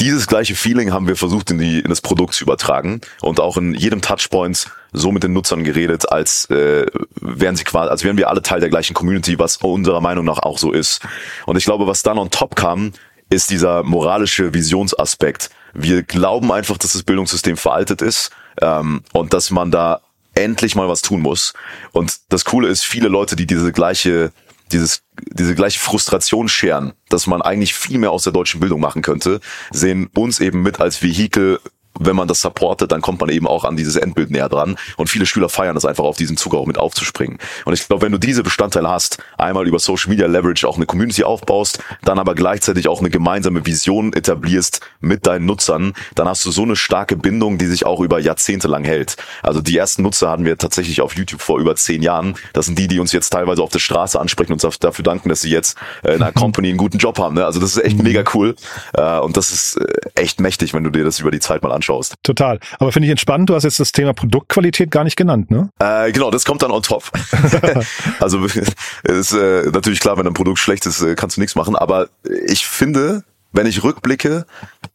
Dieses 0.00 0.28
gleiche 0.28 0.54
Feeling 0.54 0.92
haben 0.92 1.08
wir 1.08 1.16
versucht 1.16 1.50
in, 1.50 1.58
die, 1.58 1.80
in 1.80 1.88
das 1.88 2.00
Produkt 2.00 2.34
zu 2.34 2.44
übertragen 2.44 3.00
und 3.20 3.40
auch 3.40 3.56
in 3.56 3.74
jedem 3.74 4.00
Touchpoint 4.00 4.70
so 4.92 5.10
mit 5.10 5.24
den 5.24 5.32
Nutzern 5.32 5.64
geredet, 5.64 6.10
als 6.12 6.48
äh, 6.50 6.86
wären 7.20 7.56
sie 7.56 7.64
quasi, 7.64 7.90
als 7.90 8.04
wären 8.04 8.16
wir 8.16 8.28
alle 8.28 8.42
Teil 8.42 8.60
der 8.60 8.68
gleichen 8.68 8.94
Community, 8.94 9.40
was 9.40 9.56
unserer 9.56 10.00
Meinung 10.00 10.24
nach 10.24 10.38
auch 10.38 10.58
so 10.58 10.70
ist. 10.70 11.00
Und 11.46 11.56
ich 11.56 11.64
glaube, 11.64 11.88
was 11.88 12.04
dann 12.04 12.16
on 12.16 12.30
top 12.30 12.54
kam, 12.54 12.92
ist 13.28 13.50
dieser 13.50 13.82
moralische 13.82 14.54
Visionsaspekt. 14.54 15.50
Wir 15.74 16.02
glauben 16.02 16.52
einfach, 16.52 16.78
dass 16.78 16.92
das 16.92 17.02
Bildungssystem 17.02 17.56
veraltet 17.56 18.02
ist 18.02 18.30
ähm, 18.60 19.02
und 19.12 19.34
dass 19.34 19.50
man 19.50 19.70
da 19.70 20.00
endlich 20.34 20.74
mal 20.74 20.88
was 20.88 21.02
tun 21.02 21.20
muss. 21.20 21.52
Und 21.92 22.18
das 22.28 22.44
Coole 22.44 22.68
ist, 22.68 22.84
viele 22.84 23.08
Leute, 23.08 23.36
die 23.36 23.46
diese 23.46 23.72
gleiche 23.72 24.32
dieses, 24.72 25.02
diese 25.32 25.54
gleiche 25.54 25.80
Frustration 25.80 26.48
scheren, 26.48 26.92
dass 27.08 27.26
man 27.26 27.42
eigentlich 27.42 27.74
viel 27.74 27.98
mehr 27.98 28.10
aus 28.10 28.24
der 28.24 28.32
deutschen 28.32 28.60
Bildung 28.60 28.80
machen 28.80 29.02
könnte, 29.02 29.40
sehen 29.70 30.10
uns 30.14 30.40
eben 30.40 30.62
mit 30.62 30.80
als 30.80 31.02
Vehikel 31.02 31.60
wenn 31.98 32.16
man 32.16 32.28
das 32.28 32.40
supportet, 32.40 32.92
dann 32.92 33.00
kommt 33.00 33.20
man 33.20 33.30
eben 33.30 33.46
auch 33.46 33.64
an 33.64 33.76
dieses 33.76 33.96
Endbild 33.96 34.30
näher 34.30 34.48
dran. 34.48 34.76
Und 34.96 35.08
viele 35.08 35.26
Schüler 35.26 35.48
feiern 35.48 35.74
das 35.74 35.84
einfach 35.84 36.04
auf 36.04 36.16
diesen 36.16 36.36
Zug 36.36 36.54
auch 36.54 36.66
mit 36.66 36.78
aufzuspringen. 36.78 37.38
Und 37.64 37.72
ich 37.72 37.86
glaube, 37.86 38.02
wenn 38.02 38.12
du 38.12 38.18
diese 38.18 38.42
Bestandteile 38.42 38.88
hast, 38.88 39.18
einmal 39.36 39.66
über 39.66 39.78
Social 39.78 40.10
Media 40.10 40.26
Leverage 40.26 40.66
auch 40.66 40.76
eine 40.76 40.86
Community 40.86 41.24
aufbaust, 41.24 41.80
dann 42.04 42.18
aber 42.18 42.34
gleichzeitig 42.34 42.88
auch 42.88 43.00
eine 43.00 43.10
gemeinsame 43.10 43.66
Vision 43.66 44.12
etablierst 44.12 44.80
mit 45.00 45.26
deinen 45.26 45.46
Nutzern, 45.46 45.94
dann 46.14 46.28
hast 46.28 46.44
du 46.44 46.50
so 46.50 46.62
eine 46.62 46.76
starke 46.76 47.16
Bindung, 47.16 47.58
die 47.58 47.66
sich 47.66 47.84
auch 47.84 48.00
über 48.00 48.18
Jahrzehnte 48.18 48.68
lang 48.68 48.84
hält. 48.84 49.16
Also 49.42 49.60
die 49.60 49.76
ersten 49.76 50.02
Nutzer 50.02 50.30
hatten 50.30 50.44
wir 50.44 50.56
tatsächlich 50.58 51.00
auf 51.00 51.16
YouTube 51.16 51.40
vor 51.40 51.58
über 51.58 51.76
zehn 51.76 52.02
Jahren. 52.02 52.36
Das 52.52 52.66
sind 52.66 52.78
die, 52.78 52.88
die 52.88 53.00
uns 53.00 53.12
jetzt 53.12 53.30
teilweise 53.30 53.62
auf 53.62 53.70
der 53.70 53.78
Straße 53.78 54.18
ansprechen 54.18 54.52
und 54.52 54.64
uns 54.64 54.78
dafür 54.78 55.02
danken, 55.02 55.28
dass 55.28 55.40
sie 55.40 55.50
jetzt 55.50 55.76
äh, 56.02 56.14
in 56.14 56.22
einer 56.22 56.32
Company 56.38 56.68
einen 56.68 56.78
guten 56.78 56.98
Job 56.98 57.18
haben. 57.18 57.34
Ne? 57.34 57.44
Also 57.44 57.60
das 57.60 57.76
ist 57.76 57.84
echt 57.84 58.02
mega 58.02 58.22
cool. 58.34 58.54
Äh, 58.94 59.18
und 59.18 59.36
das 59.36 59.52
ist 59.52 59.76
äh, 59.76 59.84
echt 60.14 60.40
mächtig, 60.40 60.74
wenn 60.74 60.84
du 60.84 60.90
dir 60.90 61.04
das 61.04 61.20
über 61.20 61.30
die 61.30 61.40
Zeit 61.40 61.62
mal 61.62 61.72
anschaust 61.72 61.87
anschaust. 61.88 62.14
Total. 62.22 62.60
Aber 62.78 62.92
finde 62.92 63.06
ich 63.06 63.10
entspannt, 63.10 63.48
du 63.48 63.54
hast 63.54 63.64
jetzt 63.64 63.80
das 63.80 63.92
Thema 63.92 64.12
Produktqualität 64.12 64.90
gar 64.90 65.04
nicht 65.04 65.16
genannt, 65.16 65.50
ne? 65.50 65.70
Äh, 65.78 66.12
genau, 66.12 66.30
das 66.30 66.44
kommt 66.44 66.62
dann 66.62 66.70
on 66.70 66.82
top. 66.82 67.10
also 68.20 68.44
ist 69.04 69.32
äh, 69.32 69.70
natürlich 69.70 70.00
klar, 70.00 70.16
wenn 70.18 70.26
ein 70.26 70.34
Produkt 70.34 70.58
schlecht 70.58 70.86
ist, 70.86 71.02
äh, 71.02 71.14
kannst 71.14 71.36
du 71.36 71.40
nichts 71.40 71.56
machen. 71.56 71.76
Aber 71.76 72.08
ich 72.46 72.66
finde, 72.66 73.24
wenn 73.52 73.66
ich 73.66 73.82
rückblicke, 73.82 74.46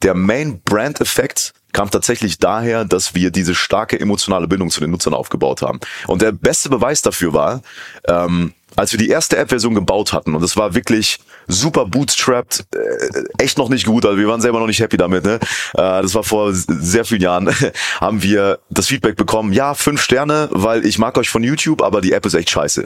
der 0.01 0.13
Main 0.13 0.61
Brand 0.63 1.01
Effekt 1.01 1.53
kam 1.71 1.89
tatsächlich 1.89 2.37
daher, 2.37 2.85
dass 2.85 3.15
wir 3.15 3.31
diese 3.31 3.55
starke 3.55 3.99
emotionale 3.99 4.47
Bindung 4.47 4.69
zu 4.69 4.79
den 4.79 4.91
Nutzern 4.91 5.15
aufgebaut 5.15 5.63
haben. 5.63 5.79
Und 6.05 6.21
der 6.21 6.31
beste 6.31 6.69
Beweis 6.69 7.01
dafür 7.01 7.33
war, 7.33 7.61
ähm, 8.07 8.53
als 8.75 8.91
wir 8.91 8.97
die 8.97 9.09
erste 9.09 9.37
App-Version 9.37 9.75
gebaut 9.75 10.13
hatten, 10.13 10.35
und 10.35 10.41
das 10.41 10.57
war 10.57 10.75
wirklich 10.75 11.19
super 11.47 11.85
bootstrapped, 11.85 12.65
äh, 12.75 13.43
echt 13.43 13.57
noch 13.57 13.69
nicht 13.69 13.85
gut, 13.85 14.05
also 14.05 14.17
wir 14.17 14.27
waren 14.27 14.41
selber 14.41 14.59
noch 14.59 14.67
nicht 14.67 14.79
happy 14.79 14.97
damit, 14.97 15.25
ne? 15.25 15.35
Äh, 15.73 16.01
das 16.01 16.15
war 16.15 16.23
vor 16.23 16.51
sehr 16.53 17.05
vielen 17.05 17.21
Jahren, 17.21 17.49
haben 18.01 18.23
wir 18.23 18.59
das 18.69 18.87
Feedback 18.87 19.15
bekommen, 19.15 19.53
ja, 19.53 19.73
fünf 19.73 20.01
Sterne, 20.01 20.49
weil 20.51 20.85
ich 20.85 20.99
mag 20.99 21.17
euch 21.17 21.29
von 21.29 21.43
YouTube, 21.43 21.81
aber 21.81 22.01
die 22.01 22.13
App 22.13 22.25
ist 22.25 22.33
echt 22.33 22.49
scheiße. 22.49 22.83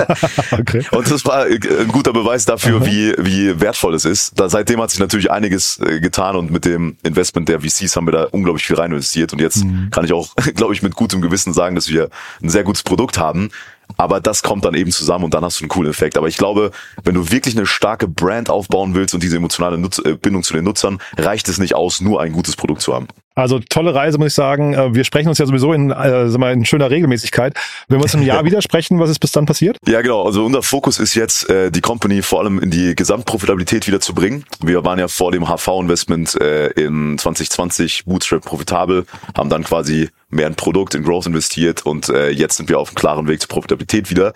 okay. 0.52 0.84
Und 0.90 1.10
das 1.10 1.24
war 1.24 1.46
äh, 1.46 1.58
ein 1.80 1.88
guter 1.88 2.12
Beweis 2.12 2.44
dafür, 2.44 2.84
wie, 2.86 3.14
wie 3.18 3.60
wertvoll 3.60 3.94
es 3.94 4.04
ist. 4.04 4.38
Da, 4.38 4.48
seitdem 4.48 4.80
hat 4.80 4.90
sich 4.90 5.00
natürlich 5.00 5.30
einiges 5.30 5.78
äh, 5.80 6.00
getan 6.00 6.36
und 6.36 6.50
mit 6.50 6.64
dem 6.64 6.96
Investment 7.02 7.48
der 7.48 7.60
VCs 7.60 7.96
haben 7.96 8.06
wir 8.06 8.12
da 8.12 8.24
unglaublich 8.24 8.66
viel 8.66 8.76
rein 8.76 8.90
investiert 8.90 9.32
und 9.32 9.40
jetzt 9.40 9.64
mhm. 9.64 9.88
kann 9.90 10.04
ich 10.04 10.12
auch, 10.12 10.34
glaube 10.54 10.74
ich, 10.74 10.82
mit 10.82 10.94
gutem 10.94 11.20
Gewissen 11.20 11.52
sagen, 11.52 11.74
dass 11.74 11.88
wir 11.88 12.10
ein 12.42 12.48
sehr 12.48 12.64
gutes 12.64 12.82
Produkt 12.82 13.18
haben. 13.18 13.50
Aber 13.96 14.20
das 14.20 14.42
kommt 14.42 14.64
dann 14.64 14.74
eben 14.74 14.90
zusammen 14.90 15.24
und 15.24 15.34
dann 15.34 15.44
hast 15.44 15.60
du 15.60 15.64
einen 15.64 15.68
coolen 15.68 15.90
Effekt. 15.90 16.16
Aber 16.16 16.28
ich 16.28 16.36
glaube, 16.36 16.70
wenn 17.04 17.14
du 17.14 17.30
wirklich 17.30 17.56
eine 17.56 17.66
starke 17.66 18.08
Brand 18.08 18.50
aufbauen 18.50 18.94
willst 18.94 19.14
und 19.14 19.22
diese 19.22 19.36
emotionale 19.36 19.78
Nutz 19.78 19.98
äh, 19.98 20.14
Bindung 20.14 20.42
zu 20.42 20.54
den 20.54 20.64
Nutzern, 20.64 21.00
reicht 21.16 21.48
es 21.48 21.58
nicht 21.58 21.74
aus, 21.74 22.00
nur 22.00 22.20
ein 22.20 22.32
gutes 22.32 22.56
Produkt 22.56 22.82
zu 22.82 22.94
haben. 22.94 23.08
Also 23.36 23.58
tolle 23.58 23.94
Reise, 23.94 24.18
muss 24.18 24.28
ich 24.28 24.34
sagen. 24.34 24.74
Äh, 24.74 24.94
wir 24.94 25.04
sprechen 25.04 25.28
uns 25.28 25.38
ja 25.38 25.46
sowieso 25.46 25.72
in, 25.72 25.90
äh, 25.90 26.28
sag 26.28 26.38
mal, 26.38 26.52
in 26.52 26.64
schöner 26.64 26.90
Regelmäßigkeit. 26.90 27.54
Wenn 27.88 27.98
wir 27.98 28.02
uns 28.04 28.14
im 28.14 28.22
Jahr 28.22 28.44
widersprechen, 28.44 29.00
was 29.00 29.10
ist 29.10 29.18
bis 29.18 29.32
dann 29.32 29.46
passiert? 29.46 29.76
Ja, 29.86 30.02
genau. 30.02 30.24
Also 30.24 30.44
unser 30.44 30.62
Fokus 30.62 31.00
ist 31.00 31.14
jetzt, 31.14 31.50
äh, 31.50 31.70
die 31.70 31.80
Company 31.80 32.22
vor 32.22 32.40
allem 32.40 32.60
in 32.60 32.70
die 32.70 32.94
Gesamtprofitabilität 32.94 33.88
wieder 33.88 34.00
zu 34.00 34.14
bringen. 34.14 34.44
Wir 34.62 34.84
waren 34.84 34.98
ja 34.98 35.08
vor 35.08 35.32
dem 35.32 35.48
HV-Investment 35.48 36.40
äh, 36.40 36.68
in 36.68 37.18
2020 37.18 38.04
Bootstrap 38.04 38.44
profitabel, 38.44 39.04
haben 39.36 39.50
dann 39.50 39.64
quasi 39.64 40.10
mehr 40.34 40.46
in 40.46 40.54
Produkt, 40.54 40.94
in 40.94 41.04
Growth 41.04 41.26
investiert 41.26 41.86
und 41.86 42.08
äh, 42.08 42.28
jetzt 42.30 42.56
sind 42.56 42.68
wir 42.68 42.78
auf 42.78 42.88
einem 42.88 42.96
klaren 42.96 43.28
Weg 43.28 43.40
zur 43.40 43.48
Profitabilität 43.48 44.10
wieder. 44.10 44.34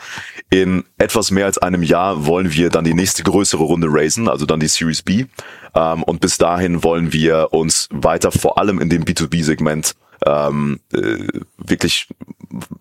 In 0.50 0.84
etwas 0.96 1.30
mehr 1.30 1.46
als 1.46 1.58
einem 1.58 1.82
Jahr 1.82 2.24
wollen 2.24 2.52
wir 2.52 2.70
dann 2.70 2.84
die 2.84 2.94
nächste 2.94 3.22
größere 3.24 3.62
Runde 3.62 3.88
raisen, 3.90 4.28
also 4.28 4.46
dann 4.46 4.60
die 4.60 4.68
Series 4.68 5.02
B. 5.02 5.26
Ähm, 5.74 6.02
und 6.02 6.20
bis 6.20 6.38
dahin 6.38 6.82
wollen 6.82 7.12
wir 7.12 7.48
uns 7.52 7.88
weiter 7.92 8.30
vor 8.32 8.58
allem 8.58 8.80
in 8.80 8.88
dem 8.88 9.04
B2B-Segment 9.04 9.94
ähm, 10.26 10.80
äh, 10.92 11.26
wirklich, 11.58 12.08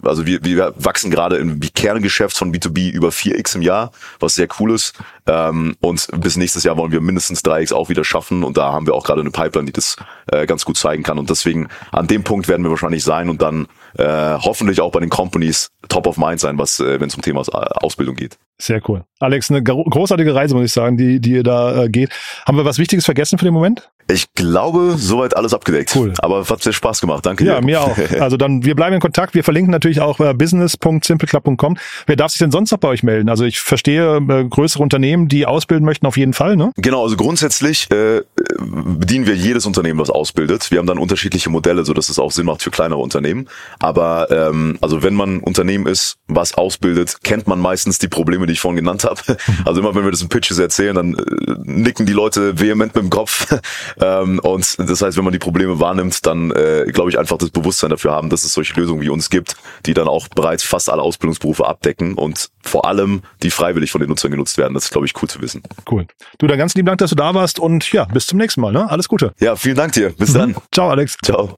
also 0.02 0.26
wir, 0.26 0.43
wir 0.43 0.73
wachsen 0.78 1.12
gerade 1.12 1.38
im 1.38 1.60
Kerngeschäft 1.60 2.38
von 2.38 2.54
B2B 2.54 2.91
über 2.91 3.10
4x 3.10 3.56
im 3.56 3.62
Jahr, 3.62 3.91
was 4.19 4.36
sehr 4.36 4.47
cool 4.60 4.73
ist. 4.73 4.93
Ähm, 5.28 5.76
und 5.80 6.08
bis 6.19 6.38
nächstes 6.38 6.63
Jahr 6.63 6.78
wollen 6.78 6.91
wir 6.91 7.02
mindestens 7.02 7.43
3x 7.43 7.73
auch 7.73 7.89
wieder 7.89 8.04
schaffen. 8.04 8.43
Und 8.43 8.58
da 8.58 8.71
haben 8.71 8.88
wir 8.88 8.95
auch 8.95 9.04
gerade 9.04 9.21
eine 9.21 9.32
Pipeline, 9.32 9.67
die 9.67 9.73
das 9.73 9.97
äh, 10.28 10.45
ganz 10.45 10.65
gut 10.65 10.78
zeigen 10.78 11.04
kann. 11.04 11.19
Und 11.19 11.30
deswegen 11.30 11.67
an 11.91 12.08
dem 12.08 12.23
Punkt 12.23 12.47
werden 12.47 12.63
wir 12.63 12.71
wahrscheinlich 12.71 13.04
sein 13.04 13.30
und 13.30 13.41
dann 13.41 13.67
äh, 13.97 14.38
hoffentlich 14.39 14.82
auch 14.82 14.91
bei 14.91 15.00
den 15.00 15.10
Companies 15.10 15.71
top 15.88 16.08
of 16.08 16.17
mind 16.17 16.39
sein, 16.39 16.58
was 16.58 16.80
äh, 16.80 17.00
wenn 17.00 17.08
es 17.08 17.15
um 17.15 17.21
Thema 17.21 17.41
Ausbildung 17.82 18.15
geht. 18.15 18.38
Sehr 18.60 18.82
cool. 18.89 19.04
Alex, 19.19 19.52
eine 19.52 19.63
großartige 19.63 20.34
Reise, 20.34 20.56
muss 20.56 20.65
ich 20.65 20.73
sagen, 20.73 20.97
die, 20.97 21.19
die 21.19 21.32
ihr 21.32 21.43
da 21.43 21.84
äh, 21.84 21.89
geht. 21.89 22.10
Haben 22.45 22.58
wir 22.58 22.65
was 22.65 22.80
Wichtiges 22.80 23.06
vergessen 23.06 23.38
für 23.38 23.45
den 23.45 23.54
Moment? 23.54 23.89
Ich 24.10 24.34
glaube, 24.36 24.95
soweit 24.97 25.36
alles 25.36 25.54
abgedeckt. 25.54 25.93
Cool. 25.93 26.13
Aber 26.19 26.39
es 26.39 26.50
hat 26.50 26.63
sehr 26.63 26.71
Spaß 26.71 27.02
gemacht. 27.02 27.26
Danke 27.26 27.43
ja, 27.43 27.54
dir. 27.54 27.60
Ja, 27.60 27.65
mir 27.65 27.82
auch. 27.82 27.97
Also 28.19 28.38
dann, 28.38 28.63
wir 28.63 28.73
bleiben 28.73 28.95
in 28.95 29.02
Kontakt. 29.02 29.36
Wir 29.36 29.43
verlinken 29.43 29.71
natürlich 29.71 30.00
auch 30.00 30.19
äh, 30.19 30.34
business.simpleclub.com. 30.34 31.78
Wer 32.06 32.15
darf 32.15 32.32
sich 32.32 32.39
denn 32.39 32.52
sonst 32.52 32.71
noch 32.71 32.80
bei 32.80 32.88
euch 32.88 33.04
melden? 33.04 33.30
Also 33.30 33.43
ich 33.43 33.60
verstehe 33.60 34.17
äh, 34.17 34.45
größere 34.45 34.82
Unternehmen, 34.82 35.28
die 35.28 35.45
ausbilden 35.45 35.86
möchten, 35.86 36.08
auf 36.08 36.17
jeden 36.17 36.34
Fall, 36.34 36.56
ne? 36.56 36.71
Genau, 36.78 37.04
also 37.04 37.17
grundsätzlich 37.17 37.91
äh, 37.91 38.21
bedienen 38.60 39.28
wir 39.28 39.36
jedes 39.36 39.65
Unternehmen, 39.65 40.00
was 40.00 40.10
ausbildet. 40.10 40.71
Wir 40.71 40.80
haben 40.80 40.88
dann 40.88 40.97
unterschiedliche 40.97 41.50
Modelle, 41.50 41.86
so 41.86 41.93
dass 41.93 42.10
es 42.10 42.17
auch 42.17 42.32
Sinn 42.32 42.45
macht 42.45 42.63
für 42.63 42.71
kleinere 42.71 43.00
Unternehmen. 43.00 43.47
Aber 43.80 44.32
ähm, 44.32 44.78
also 44.82 45.04
wenn 45.04 45.15
man 45.15 45.36
ein 45.36 45.41
Unternehmen 45.78 45.88
ist, 45.88 46.18
was 46.28 46.54
ausbildet, 46.56 47.18
kennt 47.24 47.48
man 47.48 47.60
meistens 47.60 48.00
die 48.00 48.08
Probleme, 48.08 48.46
die 48.48 48.54
ich 48.54 48.60
vorhin 48.60 48.78
genannt 48.78 49.04
habe. 49.04 49.22
Also 49.66 49.82
immer 49.82 49.96
wenn 49.96 50.04
wir 50.04 50.12
das 50.12 50.22
in 50.22 50.30
Pitches 50.30 50.60
erzählen, 50.60 50.96
dann 50.96 51.16
äh, 51.16 51.56
nicken 51.63 52.06
die 52.06 52.13
Leute 52.13 52.60
vehement 52.60 52.96
mit 52.96 53.04
dem 53.04 53.10
Kopf. 53.10 53.48
Ähm, 54.00 54.40
und 54.40 54.78
das 54.78 55.02
heißt, 55.02 55.18
wenn 55.18 55.24
man 55.24 55.34
die 55.34 55.40
Probleme 55.40 55.80
wahrnimmt, 55.80 56.26
dann 56.26 56.52
äh, 56.52 56.86
glaube 56.92 57.10
ich 57.10 57.18
einfach 57.18 57.38
das 57.38 57.50
Bewusstsein 57.50 57.90
dafür 57.90 58.12
haben, 58.12 58.30
dass 58.30 58.44
es 58.44 58.54
solche 58.54 58.74
Lösungen 58.80 59.02
wie 59.02 59.10
uns 59.10 59.30
gibt, 59.30 59.56
die 59.86 59.94
dann 59.94 60.08
auch 60.08 60.28
bereits 60.28 60.63
fast 60.63 60.90
alle 60.90 61.02
Ausbildungsberufe 61.02 61.66
abdecken 61.66 62.13
und 62.13 62.50
vor 62.62 62.86
allem 62.86 63.24
die 63.42 63.50
freiwillig 63.50 63.92
von 63.92 64.02
den 64.02 64.10
Nutzern 64.10 64.32
genutzt 64.32 64.58
werden. 64.58 64.74
Das 64.74 64.86
ist, 64.86 64.92
glaube 64.92 65.08
ich, 65.08 65.13
cool 65.22 65.30
zu 65.30 65.42
wissen. 65.42 65.63
Cool. 65.90 66.06
Du, 66.38 66.48
dann 66.48 66.58
ganz 66.58 66.76
lieben 66.76 66.86
Dank, 66.86 67.00
dass 67.00 67.10
du 67.10 67.16
da 67.16 67.34
warst 67.34 67.60
und 67.60 67.92
ja, 67.92 68.06
bis 68.06 68.28
zum 68.28 68.38
nächsten 68.38 68.62
Mal. 68.62 68.72
Ne? 68.72 68.90
Alles 68.90 69.08
Gute. 69.08 69.34
Ja, 69.40 69.56
vielen 69.56 69.78
Dank 69.78 69.94
dir. 69.94 70.12
Bis 70.12 70.34
mhm. 70.34 70.38
dann. 70.38 70.56
Ciao, 70.72 70.90
Alex. 70.90 71.18
Ciao. 71.24 71.58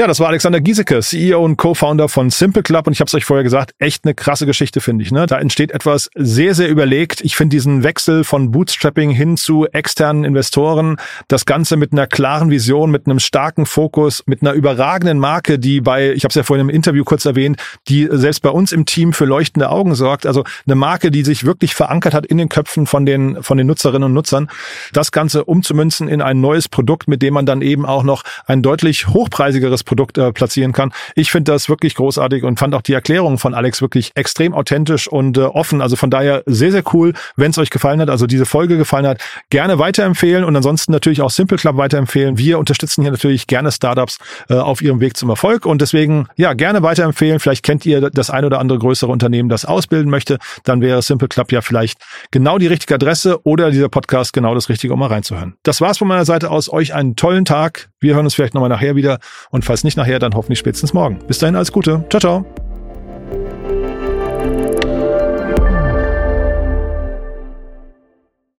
Ja, 0.00 0.06
das 0.06 0.18
war 0.18 0.28
Alexander 0.28 0.62
Giesecke, 0.62 1.00
CEO 1.00 1.44
und 1.44 1.58
Co-Founder 1.58 2.08
von 2.08 2.30
Simple 2.30 2.62
Club. 2.62 2.86
Und 2.86 2.94
ich 2.94 3.00
habe 3.00 3.08
es 3.08 3.14
euch 3.14 3.26
vorher 3.26 3.44
gesagt, 3.44 3.74
echt 3.78 4.06
eine 4.06 4.14
krasse 4.14 4.46
Geschichte, 4.46 4.80
finde 4.80 5.04
ich. 5.04 5.12
Ne? 5.12 5.26
Da 5.26 5.38
entsteht 5.38 5.72
etwas 5.72 6.08
sehr, 6.14 6.54
sehr 6.54 6.70
überlegt. 6.70 7.20
Ich 7.20 7.36
finde 7.36 7.54
diesen 7.54 7.82
Wechsel 7.82 8.24
von 8.24 8.50
Bootstrapping 8.50 9.10
hin 9.10 9.36
zu 9.36 9.66
externen 9.66 10.24
Investoren, 10.24 10.96
das 11.28 11.44
Ganze 11.44 11.76
mit 11.76 11.92
einer 11.92 12.06
klaren 12.06 12.48
Vision, 12.48 12.90
mit 12.90 13.04
einem 13.04 13.18
starken 13.18 13.66
Fokus, 13.66 14.22
mit 14.24 14.40
einer 14.40 14.54
überragenden 14.54 15.18
Marke, 15.18 15.58
die 15.58 15.82
bei, 15.82 16.12
ich 16.12 16.24
habe 16.24 16.30
es 16.30 16.34
ja 16.34 16.44
vorhin 16.44 16.66
im 16.66 16.74
Interview 16.74 17.04
kurz 17.04 17.26
erwähnt, 17.26 17.62
die 17.88 18.08
selbst 18.10 18.40
bei 18.40 18.48
uns 18.48 18.72
im 18.72 18.86
Team 18.86 19.12
für 19.12 19.26
leuchtende 19.26 19.68
Augen 19.68 19.94
sorgt. 19.94 20.24
Also 20.24 20.44
eine 20.66 20.76
Marke, 20.76 21.10
die 21.10 21.24
sich 21.24 21.44
wirklich 21.44 21.74
verankert 21.74 22.14
hat 22.14 22.24
in 22.24 22.38
den 22.38 22.48
Köpfen 22.48 22.86
von 22.86 23.04
den, 23.04 23.42
von 23.42 23.58
den 23.58 23.66
Nutzerinnen 23.66 24.04
und 24.04 24.14
Nutzern. 24.14 24.48
Das 24.94 25.12
Ganze 25.12 25.44
umzumünzen 25.44 26.08
in 26.08 26.22
ein 26.22 26.40
neues 26.40 26.70
Produkt, 26.70 27.06
mit 27.06 27.20
dem 27.20 27.34
man 27.34 27.44
dann 27.44 27.60
eben 27.60 27.84
auch 27.84 28.02
noch 28.02 28.22
ein 28.46 28.62
deutlich 28.62 29.08
hochpreisigeres 29.08 29.89
Produkt 29.90 30.18
äh, 30.18 30.32
platzieren 30.32 30.70
kann. 30.70 30.92
Ich 31.16 31.32
finde 31.32 31.50
das 31.50 31.68
wirklich 31.68 31.96
großartig 31.96 32.44
und 32.44 32.60
fand 32.60 32.76
auch 32.76 32.82
die 32.82 32.92
Erklärung 32.92 33.38
von 33.38 33.54
Alex 33.54 33.82
wirklich 33.82 34.12
extrem 34.14 34.54
authentisch 34.54 35.08
und 35.08 35.36
äh, 35.36 35.40
offen. 35.40 35.82
Also 35.82 35.96
von 35.96 36.10
daher 36.10 36.44
sehr, 36.46 36.70
sehr 36.70 36.84
cool. 36.94 37.12
Wenn 37.34 37.50
es 37.50 37.58
euch 37.58 37.70
gefallen 37.70 38.00
hat, 38.00 38.08
also 38.08 38.28
diese 38.28 38.46
Folge 38.46 38.76
gefallen 38.76 39.04
hat, 39.04 39.20
gerne 39.50 39.80
weiterempfehlen 39.80 40.44
und 40.44 40.54
ansonsten 40.54 40.92
natürlich 40.92 41.22
auch 41.22 41.30
Simple 41.30 41.58
Club 41.58 41.76
weiterempfehlen. 41.76 42.38
Wir 42.38 42.60
unterstützen 42.60 43.02
hier 43.02 43.10
natürlich 43.10 43.48
gerne 43.48 43.72
Startups 43.72 44.18
äh, 44.48 44.54
auf 44.54 44.80
ihrem 44.80 45.00
Weg 45.00 45.16
zum 45.16 45.28
Erfolg 45.28 45.66
und 45.66 45.82
deswegen 45.82 46.28
ja 46.36 46.52
gerne 46.52 46.84
weiterempfehlen. 46.84 47.40
Vielleicht 47.40 47.64
kennt 47.64 47.84
ihr 47.84 48.10
das 48.10 48.30
ein 48.30 48.44
oder 48.44 48.60
andere 48.60 48.78
größere 48.78 49.10
Unternehmen, 49.10 49.48
das 49.48 49.64
ausbilden 49.64 50.08
möchte. 50.08 50.38
Dann 50.62 50.82
wäre 50.82 51.02
Simple 51.02 51.26
Club 51.26 51.50
ja 51.50 51.62
vielleicht 51.62 51.98
genau 52.30 52.58
die 52.58 52.68
richtige 52.68 52.94
Adresse 52.94 53.44
oder 53.44 53.72
dieser 53.72 53.88
Podcast 53.88 54.32
genau 54.32 54.54
das 54.54 54.68
Richtige, 54.68 54.92
um 54.92 55.00
mal 55.00 55.08
reinzuhören. 55.08 55.56
Das 55.64 55.80
war's 55.80 55.98
von 55.98 56.06
meiner 56.06 56.24
Seite 56.24 56.48
aus. 56.52 56.72
Euch 56.72 56.94
einen 56.94 57.16
tollen 57.16 57.44
Tag. 57.44 57.88
Wir 57.98 58.14
hören 58.14 58.24
uns 58.24 58.34
vielleicht 58.34 58.54
nochmal 58.54 58.70
nachher 58.70 58.94
wieder 58.94 59.18
und 59.50 59.64
falls 59.70 59.84
nicht 59.84 59.96
nachher, 59.96 60.18
dann 60.18 60.34
hoffentlich 60.34 60.58
spätestens 60.58 60.92
morgen. 60.92 61.20
Bis 61.28 61.38
dahin 61.38 61.54
alles 61.54 61.70
Gute. 61.70 62.04
Ciao, 62.10 62.18
ciao. 62.18 62.69